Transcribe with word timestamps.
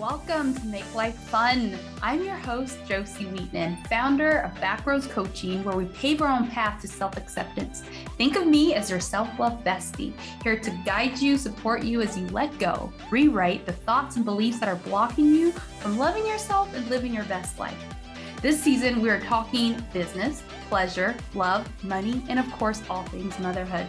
Welcome 0.00 0.54
to 0.54 0.64
Make 0.64 0.94
Life 0.94 1.14
Fun. 1.14 1.78
I'm 2.00 2.24
your 2.24 2.34
host, 2.34 2.78
Jocey 2.88 3.30
Wheatman, 3.30 3.86
founder 3.88 4.38
of 4.38 4.54
Backroads 4.54 5.06
Coaching, 5.10 5.62
where 5.62 5.76
we 5.76 5.84
pave 5.84 6.22
our 6.22 6.28
own 6.34 6.48
path 6.48 6.80
to 6.80 6.88
self 6.88 7.18
acceptance. 7.18 7.82
Think 8.16 8.34
of 8.34 8.46
me 8.46 8.72
as 8.72 8.88
your 8.88 8.98
self 8.98 9.28
love 9.38 9.62
bestie, 9.62 10.14
here 10.42 10.58
to 10.58 10.70
guide 10.86 11.18
you, 11.18 11.36
support 11.36 11.82
you 11.82 12.00
as 12.00 12.16
you 12.16 12.26
let 12.28 12.58
go, 12.58 12.90
rewrite 13.10 13.66
the 13.66 13.74
thoughts 13.74 14.16
and 14.16 14.24
beliefs 14.24 14.58
that 14.60 14.70
are 14.70 14.76
blocking 14.76 15.34
you 15.34 15.52
from 15.80 15.98
loving 15.98 16.26
yourself 16.26 16.74
and 16.74 16.88
living 16.88 17.12
your 17.12 17.24
best 17.24 17.58
life. 17.58 17.84
This 18.40 18.58
season, 18.58 19.02
we 19.02 19.10
are 19.10 19.20
talking 19.20 19.84
business, 19.92 20.42
pleasure, 20.70 21.14
love, 21.34 21.68
money, 21.84 22.24
and 22.30 22.38
of 22.38 22.50
course, 22.52 22.82
all 22.88 23.02
things 23.08 23.38
motherhood. 23.38 23.86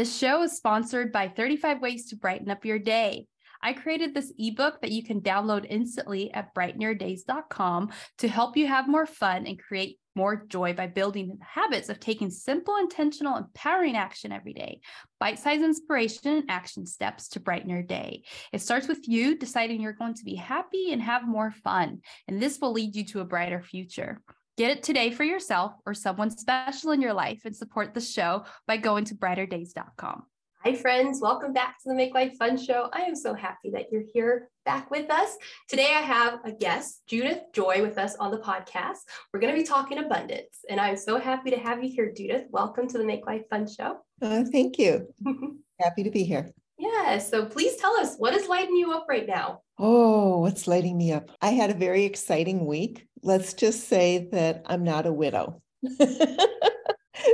This 0.00 0.16
show 0.16 0.40
is 0.40 0.56
sponsored 0.56 1.12
by 1.12 1.28
35 1.28 1.82
Ways 1.82 2.06
to 2.06 2.16
Brighten 2.16 2.48
Up 2.48 2.64
Your 2.64 2.78
Day. 2.78 3.26
I 3.62 3.74
created 3.74 4.14
this 4.14 4.32
ebook 4.38 4.80
that 4.80 4.92
you 4.92 5.04
can 5.04 5.20
download 5.20 5.66
instantly 5.68 6.32
at 6.32 6.54
brightenyourdays.com 6.54 7.90
to 8.16 8.28
help 8.28 8.56
you 8.56 8.66
have 8.66 8.88
more 8.88 9.04
fun 9.04 9.46
and 9.46 9.58
create 9.58 9.98
more 10.16 10.46
joy 10.46 10.72
by 10.72 10.86
building 10.86 11.36
habits 11.42 11.90
of 11.90 12.00
taking 12.00 12.30
simple, 12.30 12.76
intentional, 12.76 13.36
empowering 13.36 13.94
action 13.94 14.32
every 14.32 14.54
day. 14.54 14.80
Bite 15.18 15.38
sized 15.38 15.62
inspiration 15.62 16.34
and 16.34 16.50
action 16.50 16.86
steps 16.86 17.28
to 17.28 17.40
brighten 17.40 17.68
your 17.68 17.82
day. 17.82 18.22
It 18.54 18.62
starts 18.62 18.88
with 18.88 19.06
you 19.06 19.36
deciding 19.36 19.82
you're 19.82 19.92
going 19.92 20.14
to 20.14 20.24
be 20.24 20.34
happy 20.34 20.94
and 20.94 21.02
have 21.02 21.28
more 21.28 21.50
fun, 21.62 22.00
and 22.26 22.40
this 22.40 22.58
will 22.58 22.72
lead 22.72 22.96
you 22.96 23.04
to 23.08 23.20
a 23.20 23.26
brighter 23.26 23.60
future. 23.60 24.22
Get 24.60 24.72
it 24.72 24.82
today 24.82 25.10
for 25.10 25.24
yourself 25.24 25.72
or 25.86 25.94
someone 25.94 26.28
special 26.28 26.90
in 26.90 27.00
your 27.00 27.14
life 27.14 27.46
and 27.46 27.56
support 27.56 27.94
the 27.94 28.00
show 28.02 28.44
by 28.66 28.76
going 28.76 29.06
to 29.06 29.14
brighterdays.com. 29.14 30.24
Hi, 30.62 30.74
friends. 30.74 31.18
Welcome 31.22 31.54
back 31.54 31.78
to 31.78 31.88
the 31.88 31.94
Make 31.94 32.12
Life 32.12 32.34
Fun 32.38 32.58
Show. 32.58 32.90
I 32.92 33.04
am 33.04 33.16
so 33.16 33.32
happy 33.32 33.70
that 33.70 33.86
you're 33.90 34.04
here 34.12 34.50
back 34.66 34.90
with 34.90 35.10
us. 35.10 35.34
Today, 35.66 35.94
I 35.96 36.02
have 36.02 36.40
a 36.44 36.52
guest, 36.52 37.00
Judith 37.06 37.40
Joy, 37.54 37.80
with 37.80 37.96
us 37.96 38.16
on 38.16 38.30
the 38.30 38.40
podcast. 38.40 38.98
We're 39.32 39.40
going 39.40 39.54
to 39.54 39.58
be 39.58 39.66
talking 39.66 39.96
abundance, 39.96 40.58
and 40.68 40.78
I'm 40.78 40.98
so 40.98 41.18
happy 41.18 41.48
to 41.52 41.58
have 41.58 41.82
you 41.82 41.90
here, 41.90 42.12
Judith. 42.14 42.44
Welcome 42.50 42.86
to 42.88 42.98
the 42.98 43.04
Make 43.04 43.24
Life 43.24 43.48
Fun 43.48 43.66
Show. 43.66 44.00
Uh, 44.20 44.44
thank 44.44 44.78
you. 44.78 45.08
happy 45.80 46.02
to 46.02 46.10
be 46.10 46.24
here. 46.24 46.52
Yeah. 46.80 47.18
So 47.18 47.44
please 47.44 47.76
tell 47.76 47.94
us 48.00 48.16
what 48.16 48.34
is 48.34 48.48
lighting 48.48 48.76
you 48.76 48.92
up 48.92 49.06
right 49.08 49.26
now? 49.26 49.60
Oh, 49.78 50.38
what's 50.38 50.66
lighting 50.66 50.96
me 50.96 51.12
up? 51.12 51.30
I 51.42 51.50
had 51.50 51.70
a 51.70 51.74
very 51.74 52.04
exciting 52.04 52.64
week. 52.64 53.06
Let's 53.22 53.52
just 53.52 53.86
say 53.86 54.28
that 54.32 54.62
I'm 54.64 54.82
not 54.82 55.06
a 55.06 55.12
widow. 55.12 55.60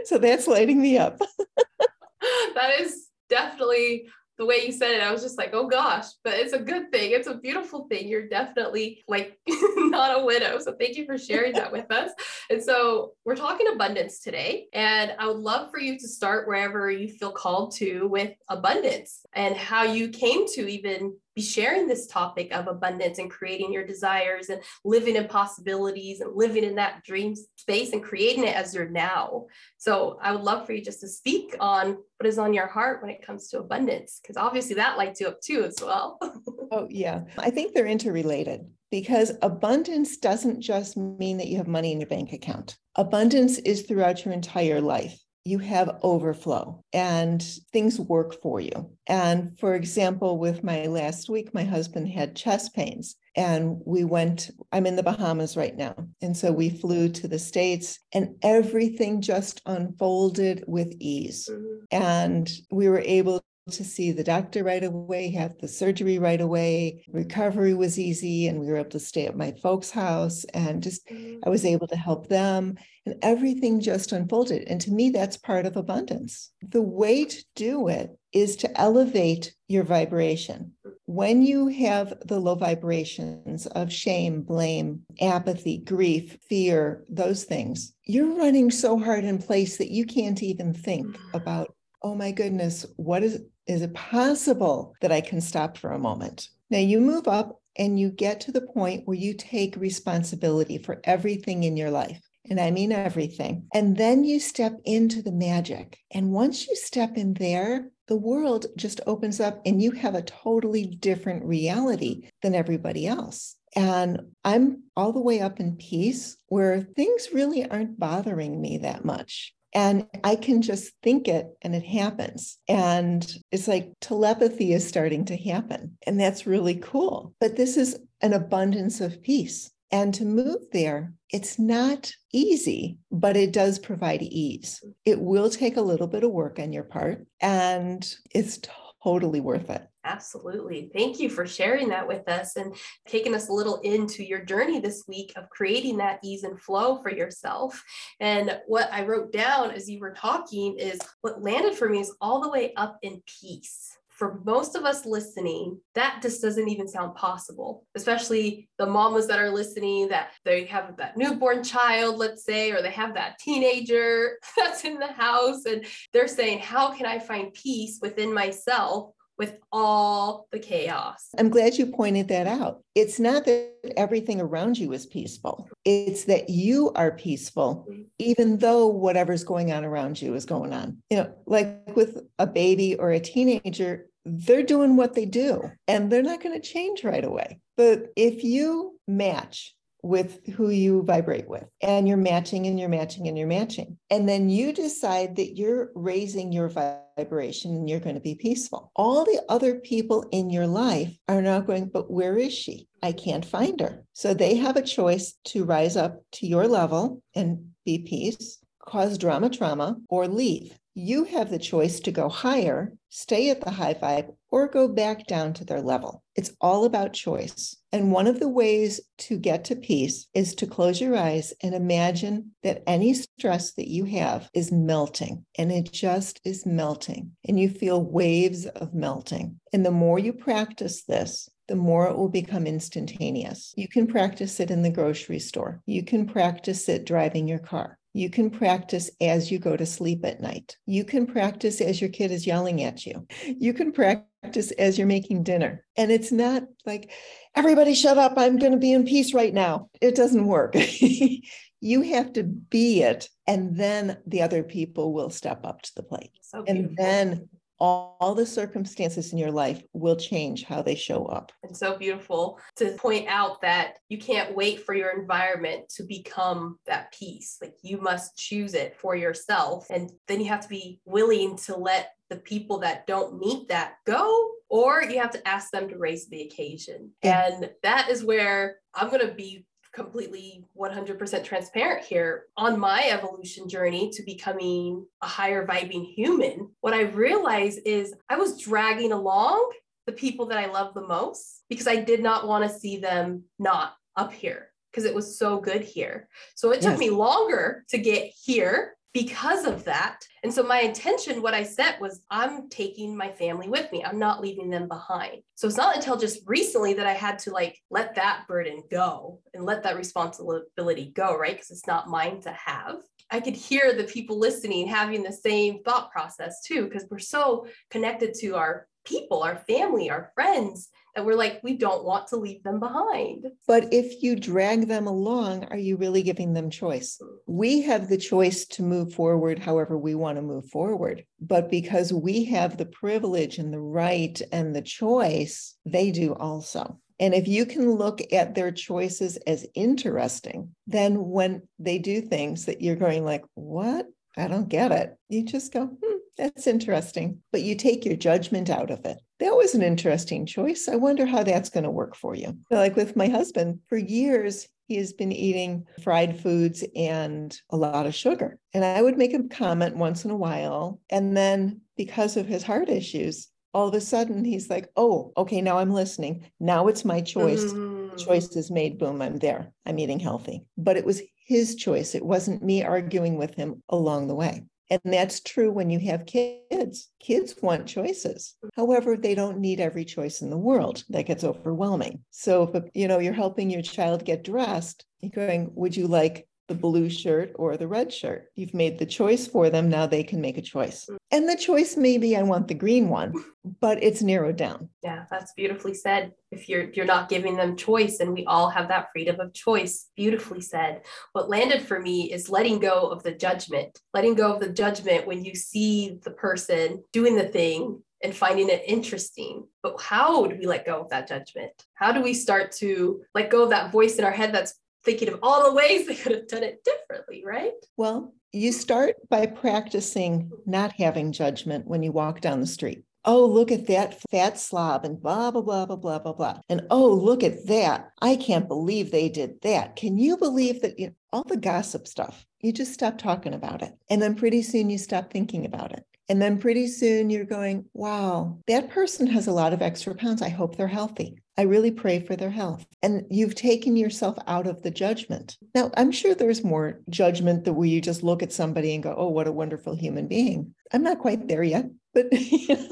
so 0.05 0.19
that's 0.19 0.49
lighting 0.49 0.81
me 0.81 0.99
up. 0.99 1.19
that 2.55 2.81
is 2.81 3.07
definitely 3.31 4.09
the 4.39 4.47
way 4.47 4.65
you 4.67 4.73
said 4.73 4.93
it, 4.93 5.03
I 5.03 5.11
was 5.11 5.23
just 5.23 5.39
like, 5.39 5.51
oh 5.53 5.67
gosh, 5.67 6.05
but 6.23 6.35
it's 6.35 6.53
a 6.53 6.59
good 6.59 6.93
thing. 6.93 7.13
It's 7.13 7.27
a 7.27 7.37
beautiful 7.37 7.87
thing. 7.89 8.09
You're 8.09 8.29
definitely 8.29 9.05
like 9.09 9.39
not 9.49 10.21
a 10.21 10.25
widow. 10.25 10.59
So 10.59 10.75
thank 10.79 10.97
you 10.97 11.07
for 11.07 11.17
sharing 11.17 11.55
that 11.55 11.73
with 11.73 11.91
us. 11.91 12.11
And 12.51 12.63
so 12.63 13.13
we're 13.25 13.37
talking 13.37 13.67
abundance 13.73 14.21
today. 14.21 14.67
And 14.73 15.15
I 15.19 15.27
would 15.27 15.39
love 15.39 15.71
for 15.71 15.81
you 15.81 15.99
to 15.99 16.09
start 16.09 16.47
wherever 16.47 16.91
you 16.91 17.09
feel 17.09 17.33
called 17.33 17.75
to 17.77 18.09
with 18.09 18.33
abundance 18.49 19.25
and 19.33 19.57
how 19.57 19.85
you 19.85 20.09
came 20.09 20.47
to 20.55 20.69
even 20.69 21.17
be 21.37 21.43
sharing 21.43 21.87
this 21.87 22.07
topic 22.07 22.53
of 22.53 22.67
abundance 22.67 23.19
and 23.19 23.31
creating 23.31 23.71
your 23.71 23.87
desires 23.87 24.49
and 24.49 24.63
living 24.85 25.17
in 25.17 25.29
possibilities 25.29 26.23
and 26.23 26.35
living 26.35 26.65
in 26.65 26.75
that 26.77 27.05
dream 27.05 27.35
space 27.57 27.93
and 27.93 28.03
creating 28.03 28.45
it 28.45 28.57
as 28.57 28.75
your 28.75 28.89
now. 28.89 29.45
So 29.77 30.19
I 30.23 30.33
would 30.33 30.41
love 30.41 30.67
for 30.67 30.73
you 30.73 30.83
just 30.83 31.01
to 31.01 31.09
speak 31.09 31.55
on 31.61 31.99
what 32.19 32.27
is 32.27 32.39
on 32.39 32.55
your 32.55 32.67
heart 32.67 33.03
when 33.03 33.11
it 33.11 33.25
comes 33.25 33.49
to 33.51 33.59
abundance, 33.59 34.19
because 34.21 34.39
obviously 34.39 34.77
that 34.77 34.97
lights 34.97 35.21
you 35.21 35.29
up 35.29 35.43
too 35.43 35.63
as 35.63 35.77
well. 35.81 36.19
oh, 36.73 36.89
yeah. 36.89 37.25
I 37.39 37.51
think 37.51 37.75
they're 37.75 37.87
interrelated 37.87 38.67
because 38.91 39.33
abundance 39.43 40.17
doesn't 40.17 40.63
just 40.63 40.97
mean 40.97 41.37
that 41.37 41.49
you 41.49 41.59
have 41.59 41.69
money 41.69 41.93
in 41.93 42.01
your 42.01 42.09
bank 42.09 42.33
account. 42.33 42.79
Abundance 42.95 43.59
is 43.59 43.83
throughout 43.83 44.25
your 44.25 44.33
entire 44.33 44.81
life 44.81 45.21
you 45.47 45.59
have 45.59 45.99
overflow 46.03 46.83
and 46.93 47.43
things 47.73 48.01
work 48.01 48.41
for 48.43 48.61
you. 48.61 48.91
And 49.07 49.59
for 49.59 49.75
example, 49.75 50.39
with 50.39 50.65
my 50.65 50.87
last 50.87 51.29
week, 51.29 51.55
my 51.55 51.65
husband 51.65 52.09
had 52.09 52.35
chest 52.35 52.75
pains 52.75 53.17
and 53.37 53.81
we 53.85 54.05
went, 54.05 54.51
I'm 54.73 54.87
in 54.87 54.97
the 54.97 55.03
Bahamas 55.03 55.57
right 55.57 55.77
now. 55.77 55.95
And 56.21 56.37
so 56.37 56.51
we 56.51 56.71
flew 56.71 57.09
to 57.11 57.29
the 57.29 57.39
States 57.39 58.01
and 58.13 58.35
everything 58.43 59.21
just 59.21 59.61
unfolded 59.67 60.65
with 60.67 60.95
ease. 60.99 61.49
Mm-hmm. 61.51 61.85
And 61.93 62.51
we 62.71 62.89
were 62.89 63.03
able 63.05 63.45
to 63.71 63.85
see 63.85 64.13
the 64.13 64.23
doctor 64.23 64.63
right 64.63 64.85
away, 64.85 65.31
have 65.33 65.59
the 65.59 65.67
surgery 65.67 66.21
right 66.21 66.41
away. 66.41 67.05
Recovery 67.13 67.75
was 67.75 67.99
easy, 67.99 68.47
and 68.47 68.61
we 68.61 68.67
were 68.67 68.77
able 68.77 68.91
to 68.91 69.01
stay 69.01 69.27
at 69.27 69.37
my 69.37 69.53
folks' 69.61 69.91
house. 69.91 70.45
And 70.55 70.83
just, 70.83 71.05
mm-hmm. 71.09 71.41
I 71.45 71.49
was 71.49 71.65
able 71.65 71.89
to 71.89 71.97
help 71.97 72.29
them, 72.29 72.77
and 73.05 73.17
everything 73.23 73.81
just 73.81 74.13
unfolded. 74.13 74.69
And 74.69 74.81
to 74.83 74.93
me, 74.93 75.11
that's 75.11 75.37
part 75.37 75.67
of 75.67 75.77
abundance. 75.77 76.53
The 76.63 76.83
way 76.83 77.25
to 77.25 77.45
do 77.57 77.89
it 77.89 78.17
is 78.33 78.55
to 78.57 78.81
elevate 78.81 79.53
your 79.67 79.83
vibration. 79.83 80.73
When 81.07 81.43
you 81.43 81.67
have 81.69 82.15
the 82.25 82.39
low 82.39 82.55
vibrations 82.55 83.67
of 83.67 83.93
shame, 83.93 84.43
blame, 84.43 85.03
apathy, 85.21 85.79
grief, 85.79 86.39
fear, 86.49 87.05
those 87.09 87.43
things, 87.43 87.95
you're 88.05 88.37
running 88.37 88.71
so 88.71 88.97
hard 88.97 89.25
in 89.25 89.39
place 89.39 89.77
that 89.79 89.91
you 89.91 90.05
can't 90.07 90.43
even 90.43 90.73
think 90.73 91.07
mm-hmm. 91.07 91.37
about 91.37 91.73
oh 92.03 92.15
my 92.15 92.31
goodness, 92.31 92.87
what 92.95 93.25
is 93.25 93.43
is 93.67 93.83
it 93.83 93.95
possible 93.95 94.95
that 95.01 95.13
I 95.13 95.21
can 95.21 95.41
stop 95.41 95.77
for 95.77 95.93
a 95.93 95.99
moment? 95.99 96.49
Now 96.71 96.79
you 96.79 97.01
move 97.01 97.29
up 97.29 97.61
and 97.77 97.99
you 97.99 98.11
get 98.11 98.41
to 98.43 98.53
the 98.53 98.63
point 98.63 99.07
where 99.07 99.17
you 99.17 99.35
take 99.35 99.77
responsibility 99.77 100.79
for 100.79 101.01
everything 101.05 101.65
in 101.65 101.77
your 101.77 101.91
life. 101.91 102.21
And 102.49 102.61
I 102.61 102.71
mean 102.71 102.93
everything. 102.93 103.67
And 103.75 103.97
then 103.97 104.23
you 104.25 104.39
step 104.39 104.81
into 104.85 105.21
the 105.21 105.33
magic. 105.33 105.99
And 106.13 106.33
once 106.33 106.69
you 106.69 106.77
step 106.77 107.17
in 107.17 107.35
there, 107.35 107.91
the 108.07 108.17
world 108.17 108.67
just 108.77 109.01
opens 109.07 109.41
up 109.41 109.61
and 109.67 109.83
you 109.83 109.91
have 109.91 110.15
a 110.15 110.23
totally 110.23 110.87
different 110.87 111.45
reality 111.45 112.29
than 112.43 112.55
everybody 112.55 113.07
else. 113.07 113.57
And 113.75 114.33
I'm 114.45 114.85
all 114.97 115.13
the 115.13 115.21
way 115.21 115.41
up 115.41 115.59
in 115.59 115.77
peace 115.77 116.37
where 116.47 116.83
things 116.83 117.29
really 117.33 117.69
aren't 117.69 117.99
bothering 117.99 118.61
me 118.61 118.79
that 118.79 119.05
much. 119.05 119.56
And 119.77 120.07
I 120.25 120.37
can 120.37 120.63
just 120.63 120.95
think 121.03 121.29
it 121.29 121.49
and 121.61 121.75
it 121.75 121.85
happens. 121.85 122.57
And 122.67 123.31
it's 123.53 123.69
like 123.69 123.93
telepathy 124.01 124.73
is 124.73 124.89
starting 124.89 125.27
to 125.27 125.37
happen. 125.37 125.99
And 126.07 126.19
that's 126.19 126.47
really 126.47 126.77
cool. 126.77 127.35
But 127.41 127.57
this 127.57 127.77
is 127.77 127.99
an 128.23 128.33
abundance 128.33 129.03
of 129.03 129.23
peace. 129.23 129.71
And 129.93 130.15
to 130.15 130.25
move 130.25 130.63
there, 130.73 131.13
it's 131.31 131.59
not 131.59 132.11
easy, 132.33 132.99
but 133.13 133.37
it 133.37 133.53
does 133.53 133.79
provide 133.79 134.23
ease. 134.23 134.83
It 135.05 135.21
will 135.21 135.51
take 135.51 135.77
a 135.77 135.83
little 135.83 136.07
bit 136.07 136.25
of 136.25 136.33
work 136.33 136.59
on 136.59 136.73
your 136.73 136.83
part, 136.83 137.27
and 137.41 138.03
it's 138.35 138.59
totally 139.05 139.41
worth 139.41 139.71
it. 139.71 139.87
Absolutely. 140.07 140.89
Thank 140.95 141.19
you 141.19 141.29
for 141.29 141.47
sharing 141.47 141.89
that 141.89 142.07
with 142.07 142.29
us 142.29 142.55
and 142.55 142.77
taking 143.09 143.35
us 143.35 143.49
a 143.49 143.53
little 143.53 143.81
into 143.81 144.25
your 144.25 144.45
journey 144.45 144.79
this 144.79 145.05
week 145.09 145.33
of 145.37 145.51
creating 145.51 145.97
that 145.97 146.21
ease 146.23 146.45
and 146.45 146.61
flow 146.61 147.03
for 147.03 147.11
yourself. 147.11 147.83
And 148.21 148.61
what 148.67 148.89
I 148.93 149.05
wrote 149.05 149.33
down 149.33 149.73
as 149.73 149.91
you 149.91 149.99
were 149.99 150.15
talking 150.15 150.79
is 150.79 151.01
what 151.23 151.43
landed 151.43 151.75
for 151.75 151.89
me 151.89 152.01
is 152.01 152.15
all 152.21 152.41
the 152.41 152.51
way 152.51 152.73
up 152.77 152.99
in 153.03 153.21
peace 153.41 153.99
for 154.17 154.41
most 154.45 154.75
of 154.75 154.85
us 154.85 155.05
listening, 155.05 155.79
that 155.95 156.21
just 156.23 156.41
doesn't 156.41 156.69
even 156.69 156.89
sound 156.89 157.15
possible, 157.15 157.85
especially 157.95 158.67
the 158.79 158.87
mamas 158.87 159.27
that 159.27 159.39
are 159.39 159.51
listening 159.51 160.09
that 160.09 160.31
they 160.43 160.65
have 160.65 160.97
that 160.97 161.19
newborn 161.19 161.63
child, 161.63 162.17
let's 162.17 162.43
say, 162.43 162.73
or 162.73 162.81
they 162.81 162.91
have 162.91 163.13
that 163.13 163.39
teenager 163.39 164.39
that's 164.57 164.85
in 164.85 164.99
the 164.99 165.07
house 165.07 165.67
and 165.67 165.85
they're 166.15 166.29
saying, 166.29 166.61
How 166.61 166.93
can 166.93 167.05
I 167.05 167.19
find 167.19 167.53
peace 167.53 167.99
within 168.01 168.33
myself? 168.33 169.13
With 169.39 169.59
all 169.71 170.49
the 170.51 170.59
chaos. 170.59 171.29
I'm 171.39 171.51
glad 171.51 171.77
you 171.77 171.87
pointed 171.87 172.29
that 172.29 172.47
out. 172.47 172.83
It's 172.95 173.21
not 173.21 173.45
that 173.45 173.75
everything 173.97 174.41
around 174.41 174.79
you 174.79 174.93
is 174.93 175.05
peaceful, 175.07 175.69
it's 175.85 176.25
that 176.25 176.49
you 176.49 176.91
are 176.95 177.13
peaceful, 177.13 177.87
even 178.19 178.59
though 178.59 178.87
whatever's 178.87 179.45
going 179.45 179.73
on 179.73 179.85
around 179.85 180.21
you 180.21 180.35
is 180.35 180.47
going 180.47 180.73
on. 180.73 180.99
You 181.11 181.19
know, 181.19 181.35
like 181.47 181.95
with 181.95 182.23
a 182.39 182.47
baby 182.47 182.97
or 182.97 183.11
a 183.11 183.21
teenager, 183.21 184.09
they're 184.25 184.63
doing 184.63 184.97
what 184.97 185.15
they 185.15 185.25
do 185.25 185.71
and 185.87 186.11
they're 186.11 186.23
not 186.23 186.43
going 186.43 186.61
to 186.61 186.69
change 186.69 187.05
right 187.05 187.25
away. 187.25 187.61
But 187.77 188.09
if 188.17 188.43
you 188.43 188.99
match 189.07 189.76
with 190.07 190.47
who 190.55 190.71
you 190.71 191.03
vibrate 191.03 191.49
with 191.49 191.65
and 191.83 192.07
you're 192.07 192.17
matching 192.17 192.67
and 192.67 192.79
you're 192.79 192.89
matching 192.89 193.29
and 193.29 193.37
you're 193.37 193.47
matching, 193.47 193.99
and 194.11 194.29
then 194.29 194.49
you 194.49 194.73
decide 194.73 195.37
that 195.37 195.57
you're 195.57 195.91
raising 195.95 196.53
your 196.53 196.69
vibration 196.69 197.73
and 197.73 197.89
you're 197.89 198.01
going 198.01 198.15
to 198.15 198.21
be 198.21 198.35
peaceful, 198.35 198.91
all 198.95 199.25
the 199.25 199.43
other 199.49 199.77
people 199.77 200.25
in 200.33 200.51
your 200.51 200.67
life 200.67 201.17
are 201.29 201.43
now 201.43 201.61
going, 201.61 201.87
but 201.89 202.11
where 202.11 202.37
is 202.37 202.53
she? 202.53 202.89
I 203.03 203.13
can't 203.13 203.45
find 203.45 203.81
her. 203.81 204.05
So 204.13 204.35
they 204.35 204.57
have 204.57 204.77
a 204.77 204.83
choice 204.83 205.35
to 205.47 205.65
rise 205.65 205.97
up 205.97 206.23
to 206.33 206.47
your 206.47 206.69
level 206.69 207.23
and 207.35 207.71
be 207.85 207.99
peace, 207.99 208.59
cause 208.87 209.19
drama, 209.19 209.51
trauma, 209.51 209.97
or 210.09 210.29
leave 210.29 210.77
You 210.99 211.25
have 211.25 211.51
the 211.51 211.59
choice 211.59 212.01
to 212.01 212.11
go 212.11 212.31
higher, 212.31 212.95
stay 213.11 213.51
at 213.51 213.61
the 213.61 213.71
high 213.71 213.93
five, 213.93 214.31
or 214.51 214.67
go 214.67 214.89
back 214.89 215.27
down 215.27 215.53
to 215.53 215.65
their 215.67 215.83
level. 215.83 216.23
It's 216.35 216.57
all 216.59 216.87
about 216.87 217.13
choice. 217.13 217.77
And 217.93 218.11
one 218.11 218.27
of 218.27 218.41
the 218.41 218.49
ways 218.49 219.03
to 219.19 219.37
get 219.37 219.63
to 219.67 219.77
peace 219.77 220.27
is 220.33 220.55
to 220.55 220.67
close 220.67 220.99
your 220.99 221.15
eyes 221.15 221.53
and 221.63 221.75
imagine 221.75 222.53
that 222.63 222.83
any 222.87 223.13
stress 223.13 223.75
that 223.75 223.89
you 223.89 224.07
have 224.07 224.49
is 224.55 224.73
melting 224.73 225.45
and 225.59 225.71
it 225.71 225.93
just 225.93 226.41
is 226.47 226.65
melting. 226.65 227.33
And 227.47 227.61
you 227.61 227.69
feel 227.69 228.03
waves 228.03 228.65
of 228.65 228.95
melting. 228.95 229.61
And 229.75 229.85
the 229.85 229.91
more 229.91 230.19
you 230.19 230.33
practice 230.33 231.05
this, 231.05 231.51
the 231.69 231.77
more 231.77 232.09
it 232.09 232.17
will 232.17 232.31
become 232.31 232.67
instantaneous. 232.67 233.75
You 233.77 233.89
can 233.89 234.07
practice 234.07 234.61
it 234.61 234.71
in 234.71 234.81
the 234.81 234.89
grocery 234.89 235.41
store. 235.41 235.83
You 235.85 236.03
can 236.05 236.27
practice 236.27 236.89
it 236.89 237.05
driving 237.05 237.49
your 237.49 237.59
car. 237.59 237.99
You 238.17 238.31
can 238.31 238.49
practice 238.49 239.11
as 239.21 239.51
you 239.51 239.59
go 239.59 239.77
to 239.77 239.85
sleep 239.85 240.25
at 240.25 240.41
night. 240.41 240.79
You 240.87 241.05
can 241.05 241.27
practice 241.27 241.83
as 241.83 242.01
your 242.01 242.09
kid 242.09 242.31
is 242.31 242.47
yelling 242.47 242.83
at 242.83 243.05
you. 243.05 243.27
You 243.45 243.75
can 243.75 243.93
practice 243.93 244.71
as 244.71 244.97
you're 244.97 245.07
making 245.07 245.43
dinner. 245.43 245.85
And 245.99 246.11
it's 246.11 246.33
not 246.33 246.63
like, 246.87 247.11
everybody 247.55 247.95
shut 247.95 248.17
up. 248.17 248.33
I'm 248.39 248.57
going 248.57 248.73
to 248.73 248.79
be 248.79 248.95
in 248.95 249.05
peace 249.05 249.35
right 249.35 249.53
now. 249.53 249.91
It 250.01 250.15
doesn't 250.15 250.47
work. 250.47 250.75
you 251.81 252.03
have 252.15 252.33
to 252.33 252.43
be 252.43 253.03
it. 253.03 253.29
And 253.47 253.77
then 253.77 254.17
the 254.27 254.41
other 254.41 254.63
people 254.63 255.13
will 255.13 255.29
step 255.29 255.67
up 255.67 255.83
to 255.83 255.95
the 255.95 256.03
plate. 256.03 256.31
So 256.41 256.65
and 256.67 256.97
then 256.97 257.51
all, 257.79 258.17
all, 258.21 258.35
the 258.35 258.47
circumstances 258.47 259.33
in 259.33 259.39
your 259.39 259.51
life 259.51 259.83
will 259.93 260.17
change 260.17 260.65
how 260.65 260.83
they 260.83 260.95
show 260.95 261.27
up. 261.27 261.53
It's 261.63 261.81
so 261.81 261.97
beautiful 261.97 262.59
to 262.77 262.93
point 262.93 263.29
out 263.29 263.61
that 263.63 263.99
you 264.09 264.19
can't 264.19 264.55
wait 264.55 264.85
for 264.85 264.95
your 264.95 265.11
environment 265.11 265.89
to 265.97 266.03
become 266.03 266.79
that 266.87 267.13
peace. 267.13 267.59
Like 267.61 267.75
you 267.83 268.01
must 268.01 268.37
choose 268.37 268.75
it 268.75 268.97
for 268.97 269.17
yourself. 269.17 269.87
And 269.91 270.11
then 270.29 270.41
you 270.41 270.47
have 270.49 270.61
to 270.61 270.69
be 270.69 271.01
willing 271.05 271.57
to 271.59 271.77
let 271.77 272.11
the 272.31 272.37
people 272.37 272.79
that 272.79 273.07
don't 273.07 273.39
meet 273.39 273.69
that 273.69 273.95
go 274.07 274.51
or 274.69 275.03
you 275.05 275.21
have 275.21 275.31
to 275.31 275.49
ask 275.49 275.71
them 275.71 275.89
to 275.89 275.99
raise 275.99 276.29
the 276.29 276.43
occasion. 276.43 277.13
And 277.23 277.71
that 277.83 278.09
is 278.11 278.25
where 278.25 278.79
I'm 278.95 279.09
going 279.09 279.27
to 279.27 279.35
be 279.35 279.65
completely 279.97 280.63
100% 280.79 281.43
transparent 281.43 282.05
here 282.05 282.45
on 282.59 282.79
my 282.79 283.09
evolution 283.09 283.67
journey 283.67 284.11
to 284.11 284.23
becoming 284.23 285.07
a 285.23 285.27
higher 285.27 285.67
vibing 285.67 286.05
human 286.15 286.71
what 286.83 286.93
i 286.93 287.01
realized 287.01 287.81
is 287.87 288.15
i 288.29 288.37
was 288.37 288.61
dragging 288.61 289.13
along 289.13 289.73
the 290.07 290.13
people 290.13 290.45
that 290.45 290.59
i 290.59 290.67
love 290.67 290.93
the 290.93 291.07
most 291.07 291.63
because 291.71 291.87
i 291.87 291.97
did 291.97 292.23
not 292.23 292.47
want 292.47 292.63
to 292.63 292.79
see 292.79 292.99
them 292.99 293.43
not 293.59 293.95
up 294.17 294.33
here 294.35 294.69
because 294.93 295.07
it 295.07 295.15
was 295.15 295.39
so 295.39 295.59
good 295.59 295.81
here 295.81 296.29
so 296.55 296.73
it 296.73 296.83
took 296.83 296.93
yes. 296.93 296.99
me 297.01 297.09
longer 297.09 297.83
to 297.89 297.97
get 297.97 298.31
here 298.45 298.96
because 299.17 299.65
of 299.65 299.83
that. 299.85 300.21
And 300.43 300.53
so 300.53 300.63
my 300.63 300.81
intention, 300.81 301.41
what 301.41 301.55
I 301.55 301.63
set 301.63 301.99
was 302.03 302.21
I'm 302.31 302.69
taking 302.69 303.17
my 303.17 303.31
family 303.33 303.67
with 303.67 303.91
me. 303.91 304.05
I'm 304.05 304.19
not 304.19 304.43
leaving 304.43 304.69
them 304.69 304.89
behind. 304.89 305.41
So 305.55 305.67
it's 305.67 305.79
not 305.79 305.97
until 305.97 306.19
just 306.19 306.43
recently 306.47 306.93
that 306.93 307.07
I 307.07 307.15
had 307.15 307.39
to 307.41 307.51
like 307.51 307.79
let 307.91 308.15
that 308.17 308.45
burden 308.47 308.83
go 308.91 309.41
and 309.55 309.65
let 309.65 309.83
that 309.85 309.97
responsibility 309.97 311.13
go, 311.15 311.35
right? 311.35 311.55
Because 311.55 311.71
it's 311.71 311.87
not 311.87 312.11
mine 312.11 312.43
to 312.43 312.53
have. 312.53 312.97
I 313.31 313.41
could 313.41 313.57
hear 313.57 313.95
the 313.95 314.05
people 314.05 314.39
listening 314.39 314.87
having 314.87 315.23
the 315.23 315.33
same 315.33 315.83
thought 315.83 316.11
process 316.13 316.61
too, 316.61 316.85
because 316.85 317.07
we're 317.11 317.19
so 317.19 317.67
connected 317.91 318.35
to 318.41 318.57
our 318.57 318.87
people, 319.07 319.43
our 319.43 319.57
family, 319.57 320.11
our 320.11 320.31
friends, 320.35 320.91
that 321.17 321.25
we're 321.25 321.35
like, 321.35 321.61
we 321.63 321.77
don't 321.77 322.05
want 322.05 322.29
to 322.29 322.37
leave 322.37 322.63
them 322.63 322.79
behind. 322.79 323.47
But 323.67 323.93
if 323.93 324.23
you 324.23 324.37
drag 324.37 324.87
them 324.87 325.07
along, 325.07 325.65
are 325.65 325.79
you 325.79 325.97
really 325.97 326.23
giving 326.23 326.53
them 326.53 326.69
choice? 326.71 327.19
We 327.47 327.81
have 327.83 328.09
the 328.09 328.19
choice 328.19 328.67
to 328.67 328.83
move 328.83 329.15
forward 329.15 329.59
however 329.59 329.97
we 329.97 330.15
want 330.15 330.37
to 330.37 330.43
move 330.43 330.69
forward. 330.69 331.25
But 331.41 331.71
because 331.71 332.13
we 332.13 332.45
have 332.45 332.77
the 332.77 332.87
privilege 332.87 333.59
and 333.59 333.73
the 333.73 333.81
right 333.81 334.41
and 334.53 334.77
the 334.77 334.83
choice, 334.83 335.75
they 335.87 336.11
do 336.11 336.35
also. 336.35 337.01
And 337.19 337.33
if 337.33 337.49
you 337.49 337.65
can 337.65 337.93
look 337.93 338.21
at 338.31 338.55
their 338.55 338.71
choices 338.71 339.39
as 339.47 339.67
interesting, 339.75 340.75
then 340.87 341.31
when 341.31 341.63
they 341.79 341.99
do 341.99 342.21
things 342.21 342.67
that 342.67 342.83
you're 342.83 342.95
going 342.95 343.25
like, 343.25 343.43
what? 343.55 344.07
I 344.37 344.49
don't 344.49 344.69
get 344.69 344.93
it. 344.93 345.17
You 345.29 345.45
just 345.45 345.73
go, 345.73 345.87
hmm, 345.87 346.17
that's 346.37 346.67
interesting. 346.67 347.41
But 347.53 347.63
you 347.63 347.75
take 347.75 348.05
your 348.05 348.17
judgment 348.17 348.71
out 348.71 348.91
of 348.91 349.05
it. 349.05 349.19
That 349.41 349.57
was 349.57 349.75
an 349.75 349.83
interesting 349.83 350.47
choice. 350.47 350.89
I 350.89 350.97
wonder 350.97 351.27
how 351.27 351.43
that's 351.43 351.71
going 351.71 351.85
to 351.85 351.91
work 351.91 352.17
for 352.17 352.35
you. 352.35 352.57
Like 352.71 352.97
with 352.97 353.17
my 353.17 353.29
husband, 353.29 353.81
for 353.89 353.97
years, 353.97 354.69
he 354.89 354.97
has 354.97 355.13
been 355.13 355.33
eating 355.33 355.87
fried 356.03 356.39
foods 356.41 356.85
and 356.95 357.59
a 357.71 357.77
lot 357.77 358.07
of 358.07 358.15
sugar. 358.15 358.59
And 358.73 358.85
I 358.85 359.03
would 359.03 359.19
make 359.19 359.35
a 359.35 359.43
comment 359.45 359.97
once 359.97 360.25
in 360.25 360.31
a 360.31 360.37
while. 360.37 361.01
And 361.11 361.37
then 361.37 361.81
because 361.97 362.37
of 362.37 362.47
his 362.47 362.63
heart 362.63 362.89
issues, 362.89 363.49
all 363.75 363.89
of 363.89 363.95
a 363.95 364.01
sudden 364.01 364.45
he's 364.45 364.71
like, 364.71 364.89
oh, 364.97 365.33
okay, 365.37 365.61
now 365.61 365.79
I'm 365.79 365.91
listening. 365.91 366.47
Now 366.61 366.89
it's 366.89 367.05
my 367.05 367.21
choice. 367.21 367.65
Mm. 367.65 368.06
Mm-hmm. 368.17 368.29
Choice 368.29 368.57
is 368.57 368.71
made. 368.71 368.99
Boom, 368.99 369.23
I'm 369.23 369.37
there. 369.37 369.73
I'm 369.85 369.99
eating 369.99 370.21
healthy. 370.21 370.65
But 370.77 370.97
it 370.97 371.05
was 371.05 371.23
his 371.45 371.75
choice. 371.77 372.15
It 372.15 372.25
wasn't 372.25 372.63
me 372.63 372.83
arguing 372.83 373.37
with 373.39 373.55
him 373.55 373.83
along 373.89 374.29
the 374.29 374.35
way. 374.35 374.65
And 374.89 375.01
that's 375.05 375.41
true 375.41 375.73
when 375.73 375.91
you 375.91 375.99
have 376.01 376.27
kids. 376.27 377.09
Kids 377.21 377.57
want 377.61 377.87
choices. 377.87 378.55
However, 378.77 379.17
they 379.17 379.35
don't 379.35 379.59
need 379.59 379.81
every 379.81 380.05
choice 380.05 380.43
in 380.43 380.51
the 380.51 380.57
world. 380.57 381.03
That 381.09 381.27
gets 381.27 381.43
overwhelming. 381.43 382.21
So 382.31 382.71
if 382.73 382.85
you 382.95 383.09
know 383.09 383.19
you're 383.19 383.33
helping 383.33 383.69
your 383.69 383.83
child 383.83 384.25
get 384.25 384.45
dressed, 384.45 385.05
you're 385.21 385.31
going, 385.31 385.73
would 385.75 385.97
you 385.97 386.07
like 386.07 386.47
the 386.69 386.75
blue 386.75 387.09
shirt 387.09 387.53
or 387.55 387.77
the 387.77 387.87
red 387.87 388.13
shirt. 388.13 388.51
You've 388.57 388.75
made 388.75 388.99
the 388.99 389.07
choice 389.07 389.47
for 389.47 389.71
them. 389.71 389.89
Now 389.89 390.07
they 390.07 390.23
can 390.23 390.41
make 390.41 390.59
a 390.59 390.63
choice. 390.63 391.07
Mm. 391.11 391.17
And 391.31 391.49
the 391.49 391.57
choice 391.57 391.97
may 391.97 392.19
be 392.19 392.37
I 392.37 392.43
want 392.43 392.69
the 392.69 392.75
green 392.75 393.09
one, 393.09 393.33
but 393.81 394.03
it's 394.03 394.23
narrowed 394.23 394.57
down. 394.57 394.89
Yeah, 395.03 395.25
that's 395.31 395.53
beautifully 395.55 395.95
said. 395.95 396.33
If 396.51 396.69
you're 396.69 396.91
you're 396.93 397.05
not 397.05 397.29
giving 397.29 397.57
them 397.57 397.77
choice 397.77 398.21
and 398.21 398.33
we 398.33 398.45
all 398.47 398.71
have 398.71 398.89
that 398.89 399.09
freedom 399.13 399.41
of 399.41 399.53
choice, 399.53 400.09
beautifully 400.17 400.61
said. 400.61 401.03
What 401.33 401.49
landed 401.49 401.83
for 401.83 402.01
me 402.01 402.33
is 402.33 402.51
letting 402.51 402.79
go 402.79 403.09
of 403.09 403.23
the 403.23 403.33
judgment. 403.33 404.01
Letting 404.15 404.35
go 404.35 404.53
of 404.53 404.61
the 404.61 404.71
judgment 404.73 405.27
when 405.27 405.45
you 405.45 405.55
see 405.55 406.19
the 406.23 406.31
person 406.31 407.03
doing 407.13 407.37
the 407.37 407.49
thing 407.49 408.03
and 408.23 408.35
finding 408.35 408.69
it 408.69 408.83
interesting. 408.87 409.67
But 409.83 410.01
how 410.01 410.47
do 410.47 410.57
we 410.57 410.67
let 410.67 410.87
go 410.87 411.01
of 411.01 411.11
that 411.11 411.29
judgment? 411.29 411.71
How 411.95 412.13
do 412.13 412.23
we 412.23 412.35
start 412.35 412.73
to 412.73 413.23
let 413.35 413.51
go 413.51 413.65
of 413.65 413.71
that 413.71 413.93
voice 413.93 414.17
in 414.17 414.25
our 414.25 414.31
head 414.31 414.55
that's 414.55 414.75
thinking 415.07 415.29
of 415.29 415.39
all 415.43 415.65
the 415.65 415.75
ways 415.75 416.07
they 416.07 416.15
could 416.15 416.33
have 416.33 416.49
done 416.49 416.63
it 416.63 416.85
differently, 416.85 417.43
right? 417.47 417.73
Well, 417.97 418.35
you 418.53 418.73
start 418.73 419.17
by 419.31 419.47
practicing 419.47 420.51
not 420.67 420.93
having 420.93 421.33
judgment 421.33 421.87
when 421.87 422.03
you 422.03 422.13
walk 422.13 422.41
down 422.41 422.61
the 422.61 422.67
street. 422.67 423.05
Oh, 423.25 423.47
look 423.47 423.73
at 423.73 423.87
that 423.87 424.21
fat 424.31 424.59
slob 424.59 425.05
and 425.05 425.21
blah, 425.21 425.51
blah, 425.51 425.63
blah, 425.63 425.87
blah, 425.87 425.97
blah, 425.97 426.19
blah, 426.19 426.33
blah. 426.33 426.61
And 426.69 426.83
oh, 426.91 427.13
look 427.13 427.43
at 427.43 427.67
that. 427.67 428.11
I 428.21 428.37
can't 428.37 428.69
believe 428.69 429.11
they 429.11 429.29
did 429.29 429.61
that. 429.63 429.97
Can 429.97 430.19
you 430.19 430.37
believe 430.37 430.83
that 430.83 430.99
you 430.99 431.09
know, 431.09 431.13
all 431.33 431.45
the 431.45 431.57
gossip 431.57 432.07
stuff? 432.07 432.45
You 432.61 432.73
just 432.73 432.93
stop 432.93 433.19
talking 433.19 433.55
about 433.55 433.83
it. 433.83 433.93
And 434.11 434.21
then 434.21 434.35
pretty 434.35 434.63
soon 434.63 434.91
you 434.91 434.99
stop 434.99 435.33
thinking 435.33 435.65
about 435.65 435.93
it. 435.93 436.05
And 436.29 436.43
then 436.43 436.59
pretty 436.59 436.89
soon 436.89 437.31
you're 437.31 437.45
going, 437.45 437.87
wow, 437.95 438.59
that 438.67 438.91
person 438.91 439.27
has 439.29 439.47
a 439.47 439.53
lot 439.53 439.73
of 439.73 439.83
extra 439.83 440.15
pounds. 440.15 440.43
I 440.43 440.49
hope 440.49 440.77
they're 440.77 440.89
healthy. 440.89 441.37
I 441.59 441.63
really 441.63 441.91
pray 441.91 442.21
for 442.21 442.37
their 442.37 442.51
health. 442.51 442.87
And 443.03 443.25
you've 443.31 443.55
taken 443.55 443.97
yourself 443.97 444.37
out 444.47 444.67
of 444.67 444.83
the 444.83 444.91
judgment. 444.91 445.57
Now, 445.75 445.91
I'm 445.97 446.13
sure 446.13 446.35
there's 446.35 446.65
more 446.65 447.01
judgment 447.09 447.65
that 447.65 447.73
where 447.73 447.89
you 447.89 448.01
just 448.01 448.23
look 448.23 448.43
at 448.43 448.53
somebody 448.53 448.95
and 448.95 449.03
go, 449.03 449.15
oh, 449.17 449.29
what 449.29 449.47
a 449.47 449.53
wonderful 449.53 449.95
human 449.95 450.29
being. 450.29 450.75
I'm 450.93 451.03
not 451.03 451.19
quite 451.19 451.49
there 451.49 451.63
yet, 451.63 451.87
but 452.13 452.27
you 452.33 452.75
know, 452.75 452.89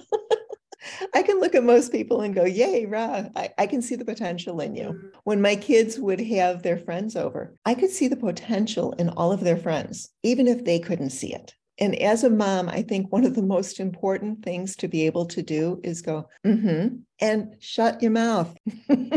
I 1.14 1.23
can 1.23 1.40
look 1.40 1.54
at 1.54 1.64
most 1.64 1.92
people 1.92 2.23
and 2.23 2.35
go, 2.35 2.44
yay, 2.44 2.87
rah, 2.87 3.25
I, 3.37 3.50
I, 3.59 3.66
can 3.66 3.83
see 3.83 3.97
the 3.97 4.04
potential 4.04 4.61
in 4.61 4.75
you. 4.75 4.85
Mm-hmm. 4.85 5.06
When 5.25 5.40
my 5.40 5.56
kids 5.56 5.99
would 5.99 6.21
have 6.21 6.62
their 6.62 6.78
friends 6.78 7.16
over, 7.16 7.54
I 7.64 7.75
could 7.75 7.90
see 7.90 8.09
the 8.09 8.16
potential 8.16 8.92
in 8.92 9.09
all 9.11 9.33
of 9.33 9.40
their 9.40 9.56
friends, 9.56 10.11
even 10.23 10.47
if 10.47 10.64
they 10.64 10.78
couldn't 10.78 11.11
see 11.11 11.35
it. 11.35 11.54
And 11.78 11.97
as 11.97 12.23
a 12.23 12.31
mom, 12.31 12.69
I 12.69 12.83
think 12.83 13.11
one 13.11 13.25
of 13.25 13.35
the 13.35 13.43
most 13.43 13.81
important 13.81 14.45
things 14.45 14.76
to 14.76 14.88
be 14.88 15.07
able 15.07 15.26
to 15.26 15.43
do 15.43 15.81
is 15.83 16.02
go, 16.02 16.28
mm-hmm, 16.47 16.97
and 17.21 17.57
shut 17.61 18.00
your 18.00 18.12
mouth. 18.12 18.57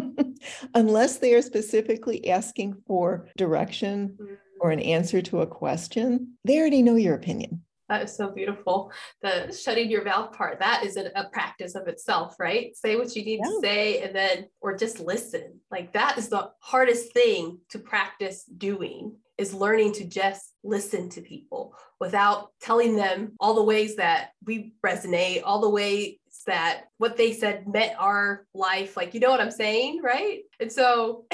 Unless 0.74 1.20
they 1.20 1.36
are 1.36 1.42
specifically 1.42 2.30
asking 2.30 2.82
for 2.88 3.30
direction 3.38 4.18
or 4.60 4.72
an 4.72 4.80
answer 4.80 5.22
to 5.22 5.42
a 5.42 5.48
question, 5.48 6.34
they 6.46 6.60
already 6.60 6.82
know 6.82 6.96
your 6.96 7.16
opinion. 7.16 7.62
That 7.90 8.04
is 8.04 8.16
so 8.16 8.32
beautiful. 8.32 8.92
The 9.22 9.54
shutting 9.54 9.90
your 9.90 10.04
mouth 10.04 10.34
part, 10.34 10.60
that 10.60 10.84
is 10.84 10.98
a, 10.98 11.10
a 11.16 11.30
practice 11.30 11.74
of 11.76 11.88
itself, 11.88 12.36
right? 12.38 12.76
Say 12.76 12.98
what 12.98 13.16
you 13.16 13.24
need 13.24 13.40
yeah. 13.42 13.50
to 13.50 13.60
say 13.62 14.02
and 14.02 14.16
then, 14.16 14.50
or 14.60 14.76
just 14.76 15.00
listen. 15.00 15.62
Like 15.72 15.94
that 15.94 16.18
is 16.18 16.28
the 16.28 16.50
hardest 16.60 17.14
thing 17.14 17.60
to 17.70 17.80
practice 17.80 18.44
doing 18.44 19.16
is 19.38 19.54
learning 19.54 19.94
to 19.94 20.06
just 20.06 20.54
listen 20.64 21.10
to 21.10 21.22
people 21.22 21.76
without 22.00 22.50
telling 22.62 22.96
them 22.96 23.34
all 23.40 23.54
the 23.54 23.64
ways 23.64 23.96
that 23.96 24.32
we 24.46 24.74
resonate, 24.86 25.42
all 25.44 25.62
the 25.62 25.70
ways 25.70 26.18
that 26.46 26.86
what 26.98 27.18
they 27.18 27.34
said 27.34 27.68
met 27.68 27.96
our 28.00 28.46
life. 28.54 28.98
Like, 28.98 29.14
you 29.14 29.20
know 29.20 29.30
what 29.30 29.42
I'm 29.42 29.52
saying? 29.52 30.02
Right. 30.04 30.42
And 30.60 30.72
so, 30.72 31.26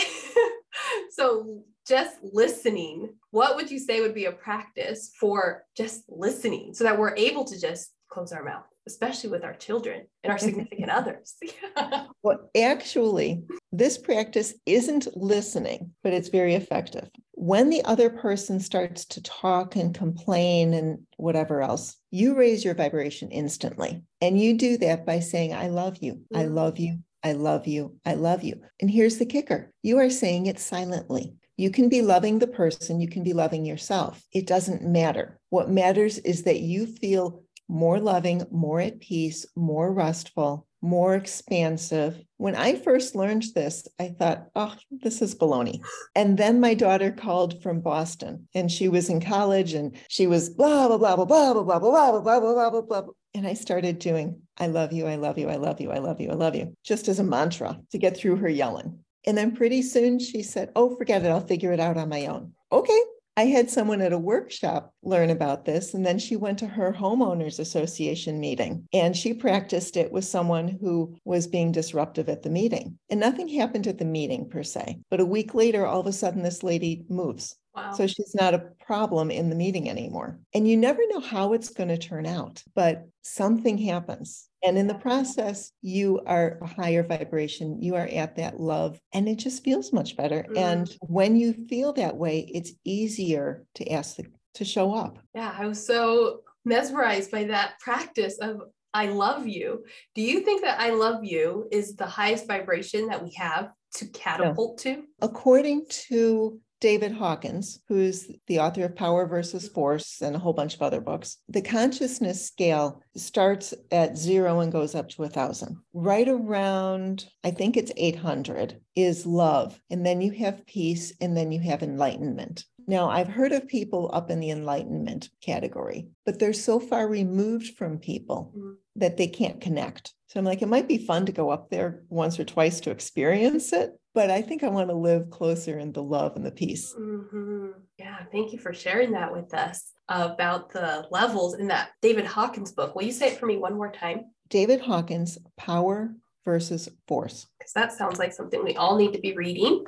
so 1.12 1.64
just 1.88 2.18
listening, 2.22 3.14
what 3.32 3.56
would 3.56 3.70
you 3.70 3.80
say 3.80 4.02
would 4.02 4.14
be 4.14 4.26
a 4.26 4.32
practice 4.32 5.12
for 5.20 5.64
just 5.76 6.04
listening 6.08 6.74
so 6.74 6.84
that 6.84 6.98
we're 6.98 7.16
able 7.16 7.44
to 7.46 7.60
just 7.60 7.92
close 8.10 8.32
our 8.32 8.44
mouth, 8.44 8.66
especially 8.88 9.30
with 9.30 9.44
our 9.44 9.54
children 9.54 10.04
and 10.24 10.32
our 10.32 10.38
significant 10.40 10.90
others? 10.90 11.36
well, 12.24 12.50
actually, 12.56 13.44
this 13.74 13.98
practice 13.98 14.54
isn't 14.68 15.18
listening, 15.18 15.92
but 16.04 16.14
it's 16.14 16.30
very 16.30 16.54
effective. 16.54 17.10
When 17.32 17.72
the 17.72 17.84
other 17.84 18.12
person 18.12 18.60
starts 18.60 19.04
to 19.06 19.24
talk 19.24 19.76
and 19.76 19.96
complain 19.96 20.76
and 20.76 21.00
whatever 21.18 21.64
else, 21.64 21.98
you 22.12 22.36
raise 22.36 22.64
your 22.64 22.76
vibration 22.76 23.32
instantly. 23.32 24.04
And 24.22 24.40
you 24.40 24.56
do 24.56 24.78
that 24.78 25.08
by 25.08 25.22
saying, 25.22 25.56
I 25.56 25.70
love 25.70 25.98
you. 26.02 26.22
I 26.36 26.46
love 26.46 26.78
you. 26.78 27.00
I 27.24 27.32
love 27.34 27.66
you. 27.66 27.96
I 28.06 28.14
love 28.14 28.44
you. 28.44 28.62
And 28.80 28.92
here's 28.92 29.18
the 29.18 29.26
kicker 29.26 29.72
you 29.82 29.98
are 29.98 30.10
saying 30.12 30.46
it 30.46 30.60
silently. 30.60 31.34
You 31.58 31.72
can 31.72 31.90
be 31.90 32.04
loving 32.04 32.38
the 32.38 32.48
person, 32.48 33.02
you 33.02 33.08
can 33.08 33.24
be 33.24 33.34
loving 33.34 33.66
yourself. 33.66 34.24
It 34.32 34.46
doesn't 34.46 34.84
matter. 34.84 35.40
What 35.50 35.70
matters 35.70 36.20
is 36.20 36.44
that 36.44 36.60
you 36.60 36.86
feel 36.86 37.44
more 37.68 38.00
loving, 38.00 38.46
more 38.52 38.82
at 38.82 39.00
peace, 39.00 39.48
more 39.56 39.92
restful, 39.92 40.68
more 40.84 41.16
expansive. 41.16 42.22
When 42.38 42.56
I 42.56 42.76
first 42.76 43.16
learned 43.16 43.46
this, 43.56 43.88
I 44.00 44.10
thought, 44.10 44.48
oh, 44.56 44.76
this 44.92 45.22
is 45.22 45.34
baloney. 45.34 45.82
And 46.14 46.38
then 46.38 46.60
my 46.60 46.74
daughter 46.74 47.10
called 47.10 47.64
from 47.64 47.80
Boston 47.80 48.48
and 48.54 48.70
she 48.70 48.90
was 48.90 49.10
in 49.10 49.22
college 49.22 49.74
and 49.74 49.96
she 50.10 50.28
was 50.28 50.50
blah, 50.50 50.90
blah, 50.90 50.98
blah, 50.98 51.16
blah, 51.16 51.26
blah, 51.26 51.54
blah, 51.54 51.64
blah, 51.64 51.80
blah, 51.80 52.12
blah, 52.12 52.20
blah, 52.20 52.40
blah, 52.40 52.54
blah, 52.54 52.70
blah, 52.70 52.82
blah. 52.82 53.02
Blah. 53.02 53.14
And 53.34 53.48
I 53.48 53.54
started 53.54 53.98
doing, 53.98 54.42
I 54.60 54.68
love 54.68 54.94
you, 54.94 55.08
I 55.08 55.16
love 55.16 55.40
you, 55.40 55.50
I 55.50 55.56
love 55.56 55.82
you, 55.82 55.90
I 55.90 55.98
love 55.98 56.22
you, 56.22 56.30
I 56.30 56.36
love 56.36 56.54
you, 56.54 56.76
just 56.84 57.08
as 57.08 57.18
a 57.18 57.24
mantra 57.24 57.80
to 57.92 57.98
get 57.98 58.16
through 58.16 58.36
her 58.36 58.50
yelling. 58.50 59.00
And 59.26 59.38
then 59.38 59.56
pretty 59.56 59.82
soon 59.82 60.20
she 60.20 60.44
said, 60.44 60.72
Oh, 60.76 60.96
forget 60.96 61.24
it. 61.24 61.30
I'll 61.30 61.40
figure 61.40 61.72
it 61.72 61.80
out 61.80 61.98
on 61.98 62.10
my 62.10 62.28
own. 62.28 62.54
Okay. 62.72 63.00
I 63.36 63.46
had 63.46 63.72
someone 63.72 64.02
at 64.02 64.14
a 64.14 64.18
workshop 64.18 64.94
learn 65.02 65.32
about 65.32 65.66
this, 65.66 65.96
and 65.96 66.06
then 66.06 66.20
she 66.20 66.36
went 66.36 66.60
to 66.60 66.68
her 66.68 66.94
homeowners 66.94 67.58
association 67.58 68.40
meeting 68.40 68.88
and 68.94 69.18
she 69.18 69.34
practiced 69.34 69.98
it 69.98 70.12
with 70.12 70.24
someone 70.24 70.68
who 70.68 71.16
was 71.26 71.48
being 71.48 71.72
disruptive 71.72 72.30
at 72.30 72.44
the 72.44 72.52
meeting. 72.52 73.00
And 73.10 73.20
nothing 73.20 73.48
happened 73.48 73.88
at 73.88 73.98
the 73.98 74.06
meeting 74.06 74.50
per 74.50 74.62
se. 74.62 75.00
But 75.10 75.20
a 75.20 75.26
week 75.26 75.56
later, 75.56 75.86
all 75.86 76.02
of 76.02 76.08
a 76.08 76.14
sudden, 76.14 76.44
this 76.44 76.62
lady 76.62 77.06
moves. 77.10 77.56
Wow. 77.76 77.94
So 77.94 78.06
she's 78.06 78.36
not 78.36 78.54
a 78.54 78.70
problem 78.86 79.32
in 79.32 79.50
the 79.50 79.56
meeting 79.56 79.90
anymore. 79.90 80.40
And 80.54 80.68
you 80.68 80.78
never 80.78 81.02
know 81.10 81.20
how 81.20 81.54
it's 81.54 81.70
going 81.70 81.90
to 81.90 81.98
turn 81.98 82.26
out, 82.26 82.62
but 82.76 83.08
something 83.24 83.78
happens. 83.78 84.48
And 84.64 84.78
in 84.78 84.88
the 84.88 84.94
process, 84.94 85.72
you 85.82 86.22
are 86.26 86.60
a 86.62 86.68
higher 86.68 87.04
vibration, 87.04 87.82
you 87.82 87.96
are 87.96 88.08
at 88.08 88.36
that 88.38 88.60
love, 88.60 89.00
and 89.14 89.28
it 89.28 89.38
just 89.38 89.64
feels 89.64 89.92
much 89.92 90.16
better. 90.16 90.46
Mm. 90.52 90.58
And 90.58 90.98
when 91.02 91.36
you 91.36 91.54
feel 91.68 91.94
that 91.94 92.16
way, 92.16 92.48
it's 92.54 92.72
easier 92.86 93.66
to 93.76 93.92
ask 93.92 94.18
the, 94.18 94.26
to 94.56 94.66
show 94.66 94.94
up. 94.94 95.18
Yeah, 95.34 95.54
I 95.58 95.66
was 95.66 95.86
so 95.86 96.42
mesmerized 96.66 97.32
by 97.32 97.46
that 97.46 97.80
practice 97.80 98.38
of 98.40 98.62
I 98.94 99.08
love 99.08 99.48
you. 99.48 99.84
Do 100.14 100.22
you 100.22 100.42
think 100.42 100.62
that 100.62 100.80
I 100.80 100.92
love 100.92 101.24
you 101.24 101.68
is 101.72 101.96
the 101.96 102.06
highest 102.06 102.48
vibration 102.48 103.08
that 103.08 103.24
we 103.24 103.34
have 103.38 103.72
to 103.96 104.08
catapult 104.08 104.86
no. 104.86 104.96
to? 104.96 105.04
According 105.22 105.88
to 106.08 106.60
David 106.84 107.14
Hawkins, 107.14 107.80
who's 107.88 108.30
the 108.48 108.60
author 108.60 108.84
of 108.84 108.94
Power 108.94 109.26
versus 109.26 109.70
Force 109.70 110.22
and 110.22 110.36
a 110.36 110.40
whole 110.40 110.52
bunch 110.52 110.76
of 110.76 110.82
other 110.82 111.00
books. 111.00 111.38
The 111.48 111.62
consciousness 111.62 112.46
scale 112.46 113.02
starts 113.16 113.74
at 113.90 114.18
zero 114.18 114.60
and 114.60 114.70
goes 114.70 114.94
up 114.94 115.08
to 115.12 115.24
a 115.24 115.30
thousand. 115.30 115.78
Right 115.94 116.28
around, 116.28 117.26
I 117.42 117.52
think 117.52 117.78
it's 117.78 117.94
800, 117.96 118.82
is 118.98 119.26
love. 119.26 119.80
And 119.90 120.06
then 120.06 120.20
you 120.20 120.34
have 120.34 120.66
peace, 120.66 121.14
and 121.22 121.38
then 121.38 121.54
you 121.54 121.62
have 121.62 121.84
enlightenment. 121.84 122.66
Now, 122.86 123.10
I've 123.10 123.30
heard 123.30 123.54
of 123.54 123.66
people 123.66 124.10
up 124.12 124.30
in 124.30 124.42
the 124.42 124.50
enlightenment 124.50 125.30
category, 125.42 126.10
but 126.26 126.38
they're 126.38 126.52
so 126.52 126.82
far 126.82 127.08
removed 127.08 127.78
from 127.78 127.98
people 127.98 128.52
mm-hmm. 128.58 128.74
that 128.98 129.16
they 129.16 129.28
can't 129.28 129.62
connect. 129.62 130.14
So 130.28 130.38
I'm 130.38 130.46
like, 130.46 130.62
it 130.62 130.68
might 130.68 130.90
be 130.90 130.98
fun 130.98 131.28
to 131.28 131.32
go 131.32 131.50
up 131.50 131.70
there 131.70 132.04
once 132.10 132.38
or 132.42 132.44
twice 132.44 132.82
to 132.82 132.92
experience 132.92 133.72
it, 133.72 133.98
but 134.14 134.30
I 134.30 134.42
think 134.42 134.64
I 134.64 134.70
want 134.70 134.90
to 134.90 134.96
live 134.96 135.30
closer 135.30 135.80
in 135.80 135.92
the 135.92 136.04
love 136.04 136.36
and 136.36 136.46
the 136.46 136.52
peace. 136.52 136.94
Mm-hmm. 136.98 137.70
Yeah, 137.98 138.18
thank 138.32 138.54
you 138.54 138.60
for 138.60 138.74
sharing 138.74 139.12
that 139.12 139.34
with 139.34 139.54
us 139.54 139.92
about 140.08 140.72
the 140.72 141.08
levels 141.10 141.56
in 141.56 141.68
that 141.68 141.90
David 142.02 142.26
Hawkins 142.26 142.72
book. 142.72 142.96
Will 142.96 143.04
you 143.04 143.12
say 143.12 143.30
it 143.30 143.40
for 143.40 143.46
me 143.46 143.58
one 143.58 143.76
more 143.76 143.92
time? 143.92 144.26
David 144.50 144.82
Hawkins, 144.82 145.38
Power 145.58 146.14
versus 146.46 146.90
Force. 147.08 147.48
Because 147.58 147.74
that 147.74 147.92
sounds 147.92 148.20
like 148.20 148.34
something 148.34 148.64
we 148.64 148.76
all 148.76 148.98
need 148.98 149.14
to 149.14 149.20
be 149.20 149.34
reading 149.34 149.86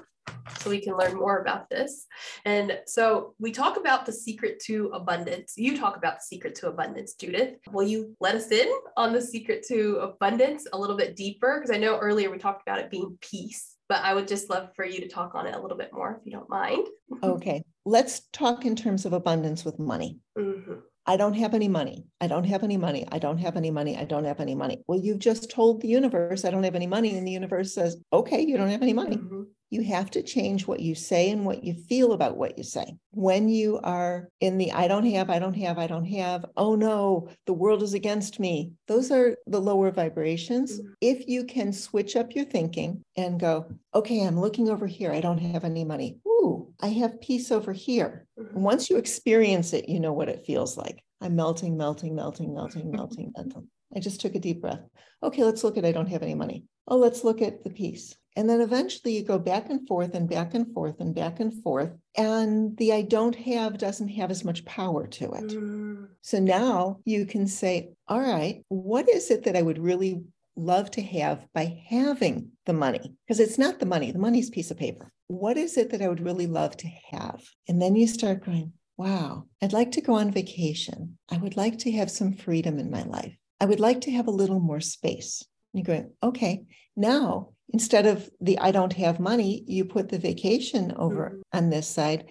so 0.59 0.71
we 0.71 0.81
can 0.81 0.97
learn 0.97 1.15
more 1.15 1.39
about 1.39 1.69
this. 1.69 2.07
And 2.45 2.79
so 2.87 3.35
we 3.39 3.51
talk 3.51 3.77
about 3.77 4.05
the 4.05 4.11
secret 4.11 4.59
to 4.65 4.89
abundance. 4.93 5.53
You 5.55 5.77
talk 5.77 5.97
about 5.97 6.15
the 6.15 6.23
secret 6.23 6.55
to 6.55 6.69
abundance, 6.69 7.13
Judith. 7.13 7.57
Will 7.71 7.87
you 7.87 8.15
let 8.19 8.33
us 8.33 8.51
in 8.51 8.71
on 8.97 9.13
the 9.13 9.21
secret 9.21 9.63
to 9.67 9.97
abundance 9.97 10.65
a 10.73 10.77
little 10.77 10.97
bit 10.97 11.15
deeper? 11.15 11.59
Because 11.59 11.75
I 11.75 11.79
know 11.79 11.99
earlier 11.99 12.31
we 12.31 12.39
talked 12.39 12.63
about 12.67 12.79
it 12.79 12.89
being 12.89 13.17
peace 13.21 13.74
but 13.87 14.01
I 14.03 14.13
would 14.13 14.27
just 14.27 14.49
love 14.49 14.69
for 14.75 14.85
you 14.85 15.01
to 15.01 15.07
talk 15.07 15.35
on 15.35 15.47
it 15.47 15.55
a 15.55 15.59
little 15.59 15.77
bit 15.77 15.93
more 15.93 16.17
if 16.19 16.25
you 16.25 16.31
don't 16.31 16.49
mind. 16.49 16.87
okay. 17.23 17.63
Let's 17.85 18.21
talk 18.33 18.65
in 18.65 18.75
terms 18.75 19.05
of 19.05 19.13
abundance 19.13 19.63
with 19.63 19.77
money. 19.79 20.19
Mm-hmm. 20.37 20.73
I 21.07 21.17
don't 21.17 21.35
have 21.35 21.53
any 21.53 21.67
money. 21.67 22.05
I 22.19 22.25
don't 22.25 22.45
have 22.45 22.63
any 22.63 22.77
money. 22.77 23.07
I 23.11 23.19
don't 23.19 23.37
have 23.37 23.57
any 23.57 23.69
money. 23.69 23.95
I 23.95 24.05
don't 24.05 24.25
have 24.25 24.39
any 24.39 24.55
money. 24.55 24.83
Well, 24.87 24.99
you've 24.99 25.19
just 25.19 25.51
told 25.51 25.81
the 25.81 25.87
universe, 25.87 26.45
I 26.45 26.49
don't 26.49 26.63
have 26.63 26.73
any 26.73 26.87
money. 26.87 27.15
And 27.15 27.27
the 27.27 27.31
universe 27.31 27.75
says, 27.75 27.97
okay, 28.11 28.41
you 28.41 28.57
don't 28.57 28.69
have 28.69 28.81
any 28.81 28.93
money. 28.93 29.17
Mm-hmm 29.17 29.43
you 29.69 29.83
have 29.83 30.11
to 30.11 30.21
change 30.21 30.67
what 30.67 30.79
you 30.79 30.95
say 30.95 31.29
and 31.29 31.45
what 31.45 31.63
you 31.63 31.73
feel 31.73 32.13
about 32.13 32.37
what 32.37 32.57
you 32.57 32.63
say. 32.63 32.95
When 33.11 33.49
you 33.49 33.79
are 33.83 34.29
in 34.39 34.57
the 34.57 34.71
I 34.71 34.87
don't 34.87 35.05
have, 35.05 35.29
I 35.29 35.39
don't 35.39 35.55
have, 35.55 35.77
I 35.77 35.87
don't 35.87 36.05
have, 36.05 36.45
oh 36.55 36.75
no, 36.75 37.29
the 37.45 37.53
world 37.53 37.83
is 37.83 37.93
against 37.93 38.39
me, 38.39 38.71
those 38.87 39.11
are 39.11 39.35
the 39.47 39.61
lower 39.61 39.91
vibrations. 39.91 40.79
Mm-hmm. 40.79 40.91
If 41.01 41.27
you 41.27 41.45
can 41.45 41.73
switch 41.73 42.15
up 42.15 42.35
your 42.35 42.45
thinking 42.45 43.03
and 43.17 43.39
go, 43.39 43.65
okay, 43.93 44.21
I'm 44.25 44.39
looking 44.39 44.69
over 44.69 44.87
here, 44.87 45.11
I 45.11 45.21
don't 45.21 45.39
have 45.39 45.63
any 45.63 45.83
money. 45.83 46.19
Ooh, 46.27 46.73
I 46.81 46.87
have 46.87 47.21
peace 47.21 47.51
over 47.51 47.73
here. 47.73 48.27
Mm-hmm. 48.39 48.61
Once 48.61 48.89
you 48.89 48.97
experience 48.97 49.73
it, 49.73 49.89
you 49.89 49.99
know 49.99 50.13
what 50.13 50.29
it 50.29 50.45
feels 50.45 50.77
like. 50.77 51.03
I'm 51.21 51.35
melting, 51.35 51.77
melting, 51.77 52.13
melting, 52.13 52.53
melting, 52.53 52.91
melting, 52.91 53.31
melting. 53.35 53.67
I 53.95 53.99
just 53.99 54.19
took 54.21 54.35
a 54.35 54.39
deep 54.39 54.61
breath. 54.61 54.81
Okay, 55.23 55.43
let's 55.43 55.63
look 55.63 55.77
at 55.77 55.85
I 55.85 55.91
don't 55.91 56.09
have 56.09 56.23
any 56.23 56.35
money. 56.35 56.65
Oh, 56.87 56.97
let's 56.97 57.23
look 57.23 57.41
at 57.41 57.63
the 57.63 57.69
peace. 57.69 58.15
And 58.35 58.49
then 58.49 58.59
eventually 58.59 59.15
you 59.15 59.23
go 59.23 59.39
back 59.39 59.69
and 59.69 59.87
forth 59.87 60.13
and 60.13 60.29
back 60.29 60.53
and 60.53 60.73
forth 60.73 60.99
and 60.99 61.15
back 61.15 61.39
and 61.39 61.53
forth. 61.63 61.91
And 62.17 62.75
the 62.77 62.91
I 62.91 63.01
don't 63.01 63.35
have 63.35 63.77
doesn't 63.77 64.09
have 64.09 64.29
as 64.29 64.43
much 64.43 64.65
power 64.65 65.07
to 65.07 65.31
it. 65.33 65.47
Mm. 65.47 66.07
So 66.21 66.39
now 66.39 66.99
you 67.05 67.25
can 67.25 67.47
say, 67.47 67.91
all 68.07 68.19
right, 68.19 68.63
what 68.67 69.07
is 69.09 69.31
it 69.31 69.43
that 69.43 69.55
I 69.55 69.61
would 69.61 69.79
really 69.79 70.23
love 70.57 70.91
to 70.91 71.01
have 71.01 71.47
by 71.53 71.81
having 71.89 72.51
the 72.65 72.73
money? 72.73 73.13
Because 73.25 73.39
it's 73.39 73.57
not 73.57 73.79
the 73.79 73.85
money, 73.85 74.11
the 74.11 74.19
money's 74.19 74.49
piece 74.49 74.71
of 74.71 74.77
paper. 74.77 75.11
What 75.27 75.57
is 75.57 75.77
it 75.77 75.91
that 75.91 76.01
I 76.01 76.07
would 76.07 76.23
really 76.23 76.47
love 76.47 76.75
to 76.77 76.89
have? 77.11 77.41
And 77.67 77.81
then 77.81 77.95
you 77.95 78.07
start 78.07 78.45
going, 78.45 78.73
wow, 78.97 79.45
I'd 79.61 79.73
like 79.73 79.91
to 79.93 80.01
go 80.01 80.13
on 80.13 80.31
vacation. 80.31 81.17
I 81.31 81.37
would 81.37 81.57
like 81.57 81.79
to 81.79 81.91
have 81.93 82.11
some 82.11 82.33
freedom 82.33 82.79
in 82.79 82.91
my 82.91 83.03
life. 83.03 83.35
I 83.59 83.65
would 83.65 83.79
like 83.79 84.01
to 84.01 84.11
have 84.11 84.27
a 84.27 84.31
little 84.31 84.59
more 84.59 84.81
space. 84.81 85.43
And 85.73 85.85
you're 85.85 85.95
going, 85.95 86.11
okay, 86.21 86.65
now 86.95 87.49
instead 87.73 88.05
of 88.05 88.29
the 88.41 88.59
I 88.59 88.71
don't 88.71 88.93
have 88.93 89.19
money, 89.19 89.63
you 89.67 89.85
put 89.85 90.09
the 90.09 90.19
vacation 90.19 90.93
over 90.97 91.29
mm-hmm. 91.29 91.57
on 91.57 91.69
this 91.69 91.87
side 91.87 92.25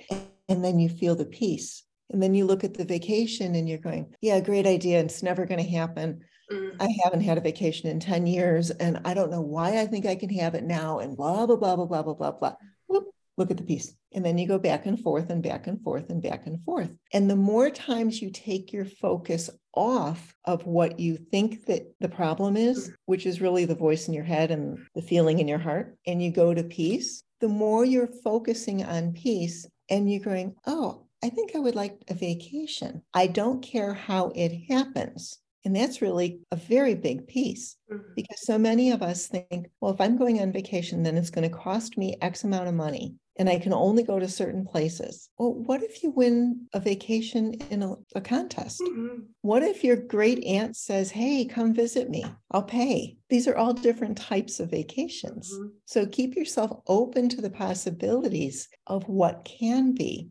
and 0.49 0.65
then 0.65 0.79
you 0.79 0.89
feel 0.89 1.15
the 1.15 1.25
peace. 1.25 1.83
And 2.11 2.23
then 2.23 2.35
you 2.35 2.45
look 2.45 2.65
at 2.65 2.75
the 2.75 2.85
vacation 2.85 3.55
and 3.55 3.69
you're 3.69 3.79
going, 3.79 4.15
yeah, 4.21 4.39
great 4.41 4.67
idea. 4.67 5.01
It's 5.01 5.23
never 5.23 5.47
going 5.47 5.63
to 5.63 5.71
happen. 5.71 6.21
Mm-hmm. 6.53 6.83
I 6.83 6.89
haven't 7.03 7.23
had 7.23 7.39
a 7.39 7.43
vacation 7.43 7.89
in 7.89 7.99
10 7.99 8.27
years 8.27 8.71
and 8.71 9.01
I 9.05 9.15
don't 9.15 9.31
know 9.31 9.41
why 9.41 9.81
I 9.81 9.87
think 9.87 10.07
I 10.07 10.15
can 10.15 10.29
have 10.31 10.55
it 10.55 10.65
now 10.65 10.99
and 10.99 11.17
blah, 11.17 11.47
blah, 11.47 11.57
blah, 11.57 11.77
blah, 11.77 11.87
blah, 11.87 12.03
blah, 12.03 12.15
blah, 12.15 12.31
blah. 12.33 12.55
Whoop, 12.87 13.07
look 13.37 13.51
at 13.51 13.57
the 13.57 13.65
peace. 13.65 13.95
And 14.15 14.25
then 14.25 14.39
you 14.39 14.47
go 14.47 14.59
back 14.59 14.87
and 14.87 14.99
forth 14.99 15.31
and 15.31 15.43
back 15.43 15.67
and 15.67 15.83
forth 15.83 16.09
and 16.09 16.23
back 16.23 16.47
and 16.47 16.63
forth. 16.63 16.91
And 17.13 17.29
the 17.29 17.37
more 17.37 17.69
times 17.69 18.23
you 18.23 18.31
take 18.31 18.73
your 18.73 18.85
focus 18.85 19.51
off 19.75 20.35
of 20.45 20.65
what 20.67 21.01
you 21.01 21.17
think 21.17 21.67
that 21.67 21.93
the 22.01 22.09
problem 22.09 22.57
is, 22.57 22.89
mm. 22.89 22.95
which 23.07 23.27
is 23.27 23.41
really 23.41 23.65
the 23.65 23.75
voice 23.75 24.07
in 24.07 24.15
your 24.15 24.25
head 24.25 24.51
and 24.51 24.79
the 24.95 25.03
feeling 25.03 25.41
in 25.41 25.49
your 25.49 25.59
heart, 25.59 25.97
and 26.07 26.23
you 26.23 26.31
go 26.31 26.55
to 26.55 26.63
peace, 26.63 27.25
the 27.41 27.49
more 27.49 27.85
you're 27.85 28.09
focusing 28.23 28.85
on 28.85 29.13
peace 29.13 29.67
and 29.91 30.11
you're 30.11 30.21
going, 30.21 30.55
oh, 30.67 31.07
I 31.23 31.29
think 31.31 31.57
I 31.57 31.59
would 31.59 31.75
like 31.75 31.97
a 32.09 32.15
vacation. 32.15 33.03
I 33.13 33.27
don't 33.27 33.63
care 33.63 33.95
how 33.95 34.31
it 34.35 34.53
happens. 34.69 35.39
And 35.65 35.75
that's 35.75 36.03
really 36.03 36.41
a 36.51 36.57
very 36.57 36.95
big 36.95 37.27
piece 37.27 37.77
mm-hmm. 37.91 38.03
because 38.15 38.43
so 38.43 38.59
many 38.59 38.91
of 38.91 39.03
us 39.03 39.27
think, 39.27 39.69
well, 39.81 39.93
if 39.93 40.01
I'm 40.01 40.19
going 40.19 40.41
on 40.41 40.53
vacation, 40.53 41.03
then 41.03 41.17
it's 41.17 41.31
going 41.31 41.49
to 41.49 41.57
cost 41.57 41.97
me 41.97 42.17
X 42.21 42.45
amount 42.45 42.69
of 42.69 42.75
money. 42.75 43.15
And 43.37 43.49
I 43.49 43.59
can 43.59 43.73
only 43.73 44.03
go 44.03 44.19
to 44.19 44.29
certain 44.29 44.65
places. 44.65 45.29
Well, 45.39 45.55
what 45.55 45.83
if 45.83 46.03
you 46.03 46.11
win 46.11 46.67
a 46.73 46.81
vacation 46.81 47.55
in 47.71 47.83
a, 47.83 47.95
a 48.15 48.21
contest? 48.21 48.81
Mhm. 48.81 49.27
What 49.43 49.63
if 49.63 49.85
your 49.85 49.97
great 49.97 50.43
aunt 50.45 50.77
says, 50.77 51.11
Hey, 51.11 51.45
come 51.45 51.75
visit 51.75 52.09
me? 52.09 52.25
I'll 52.51 52.63
pay. 52.63 53.17
These 53.29 53.47
are 53.49 53.57
all 53.57 53.75
different 53.75 54.17
types 54.17 54.61
of 54.61 54.71
vacations. 54.71 55.51
Mhm. 55.53 55.71
So 55.87 56.07
keep 56.07 56.37
yourself 56.37 56.81
open 56.87 57.29
to 57.31 57.41
the 57.41 57.51
possibilities 57.51 58.69
of 58.87 59.09
what 59.09 59.45
can 59.45 59.93
be 59.93 60.31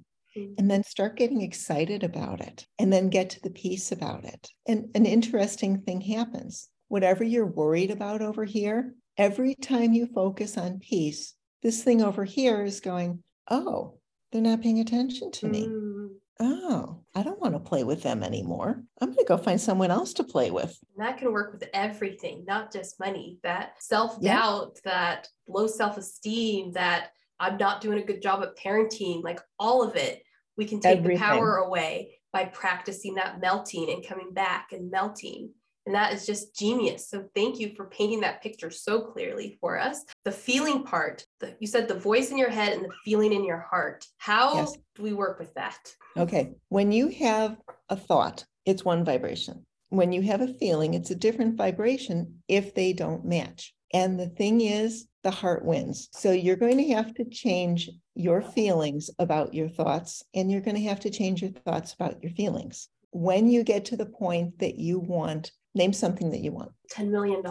and 0.58 0.70
then 0.72 0.84
start 0.84 1.16
getting 1.16 1.42
excited 1.42 2.04
about 2.04 2.42
it 2.42 2.66
and 2.80 2.92
then 2.92 3.10
get 3.10 3.30
to 3.32 3.42
the 3.42 3.52
peace 3.52 3.92
about 3.92 4.26
it. 4.26 4.50
And 4.68 4.90
an 4.96 5.06
interesting 5.06 5.82
thing 5.82 6.02
happens. 6.02 6.70
Whatever 6.88 7.24
you're 7.24 7.46
worried 7.46 7.92
about 7.92 8.22
over 8.22 8.44
here, 8.46 8.96
every 9.18 9.54
time 9.56 9.94
you 9.94 10.08
focus 10.08 10.58
on 10.58 10.80
peace, 10.80 11.36
this 11.64 11.84
thing 11.84 12.02
over 12.02 12.24
here 12.24 12.64
is 12.64 12.80
going, 12.80 13.24
Oh, 13.50 13.98
they're 14.32 14.42
not 14.42 14.62
paying 14.62 14.80
attention 14.80 15.32
to 15.32 15.48
me. 15.48 15.68
Mm. 15.68 16.10
Oh, 16.40 17.00
I 17.16 17.24
don't 17.24 17.40
want 17.40 17.54
to 17.54 17.60
play 17.60 17.84
with 17.84 18.02
them 18.04 18.24
anymore. 18.24 18.84
I'm 19.00 19.10
going 19.10 19.20
to 19.20 19.26
go 19.26 19.38
find 19.38 19.62
someone 19.62 19.92
else 19.92 20.14
to 20.14 20.24
play 20.24 20.50
with. 20.52 20.78
And 20.96 21.06
that 21.06 21.18
can 21.18 21.32
work 21.32 21.54
with 21.54 21.70
everything, 21.74 22.44
not 22.48 22.74
just 22.74 23.00
money. 23.00 23.40
That 23.44 23.76
self 23.80 24.22
doubt, 24.22 24.80
that 24.84 25.28
low 25.48 25.68
self 25.68 25.98
esteem, 25.98 26.74
that 26.74 27.12
I'm 27.40 27.58
not 27.58 27.82
doing 27.82 28.00
a 28.00 28.06
good 28.06 28.22
job 28.22 28.44
at 28.44 28.58
parenting, 28.58 29.24
like 29.24 29.40
all 29.60 29.84
of 29.84 29.96
it, 29.96 30.24
we 30.58 30.66
can 30.66 30.80
take 30.80 31.00
Everything. 31.00 31.20
the 31.20 31.26
power 31.26 31.58
away 31.58 32.20
by 32.32 32.46
practicing 32.46 33.16
that 33.16 33.40
melting 33.40 33.92
and 33.92 34.06
coming 34.06 34.34
back 34.34 34.70
and 34.72 34.90
melting. 34.90 35.52
And 35.86 35.96
that 35.96 36.14
is 36.14 36.26
just 36.26 36.56
genius. 36.58 37.10
So 37.10 37.26
thank 37.36 37.60
you 37.60 37.74
for 37.76 37.86
painting 37.86 38.22
that 38.22 38.42
picture 38.42 38.70
so 38.70 39.02
clearly 39.02 39.58
for 39.60 39.78
us. 39.78 40.04
The 40.24 40.32
feeling 40.32 40.84
part, 40.84 41.26
the, 41.40 41.56
you 41.60 41.68
said 41.68 41.88
the 41.88 42.00
voice 42.00 42.32
in 42.32 42.38
your 42.38 42.50
head 42.50 42.74
and 42.74 42.86
the 42.86 42.94
feeling 43.04 43.34
in 43.34 43.44
your 43.44 43.60
heart. 43.60 44.06
How 44.18 44.56
Yes. 44.56 44.78
do 44.96 45.04
we 45.04 45.14
work 45.14 45.40
with 45.40 45.54
that? 45.56 45.94
Okay. 46.16 46.54
When 46.70 46.92
you 46.92 47.10
have 47.10 47.58
a 47.90 47.98
thought, 47.98 48.46
it's 48.66 48.86
one 48.86 49.04
vibration. 49.04 49.66
When 49.90 50.12
you 50.12 50.22
have 50.22 50.42
a 50.42 50.54
feeling, 50.54 50.94
it's 50.94 51.12
a 51.12 51.16
different 51.16 51.58
vibration 51.58 52.42
if 52.48 52.74
they 52.74 52.94
don't 52.94 53.26
match. 53.26 53.74
And 53.94 54.20
the 54.20 54.30
thing 54.30 54.62
is, 54.62 55.08
the 55.24 55.32
heart 55.32 55.64
wins. 55.64 56.10
So 56.14 56.32
you're 56.32 56.56
going 56.56 56.78
to 56.78 56.94
have 56.94 57.14
to 57.16 57.26
change 57.26 57.90
your 58.16 58.42
feelings 58.42 59.10
about 59.20 59.54
your 59.54 59.70
thoughts, 59.70 60.24
and 60.34 60.52
you're 60.52 60.62
going 60.62 60.76
to 60.76 60.90
have 60.90 61.00
to 61.02 61.10
change 61.10 61.42
your 61.42 61.52
thoughts 61.52 61.94
about 61.94 62.22
your 62.24 62.32
feelings. 62.32 62.90
When 63.12 63.50
you 63.50 63.64
get 63.64 63.86
to 63.86 63.98
the 63.98 64.08
point 64.08 64.60
that 64.60 64.76
you 64.76 65.00
want, 65.00 65.52
name 65.76 65.94
something 65.94 66.32
that 66.32 66.42
you 66.42 66.52
want. 66.52 66.72
$10 66.94 67.10
million. 67.10 67.44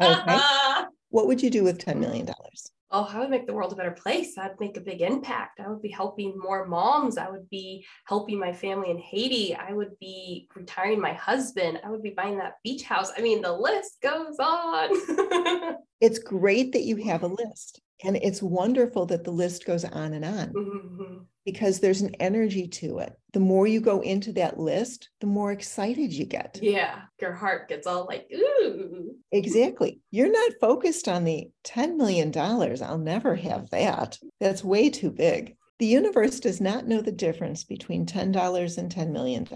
Okay. 0.00 0.38
What 1.10 1.28
would 1.28 1.40
you 1.40 1.48
do 1.48 1.62
with 1.62 1.78
$10 1.78 1.98
million? 1.98 2.28
oh, 2.90 3.08
I 3.12 3.18
would 3.18 3.30
make 3.30 3.46
the 3.46 3.52
world 3.52 3.72
a 3.72 3.76
better 3.76 3.90
place. 3.90 4.38
I'd 4.38 4.58
make 4.60 4.76
a 4.76 4.80
big 4.80 5.00
impact. 5.00 5.58
I 5.60 5.68
would 5.68 5.82
be 5.82 5.90
helping 5.90 6.38
more 6.38 6.66
moms. 6.66 7.18
I 7.18 7.28
would 7.28 7.50
be 7.50 7.84
helping 8.06 8.38
my 8.38 8.52
family 8.52 8.90
in 8.90 8.98
Haiti. 8.98 9.54
I 9.54 9.72
would 9.72 9.98
be 10.00 10.48
retiring 10.54 11.00
my 11.00 11.12
husband. 11.12 11.80
I 11.84 11.90
would 11.90 12.02
be 12.02 12.14
buying 12.16 12.38
that 12.38 12.54
beach 12.62 12.84
house. 12.84 13.10
I 13.16 13.20
mean, 13.20 13.42
the 13.42 13.52
list 13.52 14.00
goes 14.00 14.36
on. 14.38 15.76
It's 16.00 16.18
great 16.18 16.72
that 16.72 16.82
you 16.82 16.96
have 17.04 17.22
a 17.22 17.28
list, 17.28 17.80
and 18.04 18.16
it's 18.16 18.42
wonderful 18.42 19.06
that 19.06 19.24
the 19.24 19.30
list 19.30 19.64
goes 19.64 19.84
on 19.84 20.12
and 20.12 20.24
on. 20.24 20.48
Mhm. 20.52 21.24
Because 21.44 21.80
there's 21.80 22.00
an 22.00 22.14
energy 22.20 22.66
to 22.66 22.98
it. 22.98 23.12
The 23.32 23.40
more 23.40 23.66
you 23.66 23.80
go 23.80 24.00
into 24.00 24.32
that 24.34 24.58
list, 24.58 25.10
the 25.20 25.26
more 25.26 25.52
excited 25.52 26.12
you 26.12 26.24
get. 26.24 26.58
yeah, 26.62 27.02
your 27.20 27.32
heart 27.32 27.68
gets 27.68 27.86
all 27.86 28.06
like, 28.06 28.26
ooh. 28.34 29.14
Exactly. 29.32 30.00
You're 30.10 30.32
not 30.32 30.52
focused 30.60 31.08
on 31.08 31.24
the 31.24 31.48
$10 31.64 31.96
million. 31.96 32.32
I'll 32.36 32.98
never 32.98 33.34
have 33.34 33.70
that. 33.70 34.18
That's 34.40 34.64
way 34.64 34.90
too 34.90 35.10
big. 35.10 35.56
The 35.80 35.86
universe 35.86 36.38
does 36.40 36.60
not 36.60 36.86
know 36.86 37.02
the 37.02 37.12
difference 37.12 37.64
between 37.64 38.06
$10 38.06 38.78
and 38.78 38.94
$10 38.94 39.10
million. 39.10 39.46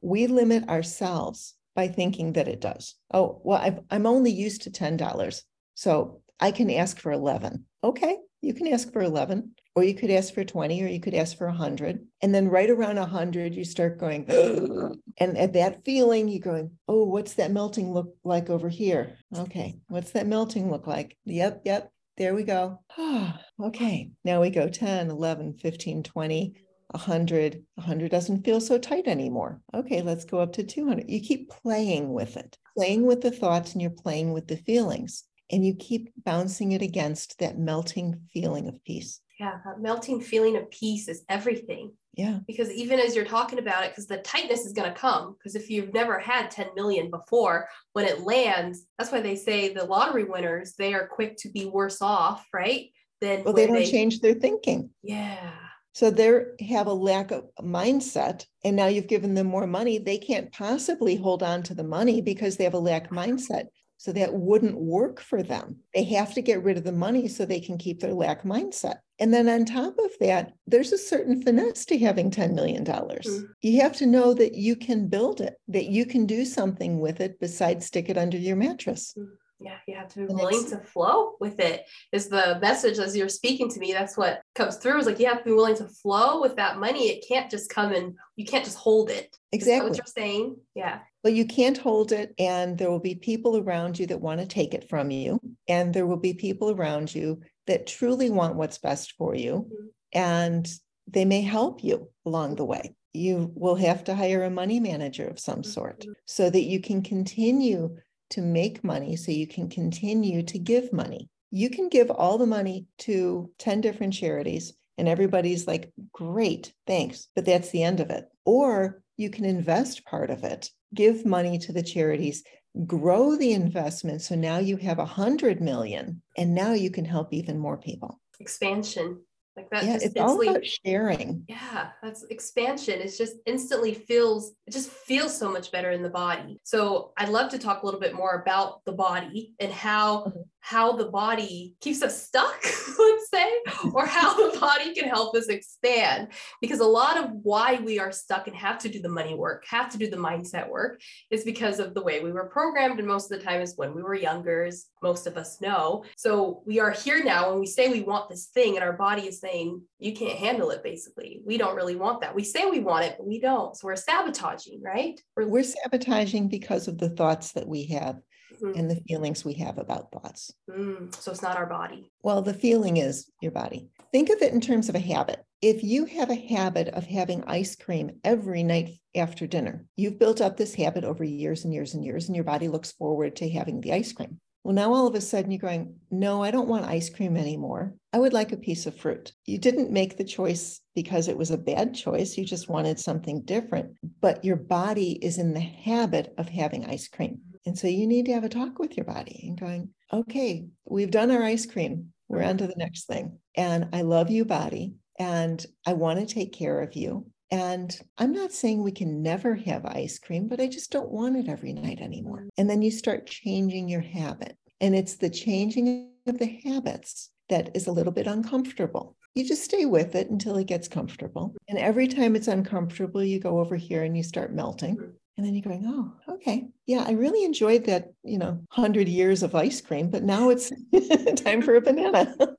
We 0.00 0.26
limit 0.28 0.68
ourselves 0.68 1.54
by 1.74 1.88
thinking 1.88 2.32
that 2.34 2.48
it 2.48 2.60
does. 2.60 2.94
Oh, 3.12 3.40
well, 3.44 3.60
I've, 3.60 3.80
I'm 3.90 4.06
only 4.06 4.30
used 4.30 4.62
to 4.62 4.70
$10. 4.70 5.42
So 5.74 6.22
I 6.40 6.52
can 6.52 6.70
ask 6.70 6.98
for 6.98 7.12
11. 7.12 7.66
Okay, 7.82 8.16
you 8.40 8.54
can 8.54 8.68
ask 8.68 8.92
for 8.92 9.02
11 9.02 9.54
or 9.76 9.84
you 9.84 9.94
could 9.94 10.10
ask 10.10 10.32
for 10.32 10.42
20 10.42 10.82
or 10.82 10.88
you 10.88 10.98
could 10.98 11.14
ask 11.14 11.36
for 11.36 11.46
100 11.46 12.04
and 12.22 12.34
then 12.34 12.48
right 12.48 12.70
around 12.70 12.96
100 12.96 13.54
you 13.54 13.64
start 13.64 14.00
going 14.00 14.24
and 15.18 15.38
at 15.38 15.52
that 15.52 15.84
feeling 15.84 16.28
you're 16.28 16.40
going 16.40 16.70
oh 16.88 17.04
what's 17.04 17.34
that 17.34 17.52
melting 17.52 17.92
look 17.92 18.16
like 18.24 18.50
over 18.50 18.68
here? 18.68 19.16
Okay 19.36 19.78
what's 19.88 20.10
that 20.12 20.26
melting 20.26 20.70
look 20.70 20.86
like? 20.86 21.16
Yep 21.26 21.62
yep 21.64 21.92
there 22.16 22.34
we 22.34 22.42
go. 22.42 22.80
Okay 23.62 24.10
now 24.24 24.40
we 24.40 24.50
go 24.50 24.68
10 24.68 25.10
11 25.10 25.54
15 25.54 26.02
20 26.02 26.54
100 26.90 27.64
100 27.74 28.10
doesn't 28.10 28.44
feel 28.44 28.60
so 28.60 28.78
tight 28.78 29.06
anymore. 29.06 29.60
Okay 29.74 30.02
let's 30.02 30.24
go 30.24 30.40
up 30.40 30.52
to 30.54 30.64
200 30.64 31.08
you 31.08 31.20
keep 31.20 31.50
playing 31.50 32.12
with 32.12 32.36
it 32.36 32.58
playing 32.76 33.06
with 33.06 33.20
the 33.20 33.30
thoughts 33.30 33.72
and 33.72 33.82
you're 33.82 33.90
playing 33.90 34.32
with 34.32 34.48
the 34.48 34.56
feelings 34.56 35.24
and 35.50 35.64
you 35.64 35.74
keep 35.74 36.12
bouncing 36.24 36.72
it 36.72 36.82
against 36.82 37.38
that 37.38 37.58
melting 37.58 38.20
feeling 38.32 38.68
of 38.68 38.82
peace 38.84 39.20
Yeah, 39.38 39.58
that 39.64 39.80
melting 39.80 40.20
feeling 40.20 40.56
of 40.56 40.70
peace 40.70 41.08
is 41.08 41.24
everything. 41.28 41.92
yeah 42.14 42.38
because 42.46 42.70
even 42.70 42.98
as 42.98 43.14
you're 43.14 43.24
talking 43.36 43.58
about 43.58 43.84
it 43.84 43.90
because 43.90 44.06
the 44.08 44.18
tightness 44.18 44.64
is 44.66 44.72
going 44.72 44.90
to 44.92 44.98
come 44.98 45.34
because 45.38 45.54
if 45.54 45.68
you've 45.70 45.92
never 45.92 46.18
had 46.18 46.50
10 46.50 46.68
million 46.74 47.10
before 47.10 47.68
when 47.92 48.06
it 48.06 48.20
lands 48.20 48.84
that's 48.98 49.12
why 49.12 49.20
they 49.20 49.36
say 49.36 49.72
the 49.72 49.84
lottery 49.84 50.24
winners 50.24 50.74
they 50.78 50.94
are 50.94 51.06
quick 51.06 51.36
to 51.38 51.48
be 51.50 51.64
worse 51.66 52.00
off 52.02 52.44
right 52.52 52.84
than 53.20 53.44
well 53.44 53.54
they 53.54 53.66
don't 53.66 53.84
change 53.98 54.20
their 54.20 54.34
thinking 54.34 54.90
yeah 55.02 55.50
So 55.96 56.10
they 56.10 56.30
have 56.76 56.88
a 56.88 56.92
lack 57.10 57.30
of 57.32 57.44
mindset, 57.80 58.44
and 58.64 58.76
now 58.76 58.88
you've 58.92 59.06
given 59.14 59.32
them 59.34 59.46
more 59.46 59.66
money. 59.66 59.96
They 59.98 60.18
can't 60.18 60.52
possibly 60.52 61.16
hold 61.16 61.42
on 61.42 61.62
to 61.64 61.74
the 61.74 61.88
money 61.98 62.20
because 62.20 62.56
they 62.56 62.64
have 62.68 62.74
a 62.80 62.88
lack 62.92 63.06
mindset. 63.10 63.64
So 63.98 64.12
that 64.12 64.34
wouldn't 64.34 64.76
work 64.78 65.20
for 65.20 65.42
them. 65.42 65.76
They 65.94 66.04
have 66.04 66.34
to 66.34 66.42
get 66.42 66.62
rid 66.62 66.76
of 66.76 66.84
the 66.84 66.92
money 66.92 67.28
so 67.28 67.44
they 67.44 67.60
can 67.60 67.78
keep 67.78 68.00
their 68.00 68.12
lack 68.12 68.42
mindset. 68.42 68.98
And 69.18 69.32
then 69.32 69.48
on 69.48 69.64
top 69.64 69.96
of 69.98 70.10
that, 70.20 70.52
there's 70.66 70.92
a 70.92 70.98
certain 70.98 71.40
finesse 71.42 71.86
to 71.86 71.98
having 71.98 72.30
$10 72.30 72.52
million. 72.52 72.84
Mm. 72.84 73.48
You 73.62 73.80
have 73.80 73.96
to 73.96 74.06
know 74.06 74.34
that 74.34 74.54
you 74.54 74.76
can 74.76 75.08
build 75.08 75.40
it, 75.40 75.54
that 75.68 75.86
you 75.86 76.04
can 76.04 76.26
do 76.26 76.44
something 76.44 77.00
with 77.00 77.20
it 77.20 77.40
besides 77.40 77.86
stick 77.86 78.10
it 78.10 78.18
under 78.18 78.36
your 78.36 78.56
mattress. 78.56 79.14
yeah 79.58 79.78
you 79.88 79.94
have 79.96 80.08
to 80.08 80.16
be 80.18 80.24
And 80.24 80.34
willing 80.38 80.68
to 80.68 80.76
flow 80.78 81.32
with 81.40 81.58
it 81.60 81.86
is 82.12 82.28
the 82.28 82.58
message 82.60 82.98
as 82.98 83.16
you're 83.16 83.30
speaking 83.30 83.70
to 83.70 83.80
me 83.80 83.90
that's 83.94 84.14
what 84.18 84.42
comes 84.54 84.76
through 84.76 84.98
is 84.98 85.06
like 85.06 85.18
you 85.18 85.26
have 85.28 85.38
to 85.38 85.44
be 85.44 85.52
willing 85.52 85.76
to 85.78 85.88
flow 85.88 86.42
with 86.42 86.56
that 86.56 86.76
money 86.78 87.04
it 87.08 87.24
can't 87.26 87.50
just 87.50 87.70
come 87.70 87.94
and 87.94 88.14
you 88.36 88.44
can't 88.44 88.66
just 88.66 88.76
hold 88.76 89.08
it 89.08 89.34
Exactly. 89.52 89.88
what 89.88 89.96
you're 89.96 90.04
saying 90.22 90.56
yeah 90.74 90.98
Well, 91.26 91.34
you 91.34 91.44
can't 91.44 91.76
hold 91.76 92.12
it, 92.12 92.32
and 92.38 92.78
there 92.78 92.88
will 92.88 93.00
be 93.00 93.16
people 93.16 93.56
around 93.56 93.98
you 93.98 94.06
that 94.06 94.20
want 94.20 94.40
to 94.40 94.46
take 94.46 94.72
it 94.72 94.88
from 94.88 95.10
you, 95.10 95.40
and 95.66 95.92
there 95.92 96.06
will 96.06 96.18
be 96.18 96.34
people 96.34 96.70
around 96.70 97.12
you 97.12 97.40
that 97.66 97.88
truly 97.88 98.30
want 98.30 98.54
what's 98.54 98.78
best 98.78 99.14
for 99.18 99.34
you, 99.34 99.68
Mhm. 99.68 99.88
and 100.12 100.72
they 101.08 101.24
may 101.24 101.40
help 101.40 101.82
you 101.82 102.10
along 102.24 102.54
the 102.54 102.64
way. 102.64 102.94
You 103.12 103.50
will 103.56 103.74
have 103.74 104.04
to 104.04 104.14
hire 104.14 104.44
a 104.44 104.50
money 104.50 104.78
manager 104.78 105.26
of 105.26 105.40
some 105.40 105.64
sort 105.64 106.06
Mhm. 106.06 106.14
so 106.26 106.48
that 106.48 106.62
you 106.62 106.78
can 106.78 107.02
continue 107.02 107.96
to 108.30 108.40
make 108.40 108.84
money, 108.84 109.16
so 109.16 109.32
you 109.32 109.48
can 109.48 109.68
continue 109.68 110.44
to 110.44 110.60
give 110.60 110.92
money. 110.92 111.28
You 111.50 111.70
can 111.70 111.88
give 111.88 112.08
all 112.08 112.38
the 112.38 112.46
money 112.46 112.86
to 112.98 113.50
10 113.58 113.80
different 113.80 114.12
charities, 114.12 114.74
and 114.96 115.08
everybody's 115.08 115.66
like, 115.66 115.92
great, 116.12 116.72
thanks, 116.86 117.26
but 117.34 117.44
that's 117.44 117.70
the 117.70 117.82
end 117.82 117.98
of 117.98 118.10
it. 118.10 118.28
Or 118.44 119.02
you 119.16 119.30
can 119.30 119.44
invest 119.44 120.04
part 120.04 120.30
of 120.30 120.44
it 120.44 120.70
give 120.94 121.24
money 121.24 121.58
to 121.58 121.72
the 121.72 121.82
charities, 121.82 122.42
grow 122.86 123.36
the 123.36 123.52
investment. 123.52 124.22
So 124.22 124.34
now 124.34 124.58
you 124.58 124.76
have 124.78 124.98
a 124.98 125.04
hundred 125.04 125.60
million 125.60 126.22
and 126.36 126.54
now 126.54 126.72
you 126.72 126.90
can 126.90 127.04
help 127.04 127.32
even 127.32 127.58
more 127.58 127.76
people. 127.76 128.20
expansion 128.40 129.20
like 129.56 129.70
that 129.70 129.84
yeah, 129.84 129.94
just 129.94 130.06
it's 130.06 130.20
all 130.20 130.40
about 130.42 130.66
sharing. 130.66 131.44
Yeah, 131.48 131.88
that's 132.02 132.24
expansion. 132.24 133.00
It's 133.00 133.16
just 133.16 133.36
instantly 133.46 133.94
feels, 133.94 134.52
it 134.66 134.72
just 134.72 134.90
feels 134.90 135.34
so 135.36 135.50
much 135.50 135.72
better 135.72 135.92
in 135.92 136.02
the 136.02 136.10
body. 136.10 136.60
So 136.62 137.12
I'd 137.16 137.30
love 137.30 137.50
to 137.52 137.58
talk 137.58 137.82
a 137.82 137.86
little 137.86 138.00
bit 138.00 138.14
more 138.14 138.42
about 138.42 138.84
the 138.84 138.92
body 138.92 139.54
and 139.58 139.72
how 139.72 140.24
Okay. 140.24 140.40
How 140.66 140.90
the 140.90 141.06
body 141.06 141.76
keeps 141.80 142.02
us 142.02 142.26
stuck, 142.26 142.60
let's 142.98 143.30
say, 143.30 143.52
or 143.92 144.04
how 144.04 144.34
the 144.50 144.58
body 144.58 144.92
can 144.92 145.08
help 145.08 145.36
us 145.36 145.46
expand. 145.46 146.26
Because 146.60 146.80
a 146.80 146.84
lot 146.84 147.16
of 147.16 147.30
why 147.44 147.78
we 147.84 148.00
are 148.00 148.10
stuck 148.10 148.48
and 148.48 148.56
have 148.56 148.76
to 148.80 148.88
do 148.88 149.00
the 149.00 149.08
money 149.08 149.36
work, 149.36 149.64
have 149.68 149.88
to 149.92 149.96
do 149.96 150.10
the 150.10 150.16
mindset 150.16 150.68
work, 150.68 151.00
is 151.30 151.44
because 151.44 151.78
of 151.78 151.94
the 151.94 152.02
way 152.02 152.18
we 152.18 152.32
were 152.32 152.48
programmed. 152.48 152.98
And 152.98 153.06
most 153.06 153.30
of 153.30 153.38
the 153.38 153.44
time 153.44 153.60
is 153.60 153.74
when 153.76 153.94
we 153.94 154.02
were 154.02 154.16
younger, 154.16 154.64
as 154.64 154.86
most 155.04 155.28
of 155.28 155.36
us 155.36 155.60
know. 155.60 156.02
So 156.16 156.64
we 156.66 156.80
are 156.80 156.90
here 156.90 157.22
now 157.22 157.52
and 157.52 157.60
we 157.60 157.66
say 157.66 157.88
we 157.88 158.02
want 158.02 158.28
this 158.28 158.46
thing, 158.46 158.74
and 158.74 158.82
our 158.82 158.94
body 158.94 159.22
is 159.28 159.38
saying, 159.38 159.82
you 160.00 160.14
can't 160.14 160.36
handle 160.36 160.70
it, 160.70 160.82
basically. 160.82 161.42
We 161.46 161.58
don't 161.58 161.76
really 161.76 161.94
want 161.94 162.22
that. 162.22 162.34
We 162.34 162.42
say 162.42 162.68
we 162.68 162.80
want 162.80 163.04
it, 163.04 163.14
but 163.18 163.26
we 163.28 163.38
don't. 163.38 163.76
So 163.76 163.86
we're 163.86 163.94
sabotaging, 163.94 164.82
right? 164.82 165.20
We're, 165.36 165.46
We're 165.46 165.62
sabotaging 165.62 166.48
because 166.48 166.88
of 166.88 166.98
the 166.98 167.10
thoughts 167.10 167.52
that 167.52 167.68
we 167.68 167.84
have. 167.84 168.16
Mm. 168.60 168.78
and 168.78 168.90
the 168.90 169.00
feelings 169.08 169.44
we 169.44 169.54
have 169.54 169.78
about 169.78 170.10
thoughts. 170.12 170.52
Mm. 170.70 171.14
So 171.14 171.30
it's 171.30 171.42
not 171.42 171.56
our 171.56 171.66
body. 171.66 172.10
Well, 172.22 172.42
the 172.42 172.54
feeling 172.54 172.96
is 172.96 173.30
your 173.40 173.52
body. 173.52 173.88
Think 174.12 174.30
of 174.30 174.42
it 174.42 174.52
in 174.52 174.60
terms 174.60 174.88
of 174.88 174.94
a 174.94 175.00
habit. 175.00 175.44
If 175.62 175.82
you 175.82 176.04
have 176.04 176.30
a 176.30 176.46
habit 176.48 176.88
of 176.88 177.06
having 177.06 177.44
ice 177.44 177.76
cream 177.76 178.20
every 178.24 178.62
night 178.62 178.90
after 179.14 179.46
dinner, 179.46 179.86
you've 179.96 180.18
built 180.18 180.40
up 180.40 180.56
this 180.56 180.74
habit 180.74 181.04
over 181.04 181.24
years 181.24 181.64
and 181.64 181.72
years 181.72 181.94
and 181.94 182.04
years, 182.04 182.26
and 182.26 182.34
your 182.34 182.44
body 182.44 182.68
looks 182.68 182.92
forward 182.92 183.36
to 183.36 183.48
having 183.48 183.80
the 183.80 183.92
ice 183.92 184.12
cream. 184.12 184.40
Well, 184.66 184.74
now 184.74 184.92
all 184.92 185.06
of 185.06 185.14
a 185.14 185.20
sudden 185.20 185.52
you're 185.52 185.60
going, 185.60 185.94
no, 186.10 186.42
I 186.42 186.50
don't 186.50 186.66
want 186.66 186.86
ice 186.86 187.08
cream 187.08 187.36
anymore. 187.36 187.94
I 188.12 188.18
would 188.18 188.32
like 188.32 188.50
a 188.50 188.56
piece 188.56 188.86
of 188.86 188.96
fruit. 188.96 189.32
You 189.44 189.58
didn't 189.58 189.92
make 189.92 190.16
the 190.16 190.24
choice 190.24 190.80
because 190.96 191.28
it 191.28 191.38
was 191.38 191.52
a 191.52 191.56
bad 191.56 191.94
choice. 191.94 192.36
You 192.36 192.44
just 192.44 192.68
wanted 192.68 192.98
something 192.98 193.42
different, 193.42 193.92
but 194.20 194.44
your 194.44 194.56
body 194.56 195.12
is 195.24 195.38
in 195.38 195.54
the 195.54 195.60
habit 195.60 196.34
of 196.36 196.48
having 196.48 196.84
ice 196.84 197.06
cream. 197.06 197.38
And 197.66 197.76
so 197.76 197.88
you 197.88 198.06
need 198.06 198.26
to 198.26 198.32
have 198.32 198.44
a 198.44 198.48
talk 198.48 198.78
with 198.78 198.96
your 198.96 199.04
body 199.04 199.44
and 199.48 199.58
going, 199.58 199.90
okay, 200.12 200.66
we've 200.84 201.10
done 201.10 201.32
our 201.32 201.42
ice 201.42 201.66
cream. 201.66 202.12
We're 202.28 202.38
mm-hmm. 202.38 202.48
on 202.50 202.58
to 202.58 202.66
the 202.68 202.74
next 202.76 203.06
thing. 203.06 203.38
And 203.56 203.88
I 203.92 204.02
love 204.02 204.30
you, 204.30 204.44
body. 204.44 204.94
And 205.18 205.64
I 205.84 205.94
want 205.94 206.20
to 206.20 206.32
take 206.32 206.52
care 206.52 206.80
of 206.80 206.94
you. 206.94 207.26
And 207.50 207.96
I'm 208.18 208.32
not 208.32 208.52
saying 208.52 208.82
we 208.82 208.92
can 208.92 209.22
never 209.22 209.54
have 209.54 209.84
ice 209.84 210.18
cream, 210.18 210.48
but 210.48 210.60
I 210.60 210.66
just 210.66 210.90
don't 210.90 211.10
want 211.10 211.36
it 211.36 211.48
every 211.48 211.72
night 211.72 212.00
anymore. 212.00 212.48
And 212.56 212.68
then 212.68 212.82
you 212.82 212.90
start 212.90 213.26
changing 213.26 213.88
your 213.88 214.00
habit. 214.00 214.56
And 214.80 214.94
it's 214.94 215.16
the 215.16 215.30
changing 215.30 216.10
of 216.26 216.38
the 216.38 216.60
habits 216.64 217.30
that 217.48 217.70
is 217.74 217.86
a 217.86 217.92
little 217.92 218.12
bit 218.12 218.26
uncomfortable. 218.26 219.16
You 219.34 219.46
just 219.46 219.64
stay 219.64 219.84
with 219.84 220.14
it 220.14 220.30
until 220.30 220.56
it 220.56 220.66
gets 220.66 220.88
comfortable. 220.88 221.54
And 221.68 221.78
every 221.78 222.08
time 222.08 222.36
it's 222.36 222.48
uncomfortable, 222.48 223.22
you 223.22 223.38
go 223.38 223.60
over 223.60 223.76
here 223.76 224.02
and 224.02 224.16
you 224.16 224.22
start 224.22 224.52
melting. 224.52 225.12
And 225.36 225.44
then 225.44 225.54
you're 225.54 225.62
going, 225.62 225.84
oh, 225.86 226.34
okay. 226.34 226.68
Yeah, 226.86 227.04
I 227.06 227.12
really 227.12 227.44
enjoyed 227.44 227.84
that, 227.84 228.12
you 228.22 228.38
know, 228.38 228.52
100 228.74 229.06
years 229.06 229.42
of 229.42 229.54
ice 229.54 229.80
cream, 229.80 230.08
but 230.08 230.22
now 230.22 230.48
it's 230.48 230.72
time 231.42 231.60
for 231.60 231.76
a 231.76 231.80
banana. 231.80 232.34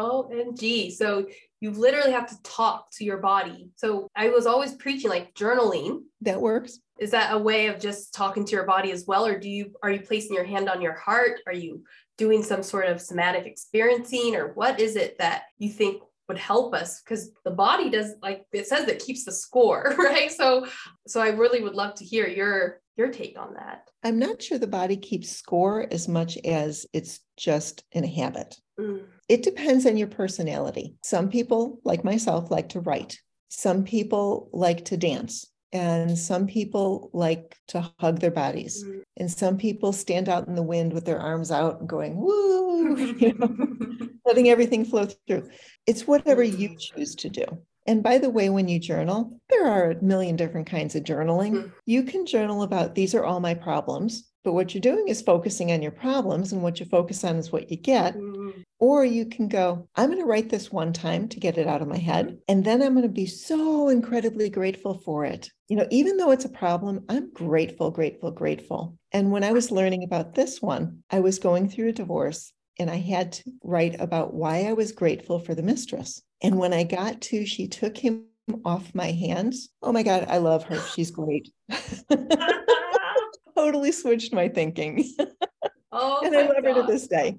Oh, 0.00 0.30
OMG. 0.32 0.92
So 0.92 1.26
you 1.60 1.72
literally 1.72 2.12
have 2.12 2.28
to 2.28 2.40
talk 2.44 2.88
to 2.92 3.04
your 3.04 3.16
body. 3.16 3.68
So 3.74 4.06
I 4.14 4.28
was 4.28 4.46
always 4.46 4.74
preaching 4.74 5.10
like 5.10 5.34
journaling. 5.34 6.02
That 6.20 6.40
works. 6.40 6.78
Is 7.00 7.10
that 7.10 7.34
a 7.34 7.38
way 7.38 7.66
of 7.66 7.80
just 7.80 8.14
talking 8.14 8.44
to 8.44 8.52
your 8.52 8.64
body 8.64 8.92
as 8.92 9.06
well? 9.08 9.26
Or 9.26 9.36
do 9.36 9.48
you 9.50 9.72
are 9.82 9.90
you 9.90 10.00
placing 10.00 10.34
your 10.34 10.44
hand 10.44 10.68
on 10.68 10.80
your 10.80 10.94
heart? 10.94 11.40
Are 11.48 11.52
you 11.52 11.82
doing 12.16 12.44
some 12.44 12.62
sort 12.62 12.86
of 12.86 13.00
somatic 13.00 13.44
experiencing? 13.44 14.36
Or 14.36 14.52
what 14.54 14.78
is 14.78 14.94
it 14.94 15.18
that 15.18 15.42
you 15.58 15.68
think 15.68 16.00
would 16.28 16.38
help 16.38 16.74
us? 16.74 17.02
Because 17.02 17.30
the 17.44 17.50
body 17.50 17.90
does 17.90 18.12
like 18.22 18.44
it 18.52 18.66
says 18.66 18.88
it 18.88 19.04
keeps 19.04 19.24
the 19.24 19.32
score, 19.32 19.94
right? 19.98 20.30
So 20.30 20.66
so 21.06 21.20
I 21.20 21.28
really 21.28 21.62
would 21.62 21.74
love 21.74 21.94
to 21.96 22.04
hear 22.04 22.26
your 22.26 22.80
your 22.96 23.08
take 23.08 23.38
on 23.38 23.54
that. 23.54 23.88
I'm 24.02 24.18
not 24.18 24.42
sure 24.42 24.58
the 24.58 24.66
body 24.66 24.96
keeps 24.96 25.30
score 25.30 25.86
as 25.90 26.08
much 26.08 26.36
as 26.44 26.86
it's 26.92 27.20
just 27.36 27.84
in 27.92 28.04
a 28.04 28.08
habit. 28.08 28.56
Mm. 28.78 29.04
It 29.28 29.42
depends 29.42 29.86
on 29.86 29.96
your 29.96 30.08
personality. 30.08 30.96
Some 31.02 31.28
people, 31.30 31.80
like 31.84 32.04
myself, 32.04 32.50
like 32.50 32.70
to 32.70 32.80
write. 32.80 33.18
Some 33.48 33.84
people 33.84 34.50
like 34.52 34.86
to 34.86 34.96
dance. 34.96 35.46
And 35.72 36.18
some 36.18 36.46
people 36.46 37.10
like 37.12 37.56
to 37.68 37.90
hug 37.98 38.20
their 38.20 38.30
bodies. 38.30 38.82
Mm. 38.84 39.02
And 39.18 39.30
some 39.30 39.58
people 39.58 39.92
stand 39.92 40.28
out 40.28 40.48
in 40.48 40.54
the 40.54 40.62
wind 40.62 40.92
with 40.92 41.04
their 41.04 41.20
arms 41.20 41.50
out 41.50 41.80
and 41.80 41.88
going, 41.88 42.16
woo, 42.16 42.96
you 43.18 43.34
know, 43.34 44.08
letting 44.26 44.48
everything 44.48 44.84
flow 44.84 45.06
through. 45.26 45.48
It's 45.86 46.06
whatever 46.06 46.42
you 46.42 46.70
mm. 46.70 46.78
choose 46.78 47.14
to 47.16 47.28
do. 47.28 47.44
And 47.86 48.02
by 48.02 48.18
the 48.18 48.30
way, 48.30 48.50
when 48.50 48.68
you 48.68 48.78
journal, 48.78 49.40
there 49.48 49.66
are 49.66 49.90
a 49.90 50.02
million 50.02 50.36
different 50.36 50.68
kinds 50.68 50.94
of 50.94 51.04
journaling. 51.04 51.52
Mm. 51.52 51.72
You 51.86 52.02
can 52.02 52.26
journal 52.26 52.62
about 52.62 52.94
these 52.94 53.14
are 53.14 53.24
all 53.24 53.40
my 53.40 53.54
problems. 53.54 54.28
But 54.48 54.54
what 54.54 54.72
you're 54.72 54.80
doing 54.80 55.08
is 55.08 55.20
focusing 55.20 55.72
on 55.72 55.82
your 55.82 55.92
problems, 55.92 56.54
and 56.54 56.62
what 56.62 56.80
you 56.80 56.86
focus 56.86 57.22
on 57.22 57.36
is 57.36 57.52
what 57.52 57.70
you 57.70 57.76
get. 57.76 58.16
Mm-hmm. 58.16 58.62
Or 58.78 59.04
you 59.04 59.26
can 59.26 59.46
go, 59.46 59.86
I'm 59.94 60.08
going 60.08 60.22
to 60.22 60.24
write 60.24 60.48
this 60.48 60.72
one 60.72 60.94
time 60.94 61.28
to 61.28 61.38
get 61.38 61.58
it 61.58 61.66
out 61.66 61.82
of 61.82 61.88
my 61.88 61.98
head. 61.98 62.38
And 62.48 62.64
then 62.64 62.80
I'm 62.80 62.94
going 62.94 63.02
to 63.02 63.10
be 63.10 63.26
so 63.26 63.90
incredibly 63.90 64.48
grateful 64.48 65.02
for 65.04 65.26
it. 65.26 65.50
You 65.68 65.76
know, 65.76 65.86
even 65.90 66.16
though 66.16 66.30
it's 66.30 66.46
a 66.46 66.48
problem, 66.48 67.04
I'm 67.10 67.30
grateful, 67.34 67.90
grateful, 67.90 68.30
grateful. 68.30 68.96
And 69.12 69.30
when 69.30 69.44
I 69.44 69.52
was 69.52 69.70
learning 69.70 70.02
about 70.02 70.34
this 70.34 70.62
one, 70.62 71.02
I 71.10 71.20
was 71.20 71.38
going 71.38 71.68
through 71.68 71.88
a 71.88 71.92
divorce 71.92 72.50
and 72.78 72.88
I 72.88 72.96
had 72.96 73.32
to 73.32 73.52
write 73.62 74.00
about 74.00 74.32
why 74.32 74.62
I 74.62 74.72
was 74.72 74.92
grateful 74.92 75.40
for 75.40 75.54
the 75.54 75.62
mistress. 75.62 76.22
And 76.42 76.56
when 76.58 76.72
I 76.72 76.84
got 76.84 77.20
to, 77.20 77.44
she 77.44 77.68
took 77.68 77.98
him 77.98 78.24
off 78.64 78.94
my 78.94 79.10
hands. 79.10 79.68
Oh 79.82 79.92
my 79.92 80.02
God, 80.02 80.24
I 80.26 80.38
love 80.38 80.64
her. 80.64 80.80
She's 80.94 81.10
great. 81.10 81.50
totally 83.58 83.92
switched 83.92 84.32
my 84.32 84.48
thinking. 84.48 85.04
Oh, 85.90 86.20
and 86.22 86.36
I 86.36 86.42
love 86.42 86.56
God. 86.62 86.64
her 86.64 86.74
to 86.74 86.82
this 86.82 87.06
day. 87.06 87.38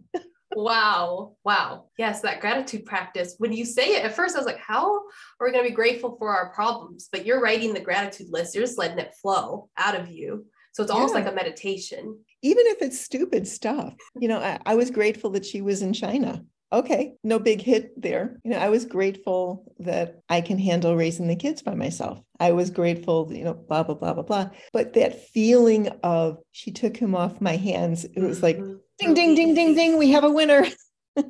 wow. 0.56 1.36
Wow. 1.46 1.86
Yes, 2.00 2.22
that 2.22 2.42
gratitude 2.42 2.84
practice. 2.84 3.36
When 3.38 3.54
you 3.54 3.64
say 3.64 3.96
it, 3.96 4.04
at 4.04 4.16
first 4.16 4.36
I 4.36 4.40
was 4.40 4.48
like, 4.48 4.58
how 4.58 5.02
are 5.40 5.46
we 5.46 5.52
going 5.52 5.64
to 5.64 5.70
be 5.70 5.76
grateful 5.76 6.16
for 6.18 6.36
our 6.36 6.50
problems? 6.50 7.10
But 7.12 7.28
you're 7.28 7.42
writing 7.42 7.76
the 7.76 7.80
gratitude 7.80 8.30
list, 8.32 8.56
you're 8.56 8.66
just 8.66 8.80
letting 8.80 8.98
it 8.98 9.14
flow 9.22 9.70
out 9.78 9.96
of 9.96 10.10
you. 10.10 10.48
So 10.74 10.82
it's 10.82 10.92
almost 10.92 11.14
yeah. 11.14 11.22
like 11.22 11.32
a 11.32 11.36
meditation. 11.36 12.18
Even 12.42 12.66
if 12.66 12.82
it's 12.82 13.00
stupid 13.00 13.48
stuff. 13.48 13.94
You 14.20 14.28
know, 14.28 14.40
I, 14.40 14.58
I 14.66 14.74
was 14.74 14.90
grateful 14.90 15.30
that 15.32 15.46
she 15.46 15.62
was 15.62 15.84
in 15.84 15.94
China 15.94 16.44
okay, 16.72 17.16
no 17.24 17.40
big 17.40 17.62
hit 17.62 18.00
there. 18.02 18.40
You 18.44 18.52
know, 18.52 18.60
I 18.60 18.70
was 18.70 18.86
grateful 18.86 19.72
that 19.80 20.22
I 20.30 20.42
can 20.42 20.58
handle 20.58 20.96
raising 20.96 21.28
the 21.28 21.36
kids 21.36 21.62
by 21.62 21.76
myself. 21.76 22.22
I 22.40 22.52
was 22.52 22.70
grateful, 22.70 23.30
you 23.32 23.44
know, 23.44 23.54
blah, 23.54 23.84
blah, 23.84 23.96
blah, 23.96 24.14
blah, 24.14 24.24
blah. 24.24 24.50
But 24.72 24.94
that 24.94 25.28
feeling 25.30 25.88
of 26.04 26.38
she 26.52 26.72
took 26.72 26.96
him 26.96 27.16
off 27.16 27.42
my 27.42 27.56
hands, 27.56 28.06
it 28.06 28.22
was 28.22 28.44
like 28.44 28.58
mm-hmm. 28.58 28.76
ding, 29.00 29.14
ding, 29.14 29.36
ding, 29.36 29.54
ding, 29.56 29.76
ding, 29.76 29.98
we 29.98 30.12
have 30.12 30.24
a 30.24 30.32
winner. 30.32 30.66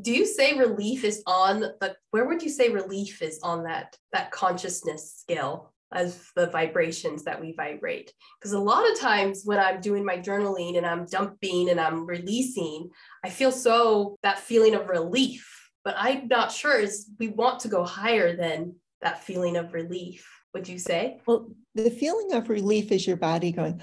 Do 0.00 0.12
you 0.12 0.26
say 0.26 0.58
relief 0.58 1.04
is 1.04 1.22
on 1.24 1.60
the 1.60 1.96
where 2.10 2.26
would 2.26 2.42
you 2.42 2.48
say 2.48 2.68
relief 2.68 3.22
is 3.22 3.38
on 3.44 3.62
that 3.64 3.96
that 4.12 4.32
consciousness 4.32 5.14
scale? 5.14 5.72
As 5.94 6.30
the 6.34 6.48
vibrations 6.48 7.24
that 7.24 7.40
we 7.40 7.54
vibrate. 7.56 8.12
Because 8.38 8.52
a 8.52 8.58
lot 8.58 8.90
of 8.90 8.98
times 8.98 9.42
when 9.44 9.58
I'm 9.58 9.80
doing 9.80 10.04
my 10.04 10.18
journaling 10.18 10.76
and 10.76 10.84
I'm 10.84 11.06
dumping 11.06 11.70
and 11.70 11.80
I'm 11.80 12.04
releasing, 12.04 12.90
I 13.24 13.30
feel 13.30 13.52
so 13.52 14.18
that 14.22 14.38
feeling 14.38 14.74
of 14.74 14.88
relief. 14.88 15.50
But 15.84 15.94
I'm 15.98 16.28
not 16.28 16.50
sure 16.50 16.78
is 16.78 17.08
we 17.18 17.28
want 17.28 17.60
to 17.60 17.68
go 17.68 17.84
higher 17.84 18.36
than 18.36 18.76
that 19.02 19.22
feeling 19.22 19.56
of 19.56 19.72
relief. 19.72 20.28
Would 20.54 20.68
you 20.68 20.78
say? 20.78 21.20
Well, 21.26 21.48
the 21.74 21.90
feeling 21.90 22.32
of 22.32 22.48
relief 22.48 22.92
is 22.92 23.06
your 23.06 23.16
body 23.16 23.50
going, 23.50 23.80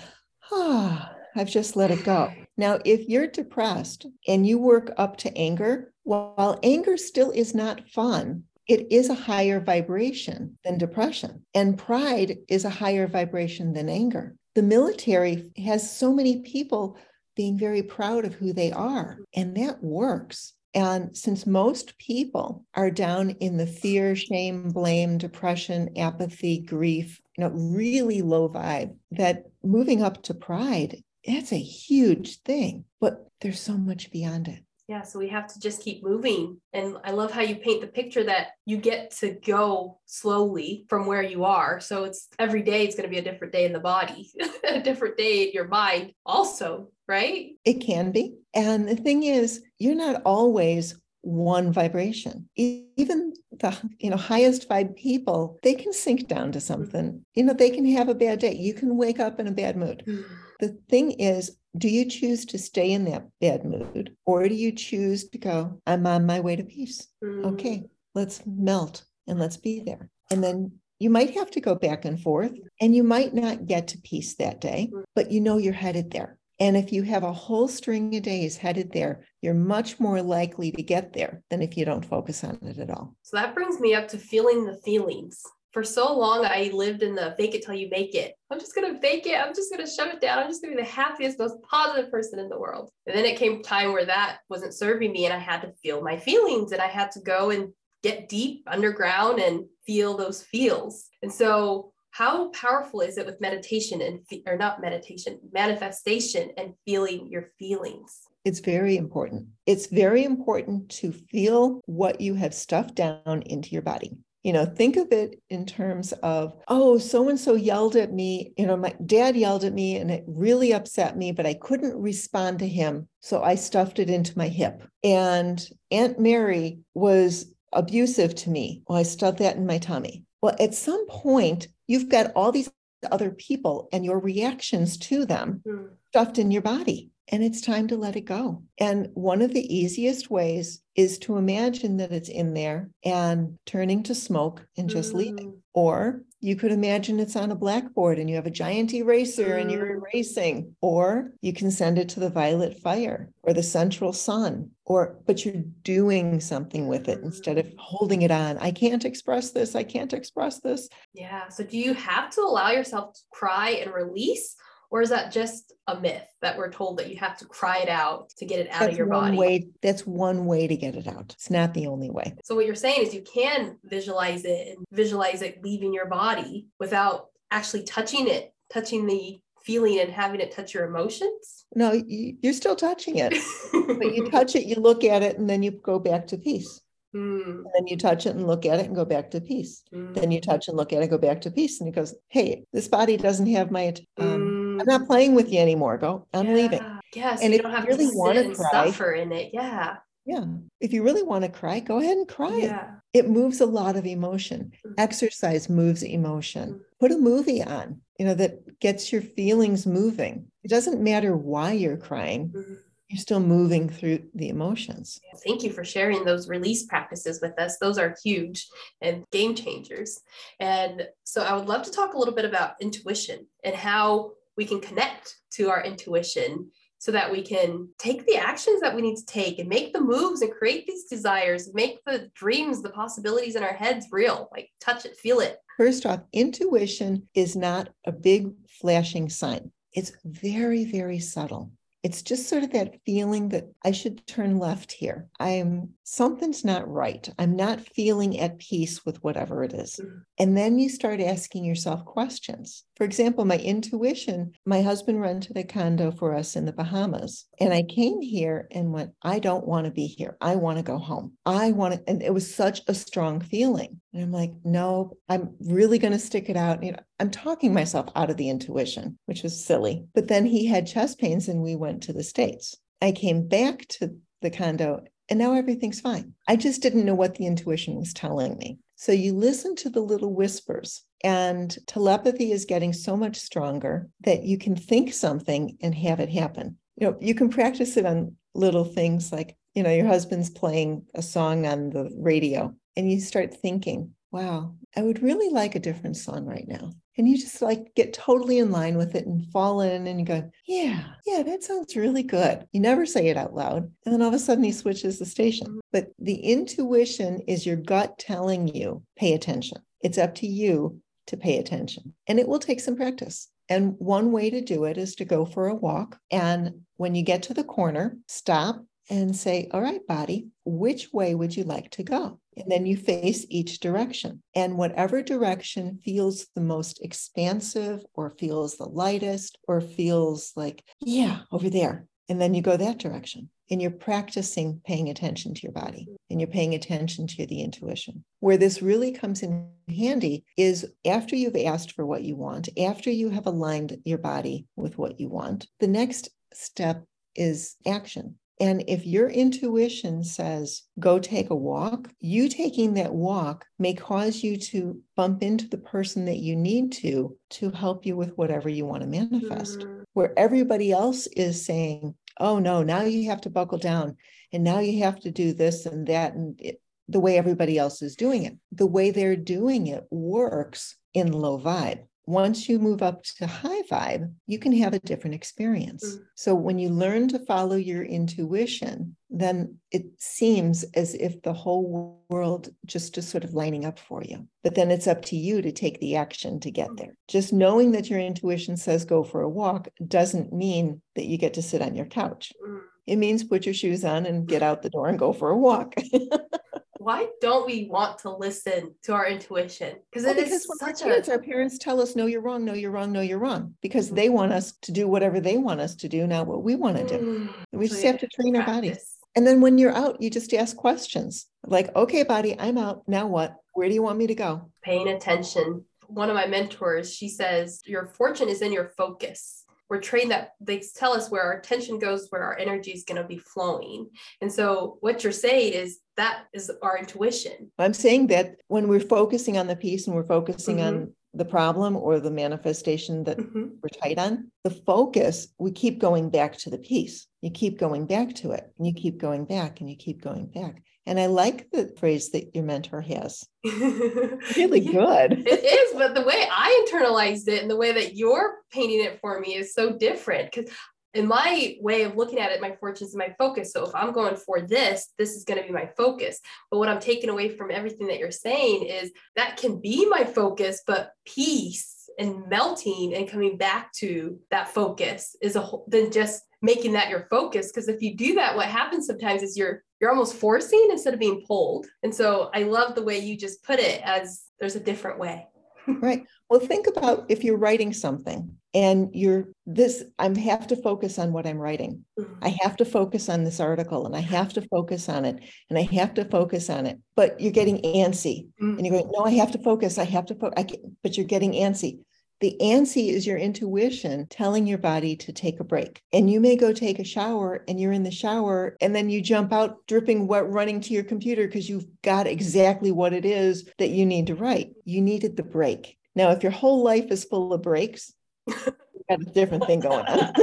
ah, 0.52 1.14
I've 1.36 1.50
just 1.50 1.76
let 1.76 1.92
it 1.92 2.04
go. 2.04 2.32
Now, 2.58 2.80
if 2.86 3.08
you're 3.10 3.28
depressed 3.28 4.06
and 4.28 4.48
you 4.48 4.58
work 4.58 4.92
up 4.98 5.18
to 5.18 5.38
anger, 5.38 5.94
while 6.04 6.60
anger 6.64 6.98
still 6.98 7.32
is 7.32 7.54
not 7.54 7.90
fun, 7.90 8.44
it 8.72 8.88
is 8.90 9.10
a 9.10 9.14
higher 9.14 9.60
vibration 9.60 10.58
than 10.64 10.78
depression. 10.78 11.44
And 11.54 11.78
pride 11.78 12.38
is 12.48 12.64
a 12.64 12.70
higher 12.70 13.06
vibration 13.06 13.74
than 13.74 13.90
anger. 13.90 14.38
The 14.56 14.64
military 14.64 15.52
has 15.58 15.98
so 15.98 16.14
many 16.14 16.40
people 16.40 16.98
being 17.36 17.58
very 17.58 17.84
proud 17.84 18.24
of 18.24 18.34
who 18.34 18.54
they 18.54 18.72
are, 18.72 19.20
and 19.36 19.58
that 19.58 19.84
works. 19.84 20.54
And 20.74 21.16
since 21.18 21.46
most 21.46 21.98
people 21.98 22.64
are 22.74 22.90
down 22.90 23.32
in 23.42 23.58
the 23.58 23.68
fear, 23.68 24.16
shame, 24.16 24.70
blame, 24.70 25.18
depression, 25.18 25.90
apathy, 25.98 26.60
grief, 26.60 27.20
you 27.38 27.44
know, 27.44 27.50
really 27.50 28.22
low 28.22 28.48
vibe, 28.48 28.96
that 29.12 29.48
moving 29.66 30.02
up 30.02 30.24
to 30.24 30.34
pride, 30.34 31.04
that's 31.28 31.52
a 31.52 31.58
huge 31.58 32.42
thing. 32.44 32.86
But 33.02 33.28
there's 33.42 33.60
so 33.60 33.78
much 33.78 34.12
beyond 34.12 34.48
it 34.48 34.64
yeah 34.92 35.02
so 35.04 35.18
we 35.18 35.30
have 35.30 35.48
to 35.54 35.60
just 35.60 35.82
keep 35.82 36.04
moving. 36.04 36.60
And 36.74 36.98
i 37.04 37.12
love 37.12 37.32
how 37.32 37.42
you 37.42 37.56
paint 37.56 37.82
the 37.82 37.88
picture 37.88 38.26
that 38.26 38.48
you 38.66 38.78
get 38.78 39.12
to 39.22 39.28
go 39.56 40.00
slowly 40.06 40.86
from 40.90 41.06
where 41.06 41.24
you 41.24 41.46
are. 41.46 41.80
So 41.80 42.04
it's 42.04 42.28
every 42.38 42.62
day 42.62 42.84
it's 42.84 42.96
going 42.96 43.10
to 43.10 43.16
be 43.16 43.24
a 43.24 43.30
different 43.30 43.54
day 43.54 43.66
in 43.66 43.74
the 43.74 43.80
body 43.80 44.30
a 44.68 44.82
different 44.82 45.16
day 45.18 45.44
in 45.44 45.52
your 45.54 45.68
mind 45.68 46.14
also 46.26 46.90
right? 47.08 47.52
It 47.66 47.80
can 47.86 48.12
be. 48.12 48.36
And 48.54 48.88
the 48.88 48.96
thing 48.96 49.24
is 49.24 49.64
you're 49.78 49.96
not 49.96 50.22
always 50.26 50.96
one 51.22 51.72
vibration. 51.72 52.50
Even 52.56 53.34
the 53.52 53.78
you 54.00 54.10
know 54.10 54.18
highest 54.18 54.68
vibe 54.70 54.96
people 54.96 55.60
they 55.62 55.76
can 55.76 55.94
sink 55.94 56.28
down 56.28 56.52
to 56.54 56.60
something. 56.60 57.08
Mm-hmm. 57.08 57.36
You 57.36 57.44
know 57.44 57.54
they 57.54 57.70
can 57.70 57.86
have 57.98 58.10
a 58.10 58.16
bad 58.16 58.40
day. 58.40 58.56
You 58.56 58.74
can 58.74 58.98
wake 58.98 59.20
up 59.20 59.40
in 59.40 59.48
a 59.48 59.52
bad 59.52 59.76
mood 59.78 60.04
mm-hmm. 60.08 60.34
The 60.62 60.78
thing 60.90 61.12
is 61.12 61.58
do 61.78 61.90
you 61.90 62.06
choose 62.06 62.46
to 62.46 62.58
stay 62.58 62.92
in 62.92 63.06
that 63.06 63.28
bad 63.42 63.66
mood 63.66 64.16
or 64.26 64.48
do 64.48 64.56
you 64.56 64.72
choose 64.72 65.28
to 65.28 65.38
go 65.38 65.82
i'm 65.86 66.08
on 66.08 66.26
my 66.26 66.40
way 66.40 66.56
to 66.56 66.64
peace 66.64 67.08
mm. 67.24 67.46
okay 67.46 67.84
let's 68.16 68.42
melt 68.46 69.04
and 69.28 69.40
let's 69.40 69.58
be 69.58 69.82
there 69.82 70.10
and 70.30 70.42
then 70.42 70.72
you 71.00 71.10
might 71.10 71.32
have 71.32 71.50
to 71.50 71.60
go 71.60 71.76
back 71.76 72.06
and 72.06 72.22
forth 72.22 72.54
and 72.80 72.96
you 72.96 73.04
might 73.04 73.34
not 73.34 73.66
get 73.66 73.88
to 73.90 73.98
peace 74.00 74.36
that 74.36 74.62
day 74.62 74.90
mm. 74.94 75.04
but 75.16 75.32
you 75.32 75.42
know 75.42 75.58
you're 75.58 75.74
headed 75.74 76.12
there 76.12 76.38
and 76.62 76.78
if 76.78 76.94
you 76.94 77.02
have 77.02 77.24
a 77.24 77.34
whole 77.34 77.68
string 77.68 78.16
of 78.16 78.22
days 78.22 78.56
headed 78.56 78.92
there, 78.92 79.26
you're 79.42 79.56
much 79.56 80.00
more 80.00 80.22
likely 80.22 80.72
to 80.74 80.84
get 80.84 81.12
there 81.12 81.42
than 81.50 81.64
if 81.64 81.76
you 81.76 81.86
don't 81.86 82.06
focus 82.06 82.44
on 82.44 82.60
it 82.62 82.78
at 82.78 82.92
all. 82.92 83.16
So 83.24 83.36
that 83.38 83.56
brings 83.56 83.80
me 83.80 83.96
up 83.96 84.08
to 84.10 84.20
feeling 84.20 84.66
the 84.66 84.76
feelings. 84.86 85.42
For 85.72 85.84
so 85.84 86.18
long 86.18 86.46
I 86.46 86.70
lived 86.74 87.02
in 87.04 87.16
the 87.16 87.34
fake 87.38 87.56
it 87.56 87.66
till 87.66 87.76
you 87.76 87.90
make 87.90 88.14
it. 88.16 88.36
I'm 88.50 88.60
just 88.60 88.76
gonna 88.76 89.00
fake 89.00 89.26
it. 89.26 89.40
I'm 89.40 89.56
just 89.56 89.72
gonna 89.72 89.90
shut 89.90 90.14
it 90.14 90.22
down. 90.22 90.40
I'm 90.40 90.50
just 90.50 90.62
gonna 90.62 90.76
be 90.76 90.82
the 90.82 90.88
happiest, 90.88 91.40
most 91.40 91.62
positive 91.64 92.12
person 92.12 92.40
in 92.40 92.50
the 92.50 92.60
world. 92.60 92.92
And 93.08 93.16
then 93.16 93.26
it 93.26 93.38
came 93.38 93.64
time 93.64 93.94
where 93.94 94.06
that 94.06 94.40
wasn't 94.50 94.74
serving 94.74 95.12
me 95.12 95.26
and 95.26 95.34
I 95.34 95.40
had 95.40 95.62
to 95.62 95.74
feel 95.82 96.02
my 96.02 96.18
feelings 96.18 96.72
and 96.72 96.82
I 96.82 96.88
had 96.88 97.12
to 97.12 97.22
go 97.22 97.50
and 97.52 97.70
get 98.04 98.30
deep 98.30 98.64
underground 98.68 99.40
and 99.40 99.66
feel 99.86 100.18
those 100.18 100.44
feels. 100.44 101.08
And 101.22 101.32
so 101.32 101.92
how 102.12 102.50
powerful 102.50 103.02
is 103.02 103.18
it 103.18 103.26
with 103.26 103.40
meditation 103.40 104.02
and 104.02 104.20
or 104.46 104.58
not 104.58 104.82
meditation, 104.82 105.40
manifestation 105.54 106.52
and 106.58 106.74
feeling 106.86 107.28
your 107.28 107.52
feelings? 107.58 108.24
It's 108.44 108.60
very 108.60 108.98
important. 108.98 109.48
It's 109.66 109.88
very 109.88 110.26
important 110.26 110.90
to 110.90 111.12
feel 111.14 111.80
what 111.86 112.20
you 112.20 112.34
have 112.34 112.54
stuffed 112.54 112.96
down 112.96 113.44
into 113.46 113.70
your 113.70 113.82
body. 113.82 114.18
You 114.44 114.54
know, 114.54 114.66
think 114.66 114.98
of 114.98 115.12
it 115.12 115.42
in 115.50 115.66
terms 115.66 116.14
of, 116.24 116.54
oh, 116.68 116.98
so 116.98 117.30
and 117.30 117.40
so 117.40 117.54
yelled 117.54 117.96
at 117.96 118.12
me. 118.12 118.54
You 118.58 118.66
know, 118.66 118.78
my 118.78 118.96
dad 119.06 119.36
yelled 119.36 119.64
at 119.64 119.74
me 119.74 119.98
and 119.98 120.10
it 120.10 120.24
really 120.28 120.74
upset 120.74 121.18
me, 121.18 121.32
but 121.32 121.46
I 121.46 121.54
couldn't 121.54 122.02
respond 122.02 122.60
to 122.60 122.68
him. 122.68 123.08
So 123.20 123.44
I 123.44 123.56
stuffed 123.56 124.00
it 124.00 124.10
into 124.10 124.38
my 124.38 124.48
hip. 124.48 124.82
And 125.04 125.64
Aunt 125.92 126.20
Mary 126.20 126.80
was 126.94 127.54
abusive 127.72 128.36
to 128.36 128.50
me. 128.50 128.82
Well, 128.88 128.98
I 128.98 129.04
stuffed 129.04 129.40
that 129.40 129.58
in 129.58 129.66
my 129.66 129.78
tummy. 129.78 130.24
Well, 130.42 130.56
at 130.60 130.74
some 130.74 131.06
point, 131.08 131.68
you've 131.88 132.10
got 132.10 132.32
all 132.36 132.52
these 132.52 132.72
other 133.12 133.32
people 133.32 133.90
and 133.92 134.06
your 134.06 134.20
reactions 134.20 134.98
to 134.98 135.26
them 135.26 135.62
mm. 135.66 135.90
stuffed 136.10 136.38
in 136.38 136.52
your 136.52 136.62
body 136.62 137.12
and 137.32 137.44
it's 137.44 137.62
time 137.62 137.88
to 137.88 137.98
let 137.98 138.16
it 138.16 138.26
go. 138.26 138.64
And 138.78 139.10
one 139.14 139.42
of 139.42 139.54
the 139.54 139.76
easiest 139.76 140.30
ways 140.30 140.81
is 140.96 141.18
to 141.20 141.38
imagine 141.38 141.98
that 141.98 142.12
it's 142.12 142.30
in 142.30 142.54
there 142.54 142.90
and 143.04 143.58
turning 143.66 144.04
to 144.04 144.16
smoke 144.16 144.66
and 144.78 144.90
just 144.90 145.14
mm. 145.14 145.18
leaving. 145.18 145.62
Or 145.74 146.22
you 146.42 146.56
could 146.56 146.72
imagine 146.72 147.20
it's 147.20 147.36
on 147.36 147.52
a 147.52 147.56
blackboard 147.56 148.20
and 148.20 148.30
you 148.30 148.36
have 148.36 148.46
a 148.46 148.52
giant 148.52 148.94
eraser 148.94 149.50
mm. 149.50 149.62
and 149.62 149.72
you're 149.72 149.86
mm. 149.86 150.02
erasing. 150.14 150.76
Or 150.82 151.32
you 151.42 151.54
can 151.54 151.72
send 151.72 151.98
it 151.98 152.10
to 152.10 152.20
the 152.20 152.30
violet 152.30 152.80
fire 152.80 153.30
or 153.44 153.54
the 153.54 153.64
central 153.64 154.12
sun. 154.12 154.72
Or, 154.86 155.18
but 155.26 155.46
you're 155.46 155.64
doing 155.84 156.42
something 156.42 156.88
with 156.88 157.08
it 157.08 157.22
instead 157.24 157.58
of 157.58 157.68
mm. 157.68 157.76
holding 157.78 158.24
it 158.24 158.32
on. 158.32 158.58
I 158.58 158.72
can't 158.72 159.06
express 159.06 159.52
this. 159.52 159.76
I 159.76 159.84
can't 159.84 160.12
express 160.12 160.60
this. 160.60 160.90
Yeah. 161.14 161.48
So, 161.48 161.64
do 161.64 161.78
you 161.78 161.94
have 161.94 162.32
to 162.32 162.42
allow 162.42 162.72
yourself 162.72 163.14
to 163.14 163.22
cry 163.32 163.70
and 163.70 163.94
release? 163.94 164.56
Or 164.92 165.02
is 165.02 165.10
that 165.10 165.32
just 165.32 165.74
a 165.88 166.00
myth 166.00 166.28
that 166.42 166.58
we're 166.58 166.72
told 166.72 167.00
that 167.00 167.10
you 167.10 167.18
have 167.18 167.38
to 167.38 167.46
cry 167.46 167.80
it 167.80 167.90
out 167.90 168.30
to 168.38 168.46
get 168.46 168.60
it 168.60 168.70
out 168.70 168.82
that's 168.82 168.92
of 168.92 168.98
your 168.98 169.08
one 169.08 169.24
body 169.24 169.38
way 169.38 169.68
that's 169.82 170.06
one 170.06 170.46
way 170.46 170.68
to 170.68 170.76
get 170.76 170.96
it 170.96 171.08
out 171.08 171.32
it's 171.34 171.50
not 171.50 171.74
the 171.74 171.88
only 171.88 172.10
way 172.10 172.36
so 172.44 172.54
what 172.54 172.66
you're 172.66 172.76
saying 172.76 173.02
is 173.02 173.14
you 173.14 173.22
can 173.22 173.78
visualize 173.84 174.46
it 174.46 174.76
and 174.76 174.86
visualize 174.92 175.42
it 175.42 175.64
leaving 175.64 175.94
your 175.94 176.06
body 176.06 176.68
without 176.80 177.28
actually 177.50 177.84
touching 177.84 178.28
it 178.28 178.54
touching 178.72 179.08
the 179.08 179.40
feeling 179.64 180.00
and 180.00 180.12
having 180.12 180.40
it 180.40 180.52
touch 180.52 180.74
your 180.74 180.86
emotions 180.86 181.66
no 181.76 181.92
you're 182.08 182.54
still 182.54 182.76
touching 182.76 183.18
it 183.18 183.32
but 183.72 184.16
you 184.16 184.30
touch 184.30 184.56
it 184.56 184.66
you 184.66 184.76
look 184.76 185.04
at 185.04 185.24
it 185.24 185.38
and 185.38 185.50
then 185.50 185.64
you 185.64 185.72
go 185.72 186.00
back 186.00 186.28
to 186.28 186.38
peace 186.38 186.82
Mm. 187.14 187.44
And 187.44 187.66
then 187.76 187.88
you 187.88 187.98
touch 187.98 188.26
it 188.26 188.36
and 188.36 188.48
look 188.48 188.66
at 188.66 188.80
it 188.80 188.86
and 188.86 188.96
go 188.96 189.06
back 189.06 189.32
to 189.32 189.42
peace. 189.42 189.84
Mm. 189.94 190.14
Then 190.14 190.32
you 190.32 190.40
touch 190.40 190.68
and 190.68 190.78
look 190.78 190.94
at 190.94 191.04
it, 191.04 191.10
go 191.10 191.18
back 191.18 191.42
to 191.42 191.52
peace. 191.52 191.80
And 191.80 191.90
it 191.90 191.96
goes, 191.96 192.16
Hey, 192.30 192.64
this 192.72 192.88
body 192.88 193.18
doesn't 193.18 193.48
have 193.48 193.70
my 193.72 193.94
um, 194.18 194.51
I'm 194.82 195.00
not 195.00 195.08
playing 195.08 195.36
with 195.36 195.52
you 195.52 195.60
anymore. 195.60 195.98
Go. 195.98 196.28
I'm 196.34 196.48
yeah. 196.48 196.54
leaving. 196.54 196.86
Yes. 197.14 197.42
and 197.42 197.54
if 197.54 197.62
you 197.62 197.86
really 197.86 198.08
to 198.08 198.18
want 198.18 198.38
to 198.38 198.56
cry, 198.56 198.86
suffer 198.86 199.14
in 199.14 199.32
it. 199.32 199.52
Yeah. 199.54 199.98
Yeah. 200.26 200.46
If 200.80 200.94
you 200.94 201.04
really 201.04 201.24
want 201.24 201.44
to 201.44 201.50
cry, 201.50 201.80
go 201.80 202.00
ahead 202.00 202.18
and 202.18 202.28
cry. 202.28 202.56
Yeah. 202.56 202.92
It 203.14 203.30
moves 203.30 203.60
a 203.60 203.66
lot 203.66 203.96
of 203.96 204.06
emotion. 204.06 204.72
Mm-hmm. 204.86 204.94
Exercise 204.98 205.70
moves 205.70 206.04
emotion. 206.04 206.70
Mm-hmm. 206.70 206.82
Put 207.00 207.12
a 207.12 207.18
movie 207.18 207.64
on, 207.64 208.02
you 208.20 208.26
know, 208.26 208.36
that 208.36 208.80
gets 208.80 209.12
your 209.12 209.22
feelings 209.22 209.86
moving. 209.86 210.46
It 210.64 210.70
doesn't 210.70 211.02
matter 211.02 211.36
why 211.36 211.72
you're 211.74 211.98
crying. 211.98 212.50
Mm-hmm 212.50 212.74
you're 213.12 213.20
still 213.20 213.42
moving 213.42 213.90
through 213.90 214.24
the 214.36 214.48
emotions. 214.48 215.20
Thank 215.46 215.64
you 215.64 215.72
for 215.72 215.84
sharing 215.84 216.24
those 216.24 216.48
release 216.48 216.86
practices 216.86 217.42
with 217.42 217.60
us. 217.60 217.78
Those 217.78 217.98
are 217.98 218.16
huge 218.24 218.70
and 219.02 219.26
game 219.32 219.54
changers. 219.54 220.22
And 220.62 221.10
so 221.26 221.44
I 221.44 221.54
would 221.54 221.68
love 221.68 221.84
to 221.84 221.92
talk 221.92 222.14
a 222.14 222.18
little 222.18 222.34
bit 222.34 222.46
about 222.46 222.76
intuition 222.80 223.48
and 223.66 223.76
how 223.76 224.32
we 224.62 224.68
can 224.68 224.80
connect 224.80 225.38
to 225.50 225.72
our 225.72 225.84
intuition 225.84 226.70
so 227.00 227.12
that 227.12 227.32
we 227.32 227.42
can 227.42 227.90
take 227.98 228.24
the 228.28 228.36
actions 228.36 228.80
that 228.80 228.96
we 228.96 229.02
need 229.02 229.16
to 229.16 229.26
take 229.26 229.58
and 229.58 229.68
make 229.68 229.92
the 229.92 230.00
moves 230.00 230.44
and 230.44 230.52
create 230.52 230.86
these 230.86 231.06
desires, 231.06 231.74
make 231.74 231.98
the 232.06 232.30
dreams, 232.36 232.84
the 232.84 232.92
possibilities 232.92 233.56
in 233.56 233.64
our 233.64 233.74
heads 233.74 234.06
real, 234.12 234.50
like 234.52 234.70
touch 234.80 235.04
it, 235.04 235.18
feel 235.18 235.40
it. 235.40 235.58
First 235.78 236.06
off, 236.06 236.20
intuition 236.32 237.28
is 237.34 237.56
not 237.56 237.90
a 238.06 238.12
big 238.12 238.52
flashing 238.70 239.30
sign. 239.30 239.72
It's 239.94 240.12
very, 240.24 240.86
very 240.86 241.18
subtle. 241.18 241.72
It's 242.04 242.22
just 242.22 242.50
sort 242.50 242.64
of 242.64 242.72
that 242.72 242.96
feeling 243.06 243.50
that 243.50 243.66
I 243.86 243.92
should 243.92 244.26
turn 244.26 244.58
left 244.58 244.92
here. 244.92 245.28
I'm 245.40 245.90
something's 246.04 246.66
not 246.66 246.90
right. 246.90 247.30
I'm 247.38 247.56
not 247.56 247.80
feeling 247.80 248.40
at 248.40 248.60
peace 248.60 249.06
with 249.06 249.24
whatever 249.24 249.64
it 249.64 249.74
is. 249.74 250.00
And 250.40 250.58
then 250.58 250.80
you 250.80 250.90
start 250.90 251.22
asking 251.22 251.64
yourself 251.64 252.04
questions. 252.06 252.84
For 252.96 253.04
example, 253.04 253.46
my 253.46 253.58
intuition, 253.58 254.54
my 254.66 254.82
husband 254.82 255.22
rented 255.22 255.58
a 255.58 255.64
condo 255.64 256.12
for 256.12 256.36
us 256.36 256.56
in 256.56 256.66
the 256.66 256.74
Bahamas. 256.74 257.46
And 257.60 257.74
I 257.74 257.84
came 257.84 258.22
here 258.22 258.68
and 258.72 258.94
went, 258.94 259.12
I 259.22 259.40
don't 259.40 259.66
want 259.66 259.86
to 259.86 259.92
be 259.92 260.06
here. 260.06 260.38
I 260.42 260.56
want 260.56 260.78
to 260.78 260.84
go 260.84 260.98
home. 260.98 261.34
I 261.46 261.72
want 261.72 261.94
to, 261.96 262.04
and 262.08 262.22
it 262.22 262.34
was 262.34 262.54
such 262.54 262.82
a 262.88 262.94
strong 262.94 263.40
feeling. 263.40 264.02
And 264.14 264.24
I'm 264.24 264.32
like, 264.32 264.52
no, 264.64 265.18
I'm 265.30 265.56
really 265.62 265.98
going 265.98 266.14
to 266.14 266.20
stick 266.20 266.50
it 266.50 266.58
out. 266.58 266.84
You 266.84 266.92
know, 266.92 267.00
I'm 267.20 267.32
talking 267.32 267.74
myself 267.74 268.08
out 268.16 268.30
of 268.30 268.38
the 268.38 268.50
intuition, 268.50 269.18
which 269.26 269.44
was 269.44 269.66
silly. 269.66 270.06
But 270.14 270.28
then 270.28 270.46
he 270.46 270.66
had 270.66 270.88
chest 270.88 271.20
pains 271.20 271.48
and 271.48 271.62
we 271.62 271.76
went 271.76 271.91
to 272.00 272.14
the 272.14 272.24
States. 272.24 272.78
I 273.02 273.12
came 273.12 273.48
back 273.48 273.88
to 273.90 274.16
the 274.42 274.50
condo 274.50 275.04
and 275.32 275.40
now 275.40 275.54
everything's 275.54 276.02
fine. 276.02 276.34
I 276.48 276.58
just 276.58 276.82
didn't 276.82 277.06
know 277.06 277.16
what 277.16 277.36
the 277.36 277.46
intuition 277.46 277.96
was 277.96 278.14
telling 278.14 278.58
me. 278.58 278.80
So 278.98 279.14
you 279.14 279.34
listen 279.34 279.76
to 279.78 279.90
the 279.90 280.02
little 280.02 280.34
whispers, 280.34 281.04
and 281.24 281.76
telepathy 281.88 282.52
is 282.52 282.66
getting 282.66 282.92
so 282.92 283.16
much 283.16 283.38
stronger 283.38 284.10
that 284.20 284.44
you 284.44 284.58
can 284.58 284.76
think 284.76 285.14
something 285.14 285.78
and 285.82 285.96
have 285.96 286.20
it 286.20 286.30
happen. 286.30 286.78
You 286.98 287.08
know, 287.08 287.18
you 287.22 287.34
can 287.34 287.50
practice 287.50 287.96
it 287.96 288.06
on 288.06 288.36
little 288.54 288.84
things 288.84 289.32
like, 289.32 289.56
you 289.74 289.84
know, 289.84 289.90
your 289.90 290.06
husband's 290.06 290.50
playing 290.50 291.06
a 291.16 291.22
song 291.22 291.66
on 291.66 291.92
the 291.92 292.12
radio, 292.16 292.76
and 292.98 293.10
you 293.10 293.22
start 293.22 293.54
thinking, 293.54 294.12
wow, 294.32 294.76
I 294.96 295.02
would 295.02 295.24
really 295.24 295.50
like 295.50 295.76
a 295.76 295.80
different 295.80 296.18
song 296.18 296.46
right 296.46 296.68
now 296.68 296.92
and 297.18 297.28
you 297.28 297.38
just 297.38 297.62
like 297.62 297.94
get 297.96 298.14
totally 298.14 298.60
in 298.60 298.72
line 298.72 298.98
with 298.98 299.16
it 299.16 299.26
and 299.26 299.46
fall 299.52 299.82
in 299.82 300.08
and 300.08 300.20
you 300.20 300.26
go 300.26 300.50
yeah 300.68 301.04
yeah 301.26 301.44
that 301.44 301.64
sounds 301.64 301.96
really 301.96 302.24
good. 302.24 302.66
You 302.72 302.80
never 302.80 303.06
say 303.06 303.28
it 303.28 303.38
out 303.38 303.54
loud 303.54 303.84
and 304.06 304.14
then 304.14 304.22
all 304.22 304.30
of 304.30 304.34
a 304.34 304.40
sudden 304.40 304.64
he 304.64 304.72
switches 304.72 305.20
the 305.20 305.26
station. 305.26 305.80
But 305.92 306.12
the 306.20 306.36
intuition 306.36 307.42
is 307.48 307.66
your 307.66 307.76
gut 307.76 308.18
telling 308.18 308.68
you 308.68 309.04
pay 309.18 309.34
attention. 309.34 309.80
It's 310.02 310.18
up 310.18 310.36
to 310.36 310.48
you 310.48 311.00
to 311.28 311.38
pay 311.38 311.58
attention 311.58 312.14
and 312.28 312.40
it 312.40 312.48
will 312.48 312.60
take 312.60 312.80
some 312.80 312.96
practice. 312.96 313.50
And 313.70 313.96
one 314.00 314.32
way 314.32 314.50
to 314.50 314.62
do 314.62 314.84
it 314.84 314.98
is 314.98 315.16
to 315.16 315.26
go 315.26 315.46
for 315.46 315.68
a 315.68 315.76
walk 315.76 316.18
and 316.32 316.82
when 316.98 317.16
you 317.16 317.24
get 317.24 317.44
to 317.44 317.54
the 317.54 317.64
corner 317.64 318.18
stop 318.28 318.84
and 319.10 319.36
say, 319.36 319.70
All 319.72 319.82
right, 319.82 320.06
body, 320.08 320.48
which 320.66 321.12
way 321.14 321.36
would 321.36 321.56
you 321.56 321.64
like 321.64 321.90
to 321.92 322.04
go? 322.04 322.40
And 322.58 322.70
then 322.70 322.86
you 322.86 322.98
face 322.98 323.46
each 323.50 323.80
direction. 323.80 324.44
And 324.56 324.78
whatever 324.78 325.22
direction 325.22 326.00
feels 326.04 326.48
the 326.54 326.62
most 326.62 327.02
expansive, 327.02 328.04
or 328.14 328.30
feels 328.30 328.78
the 328.78 328.86
lightest, 328.86 329.58
or 329.68 329.82
feels 329.82 330.52
like, 330.56 330.84
yeah, 331.00 331.40
over 331.52 331.70
there. 331.70 332.08
And 332.30 332.40
then 332.40 332.54
you 332.54 332.62
go 332.62 332.78
that 332.78 332.98
direction. 332.98 333.50
And 333.70 333.82
you're 333.82 333.92
practicing 333.92 334.82
paying 334.86 335.10
attention 335.10 335.54
to 335.54 335.62
your 335.62 335.72
body 335.72 336.10
and 336.30 336.42
you're 336.42 336.50
paying 336.50 336.76
attention 336.76 337.26
to 337.28 337.46
the 337.46 337.62
intuition. 337.62 338.26
Where 338.42 338.58
this 338.58 338.82
really 338.82 339.14
comes 339.14 339.44
in 339.44 339.70
handy 339.88 340.44
is 340.58 340.92
after 341.06 341.38
you've 341.38 341.56
asked 341.56 341.94
for 341.94 342.06
what 342.06 342.24
you 342.24 342.36
want, 342.36 342.68
after 342.78 343.10
you 343.10 343.30
have 343.30 343.46
aligned 343.46 343.98
your 344.04 344.18
body 344.18 344.68
with 344.76 344.98
what 344.98 345.22
you 345.22 345.30
want, 345.30 345.68
the 345.80 345.88
next 345.88 346.28
step 346.54 347.06
is 347.34 347.78
action. 347.88 348.36
And 348.62 348.84
if 348.88 349.08
your 349.08 349.28
intuition 349.28 350.24
says, 350.24 350.84
go 351.00 351.18
take 351.18 351.50
a 351.50 351.56
walk, 351.56 352.10
you 352.20 352.48
taking 352.48 352.94
that 352.94 353.12
walk 353.12 353.66
may 353.80 353.96
cause 353.96 354.44
you 354.44 354.56
to 354.56 355.02
bump 355.16 355.42
into 355.42 355.68
the 355.68 355.80
person 355.80 356.26
that 356.26 356.38
you 356.38 356.56
need 356.56 356.92
to 356.94 357.36
to 357.50 357.72
help 357.72 358.06
you 358.06 358.16
with 358.16 358.38
whatever 358.38 358.70
you 358.70 358.86
want 358.86 359.02
to 359.02 359.08
manifest. 359.08 359.80
Mm-hmm. 359.80 360.04
Where 360.14 360.38
everybody 360.38 360.92
else 360.92 361.26
is 361.26 361.66
saying, 361.66 362.14
oh 362.40 362.60
no, 362.60 362.84
now 362.84 363.02
you 363.02 363.32
have 363.32 363.42
to 363.42 363.50
buckle 363.50 363.80
down 363.80 364.16
and 364.54 364.64
now 364.64 364.78
you 364.78 365.04
have 365.04 365.20
to 365.22 365.32
do 365.32 365.54
this 365.54 365.88
and 365.88 366.06
that. 366.06 366.36
And 366.36 366.56
it, 366.62 366.80
the 367.08 367.20
way 367.20 367.40
everybody 367.40 367.80
else 367.80 368.04
is 368.04 368.16
doing 368.16 368.44
it, 368.44 368.56
the 368.72 368.86
way 368.86 369.10
they're 369.10 369.36
doing 369.36 369.88
it 369.88 370.06
works 370.12 370.98
in 371.16 371.32
low 371.32 371.60
vibe. 371.60 372.04
Once 372.26 372.70
you 372.70 372.80
move 372.80 373.02
up 373.02 373.24
to 373.24 373.48
high 373.48 373.82
vibe, 373.92 374.32
you 374.46 374.60
can 374.60 374.72
have 374.74 374.94
a 374.94 375.00
different 375.00 375.36
experience. 375.36 376.16
Mm. 376.16 376.20
So 376.36 376.56
when 376.56 376.78
you 376.78 376.90
learn 376.90 377.28
to 377.30 377.40
follow 377.40 377.76
your 377.76 378.04
intuition, 378.04 379.16
then 379.30 379.78
it 379.92 380.06
seems 380.18 380.84
as 380.94 381.16
if 381.16 381.42
the 381.42 381.54
whole 381.54 382.22
world 382.30 382.70
just 382.86 383.18
is 383.18 383.28
sort 383.28 383.44
of 383.44 383.54
lining 383.54 383.86
up 383.86 383.98
for 383.98 384.24
you. 384.24 384.48
But 384.64 384.76
then 384.76 384.92
it's 384.92 385.08
up 385.08 385.24
to 385.26 385.36
you 385.36 385.62
to 385.62 385.72
take 385.72 386.00
the 386.00 386.16
action 386.16 386.60
to 386.62 386.72
get 386.72 386.90
mm. 386.90 386.98
there. 386.98 387.16
Just 387.28 387.54
knowing 387.54 387.92
that 387.94 388.10
your 388.10 388.20
intuition 388.20 388.78
says 388.78 389.04
go 389.04 389.24
for 389.24 389.42
a 389.42 389.50
walk 389.50 389.88
doesn't 390.08 390.54
mean 390.54 391.02
that 391.16 391.26
you 391.26 391.38
get 391.38 391.56
to 391.56 391.62
sit 391.62 391.82
on 391.82 391.96
your 391.96 392.06
couch. 392.06 392.54
Mm. 392.66 392.82
It 393.08 393.16
means 393.16 393.44
put 393.44 393.66
your 393.66 393.74
shoes 393.74 394.06
on 394.06 394.26
and 394.26 394.48
get 394.48 394.62
out 394.62 394.84
the 394.84 394.90
door 394.90 395.08
and 395.08 395.18
go 395.18 395.34
for 395.34 395.50
a 395.50 395.58
walk. 395.58 395.96
why 397.02 397.28
don't 397.42 397.66
we 397.66 397.88
want 397.90 398.20
to 398.20 398.30
listen 398.30 398.94
to 399.04 399.14
our 399.14 399.28
intuition? 399.28 399.96
Because 400.12 400.26
well, 400.26 400.36
because 400.36 400.66
when 400.68 400.78
such 400.78 401.04
our 401.04 401.16
kids, 401.16 401.28
a... 401.28 401.34
our 401.34 401.40
parents 401.40 401.78
tell 401.78 402.00
us, 402.00 402.16
no, 402.16 402.28
you're 402.28 402.42
wrong, 402.42 402.64
no, 402.64 402.74
you're 402.74 402.92
wrong, 402.92 403.12
no, 403.12 403.22
you're 403.22 403.40
wrong, 403.40 403.74
because 403.82 404.12
they 404.12 404.30
want 404.30 404.54
us 404.54 404.74
to 404.84 404.92
do 404.92 405.08
whatever 405.08 405.40
they 405.40 405.58
want 405.58 405.82
us 405.82 405.96
to 405.96 406.08
do, 406.08 406.28
not 406.28 406.48
what 406.48 406.64
we 406.64 406.76
want 406.76 406.98
to 406.98 407.08
do. 407.08 407.18
Mm, 407.18 407.54
we 407.72 407.88
just 407.88 408.04
have 408.04 408.20
to 408.20 408.28
train 408.28 408.54
practice. 408.54 408.70
our 408.70 408.76
bodies. 408.76 409.16
And 409.36 409.48
then 409.48 409.62
when 409.62 409.78
you're 409.78 409.96
out, 409.96 410.22
you 410.22 410.30
just 410.30 410.54
ask 410.54 410.76
questions 410.76 411.48
like, 411.66 411.96
okay, 411.96 412.24
body, 412.24 412.56
I'm 412.60 412.78
out. 412.78 413.08
Now 413.08 413.28
what? 413.28 413.56
Where 413.74 413.88
do 413.88 413.96
you 413.96 414.04
want 414.04 414.18
me 414.18 414.28
to 414.28 414.36
go? 414.36 414.70
Paying 414.84 415.08
attention. 415.08 415.86
One 416.08 416.30
of 416.30 416.36
my 416.36 416.46
mentors, 416.46 417.16
she 417.16 417.30
says, 417.30 417.82
your 417.86 418.08
fortune 418.08 418.50
is 418.50 418.62
in 418.62 418.74
your 418.74 418.90
focus 418.98 419.61
we're 419.92 420.00
trained 420.00 420.32
that 420.32 420.54
they 420.62 420.82
tell 420.96 421.12
us 421.12 421.30
where 421.30 421.44
our 421.44 421.58
attention 421.58 422.00
goes, 422.00 422.28
where 422.30 422.44
our 422.44 422.58
energy 422.58 422.92
is 422.92 423.04
going 423.04 423.22
to 423.22 423.28
be 423.28 423.38
flowing. 423.38 424.10
And 424.40 424.50
so 424.50 424.98
what 425.02 425.22
you're 425.22 425.34
saying 425.34 425.74
is 425.74 426.00
that 426.16 426.46
is 426.54 426.72
our 426.82 426.98
intuition. 426.98 427.70
I'm 427.78 427.94
saying 427.94 428.28
that 428.28 428.56
when 428.70 428.88
we're 428.88 429.02
focusing 429.02 429.58
on 429.58 429.68
the 429.68 429.76
peace 429.76 430.08
and 430.08 430.16
we're 430.16 430.24
focusing 430.24 430.78
mm-hmm. 430.78 430.88
on 430.88 431.14
the 431.34 431.44
problem 431.44 431.98
or 431.98 432.22
the 432.22 432.32
manifestation 432.32 433.26
that 433.26 433.38
mm-hmm. 433.38 433.66
we're 433.84 434.00
tight 434.02 434.18
on, 434.18 434.50
the 434.64 434.70
focus, 434.70 435.50
we 435.60 435.72
keep 435.72 436.00
going 436.00 436.30
back 436.30 436.58
to 436.60 436.70
the 436.70 436.78
peace. 436.78 437.28
You 437.42 437.52
keep 437.52 437.78
going 437.78 438.06
back 438.06 438.34
to 438.36 438.52
it 438.52 438.72
and 438.78 438.88
you 438.88 438.94
keep 438.94 439.18
going 439.18 439.44
back 439.44 439.82
and 439.82 439.90
you 439.90 439.98
keep 439.98 440.22
going 440.22 440.46
back. 440.46 440.84
And 441.06 441.20
I 441.20 441.26
like 441.26 441.72
the 441.72 441.88
phrase 442.00 442.30
that 442.32 442.54
your 442.54 442.64
mentor 442.64 443.02
has. 443.02 443.44
really 443.64 444.82
good. 444.82 445.48
It 445.48 445.64
is, 445.64 445.94
but 445.96 446.14
the 446.14 446.24
way 446.24 446.48
I 446.50 446.86
internalized 446.88 447.48
it 447.48 447.62
and 447.62 447.72
the 447.72 447.78
way 447.78 447.92
that 447.92 448.16
you're 448.16 448.60
painting 448.72 449.04
it 449.04 449.20
for 449.20 449.40
me 449.40 449.56
is 449.56 449.74
so 449.74 449.98
different 449.98 450.52
because 450.52 450.72
in 451.14 451.28
my 451.28 451.76
way 451.82 452.04
of 452.04 452.16
looking 452.16 452.40
at 452.40 452.52
it, 452.52 452.62
my 452.62 452.76
fortunes 452.80 453.10
is 453.10 453.16
my 453.16 453.36
focus. 453.38 453.74
So 453.74 453.86
if 453.86 453.94
I'm 453.94 454.14
going 454.14 454.36
for 454.36 454.62
this, 454.62 455.10
this 455.18 455.32
is 455.36 455.44
going 455.44 455.60
to 455.60 455.68
be 455.68 455.74
my 455.74 455.90
focus. 455.98 456.40
But 456.70 456.78
what 456.78 456.88
I'm 456.88 457.02
taking 457.02 457.30
away 457.30 457.50
from 457.50 457.72
everything 457.72 458.08
that 458.08 458.20
you're 458.20 458.32
saying 458.32 458.86
is 458.86 459.12
that 459.36 459.58
can 459.58 459.82
be 459.82 460.08
my 460.08 460.24
focus, 460.24 460.82
but 460.88 461.12
peace 461.26 462.01
and 462.20 462.48
melting 462.48 463.14
and 463.16 463.30
coming 463.30 463.58
back 463.58 463.92
to 463.94 464.40
that 464.50 464.70
focus 464.70 465.36
is 465.42 465.56
a 465.56 465.62
whole, 465.62 465.86
than 465.88 466.12
just 466.12 466.44
making 466.62 466.94
that 466.94 467.10
your 467.10 467.28
focus. 467.30 467.72
Because 467.72 467.88
if 467.88 468.02
you 468.02 468.16
do 468.16 468.36
that 468.36 468.56
what 468.56 468.68
happens 468.68 469.08
sometimes 469.08 469.44
is 469.44 469.58
you're 469.58 469.84
you're 470.00 470.10
almost 470.10 470.36
forcing 470.36 470.88
instead 470.92 471.14
of 471.14 471.20
being 471.20 471.44
pulled. 471.48 471.86
And 472.04 472.14
so 472.14 472.50
i 472.54 472.64
love 472.64 472.96
the 472.96 473.04
way 473.04 473.20
you 473.20 473.38
just 473.38 473.64
put 473.64 473.80
it 473.80 474.02
as 474.04 474.44
there's 474.60 474.76
a 474.76 474.80
different 474.80 475.20
way 475.20 475.48
right 475.88 476.24
well 476.50 476.60
think 476.60 476.88
about 476.88 477.26
if 477.30 477.44
you're 477.44 477.58
writing 477.58 477.94
something 477.94 478.56
and 478.74 479.10
you're 479.14 479.48
this 479.66 480.04
i 480.20 480.30
have 480.40 480.68
to 480.68 480.76
focus 480.76 481.20
on 481.20 481.34
what 481.34 481.46
i'm 481.46 481.58
writing 481.58 482.04
mm-hmm. 482.20 482.34
i 482.42 482.56
have 482.62 482.76
to 482.76 482.86
focus 482.86 483.30
on 483.30 483.44
this 483.44 483.60
article 483.60 484.06
and 484.06 484.16
i 484.16 484.20
have 484.20 484.54
to 484.54 484.62
focus 484.62 485.10
on 485.10 485.26
it 485.26 485.40
and 485.70 485.78
i 485.78 485.82
have 485.82 486.14
to 486.14 486.26
focus 486.26 486.70
on 486.70 486.86
it 486.86 487.00
but 487.16 487.40
you're 487.40 487.52
getting 487.52 487.82
antsy 487.82 488.48
mm-hmm. 488.62 488.78
and 488.78 488.86
you're 488.86 488.96
going 488.96 489.12
no 489.12 489.26
i 489.26 489.32
have 489.32 489.52
to 489.52 489.60
focus 489.60 489.98
i 489.98 490.04
have 490.04 490.26
to 490.26 490.36
focus 490.36 490.76
but 491.04 491.18
you're 491.18 491.26
getting 491.26 491.54
antsy 491.54 492.00
the 492.42 492.58
antsy 492.60 493.10
is 493.10 493.26
your 493.26 493.38
intuition 493.38 494.26
telling 494.28 494.66
your 494.66 494.80
body 494.80 495.16
to 495.16 495.32
take 495.32 495.60
a 495.60 495.64
break. 495.64 496.02
And 496.12 496.30
you 496.30 496.40
may 496.40 496.56
go 496.56 496.74
take 496.74 496.98
a 496.98 497.04
shower 497.04 497.64
and 497.68 497.80
you're 497.80 497.92
in 497.92 498.02
the 498.02 498.12
shower 498.12 498.76
and 498.82 498.96
then 498.96 499.12
you 499.12 499.22
jump 499.22 499.54
out 499.54 499.78
dripping 499.88 500.28
wet 500.28 500.50
running 500.50 500.82
to 500.82 500.94
your 500.94 501.04
computer 501.04 501.46
because 501.46 501.70
you've 501.70 501.86
got 502.02 502.26
exactly 502.26 502.92
what 502.92 503.14
it 503.14 503.26
is 503.26 503.70
that 503.78 503.92
you 503.92 504.08
need 504.08 504.28
to 504.28 504.36
write. 504.36 504.74
You 504.86 505.02
needed 505.02 505.38
the 505.38 505.44
break. 505.44 505.98
Now, 506.16 506.32
if 506.32 506.42
your 506.42 506.52
whole 506.52 506.84
life 506.84 507.12
is 507.12 507.24
full 507.24 507.54
of 507.54 507.62
breaks, 507.62 508.12
you've 508.48 509.08
got 509.08 509.22
a 509.22 509.26
different 509.26 509.68
thing 509.68 509.80
going 509.82 510.06
on. 510.08 510.34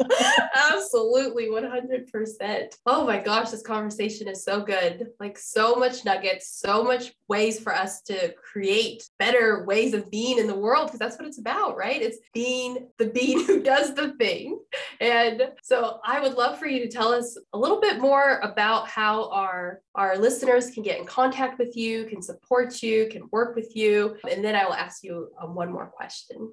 Absolutely, 0.74 1.46
100%. 1.48 2.74
Oh 2.86 3.04
my 3.04 3.18
gosh, 3.18 3.50
this 3.50 3.62
conversation 3.62 4.28
is 4.28 4.44
so 4.44 4.62
good. 4.62 5.08
Like, 5.18 5.38
so 5.38 5.74
much 5.76 6.04
nuggets, 6.04 6.50
so 6.50 6.84
much 6.84 7.12
ways 7.28 7.58
for 7.60 7.74
us 7.74 8.02
to 8.02 8.32
create 8.34 9.08
better 9.18 9.64
ways 9.66 9.94
of 9.94 10.10
being 10.10 10.38
in 10.38 10.46
the 10.46 10.54
world, 10.54 10.86
because 10.86 10.98
that's 10.98 11.18
what 11.18 11.26
it's 11.26 11.38
about, 11.38 11.76
right? 11.76 12.00
It's 12.00 12.18
being 12.32 12.88
the 12.98 13.06
being 13.06 13.44
who 13.44 13.62
does 13.74 13.94
the 13.94 14.12
thing. 14.14 14.60
And 15.00 15.50
so, 15.62 16.00
I 16.04 16.20
would 16.20 16.34
love 16.34 16.58
for 16.58 16.66
you 16.66 16.80
to 16.80 16.88
tell 16.88 17.12
us 17.12 17.36
a 17.52 17.58
little 17.58 17.80
bit 17.80 18.00
more 18.00 18.38
about 18.42 18.88
how 18.88 19.30
our, 19.30 19.80
our 19.94 20.16
listeners 20.16 20.70
can 20.70 20.82
get 20.82 20.98
in 20.98 21.06
contact 21.06 21.58
with 21.58 21.76
you, 21.76 22.04
can 22.04 22.22
support 22.22 22.82
you, 22.82 23.08
can 23.10 23.28
work 23.32 23.56
with 23.56 23.74
you. 23.76 24.16
And 24.30 24.44
then 24.44 24.54
I 24.54 24.64
will 24.64 24.74
ask 24.74 25.02
you 25.02 25.30
um, 25.40 25.54
one 25.54 25.72
more 25.72 25.86
question. 25.86 26.52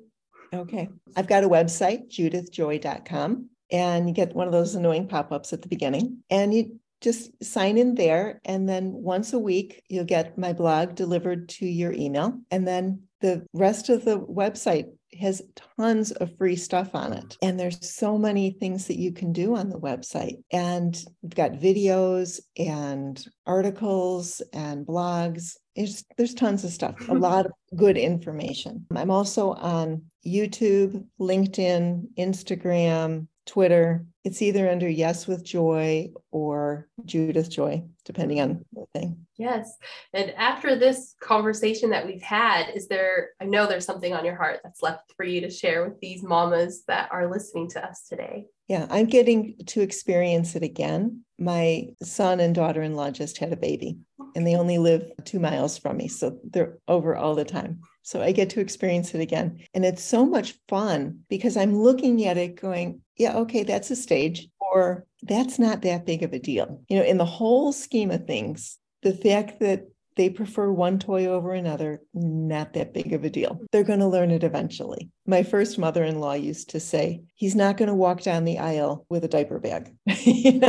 Okay. 0.53 0.89
I've 1.15 1.27
got 1.27 1.43
a 1.43 1.49
website, 1.49 2.09
judithjoy.com, 2.09 3.49
and 3.71 4.07
you 4.07 4.13
get 4.13 4.35
one 4.35 4.47
of 4.47 4.53
those 4.53 4.75
annoying 4.75 5.07
pop 5.07 5.31
ups 5.31 5.53
at 5.53 5.61
the 5.61 5.67
beginning. 5.67 6.23
And 6.29 6.53
you 6.53 6.79
just 7.01 7.43
sign 7.43 7.77
in 7.77 7.95
there. 7.95 8.41
And 8.45 8.67
then 8.67 8.91
once 8.91 9.33
a 9.33 9.39
week, 9.39 9.83
you'll 9.87 10.05
get 10.05 10.37
my 10.37 10.53
blog 10.53 10.95
delivered 10.95 11.49
to 11.49 11.65
your 11.65 11.93
email. 11.93 12.39
And 12.51 12.67
then 12.67 13.03
the 13.21 13.45
rest 13.53 13.89
of 13.89 14.05
the 14.05 14.19
website 14.19 14.89
has 15.19 15.41
tons 15.77 16.11
of 16.11 16.35
free 16.37 16.55
stuff 16.55 16.93
on 16.93 17.13
it. 17.13 17.37
And 17.41 17.59
there's 17.59 17.89
so 17.89 18.17
many 18.17 18.51
things 18.51 18.87
that 18.87 18.97
you 18.97 19.11
can 19.11 19.31
do 19.31 19.55
on 19.55 19.69
the 19.69 19.79
website. 19.79 20.43
And 20.51 21.01
we've 21.21 21.35
got 21.35 21.53
videos 21.53 22.39
and 22.57 23.23
articles 23.45 24.41
and 24.53 24.85
blogs. 24.85 25.55
It's, 25.75 26.03
there's 26.17 26.33
tons 26.33 26.63
of 26.63 26.71
stuff, 26.71 26.95
a 27.07 27.13
lot 27.13 27.45
of 27.45 27.51
good 27.75 27.97
information. 27.97 28.85
I'm 28.95 29.11
also 29.11 29.53
on 29.53 30.03
YouTube, 30.25 31.05
LinkedIn, 31.19 32.07
Instagram, 32.17 33.27
Twitter. 33.47 34.05
It's 34.23 34.41
either 34.41 34.69
under 34.69 34.87
Yes 34.89 35.25
with 35.25 35.43
Joy 35.43 36.11
or 36.31 36.87
Judith 37.05 37.49
Joy, 37.49 37.83
depending 38.05 38.41
on 38.41 38.65
the 38.73 38.85
thing. 38.93 39.25
Yes. 39.37 39.77
And 40.13 40.31
after 40.31 40.75
this 40.75 41.15
conversation 41.21 41.89
that 41.91 42.05
we've 42.05 42.21
had, 42.21 42.69
is 42.75 42.87
there, 42.87 43.29
I 43.41 43.45
know 43.45 43.65
there's 43.65 43.85
something 43.85 44.13
on 44.13 44.25
your 44.25 44.35
heart 44.35 44.59
that's 44.63 44.83
left 44.83 45.13
for 45.15 45.23
you 45.23 45.41
to 45.41 45.49
share 45.49 45.87
with 45.87 45.99
these 46.01 46.23
mamas 46.23 46.83
that 46.87 47.09
are 47.11 47.31
listening 47.31 47.69
to 47.69 47.83
us 47.83 48.05
today. 48.07 48.45
Yeah, 48.67 48.85
I'm 48.89 49.05
getting 49.05 49.55
to 49.67 49.81
experience 49.81 50.55
it 50.55 50.63
again. 50.63 51.23
My 51.39 51.87
son 52.03 52.41
and 52.41 52.53
daughter 52.53 52.81
in 52.81 52.95
law 52.95 53.11
just 53.11 53.37
had 53.37 53.53
a 53.53 53.57
baby, 53.57 53.97
and 54.35 54.45
they 54.45 54.55
only 54.55 54.77
live 54.77 55.09
two 55.23 55.39
miles 55.39 55.77
from 55.77 55.97
me. 55.97 56.09
So 56.09 56.37
they're 56.43 56.77
over 56.87 57.15
all 57.15 57.35
the 57.35 57.45
time. 57.45 57.79
So 58.01 58.21
I 58.21 58.33
get 58.33 58.49
to 58.51 58.59
experience 58.59 59.13
it 59.15 59.21
again. 59.21 59.59
And 59.73 59.85
it's 59.85 60.03
so 60.03 60.25
much 60.25 60.55
fun 60.67 61.19
because 61.29 61.55
I'm 61.55 61.77
looking 61.77 62.25
at 62.25 62.37
it 62.37 62.59
going, 62.59 63.01
yeah, 63.17 63.35
okay, 63.37 63.63
that's 63.63 63.91
a 63.91 63.95
stage, 63.95 64.47
or 64.59 65.05
that's 65.23 65.59
not 65.59 65.81
that 65.81 66.05
big 66.05 66.23
of 66.23 66.33
a 66.33 66.39
deal. 66.39 66.81
You 66.87 66.97
know, 66.97 67.05
in 67.05 67.17
the 67.17 67.25
whole 67.25 67.73
scheme 67.73 68.11
of 68.11 68.25
things, 68.25 68.77
the 69.03 69.13
fact 69.13 69.59
that 69.59 69.87
they 70.17 70.29
prefer 70.29 70.71
one 70.71 70.97
toy 70.99 71.27
over 71.27 71.53
another, 71.53 72.01
not 72.13 72.73
that 72.73 72.93
big 72.93 73.13
of 73.13 73.23
a 73.23 73.29
deal. 73.29 73.61
They're 73.71 73.83
going 73.83 73.99
to 73.99 74.07
learn 74.07 74.31
it 74.31 74.43
eventually. 74.43 75.09
My 75.27 75.43
first 75.43 75.77
mother 75.77 76.03
in 76.03 76.19
law 76.19 76.33
used 76.33 76.71
to 76.71 76.79
say, 76.79 77.21
he's 77.35 77.55
not 77.55 77.77
going 77.77 77.87
to 77.87 77.93
walk 77.93 78.21
down 78.21 78.43
the 78.43 78.57
aisle 78.57 79.05
with 79.09 79.23
a 79.23 79.27
diaper 79.27 79.59
bag. 79.59 79.95
you 80.23 80.59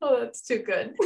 oh, 0.00 0.20
that's 0.20 0.42
too 0.42 0.58
good. 0.58 0.94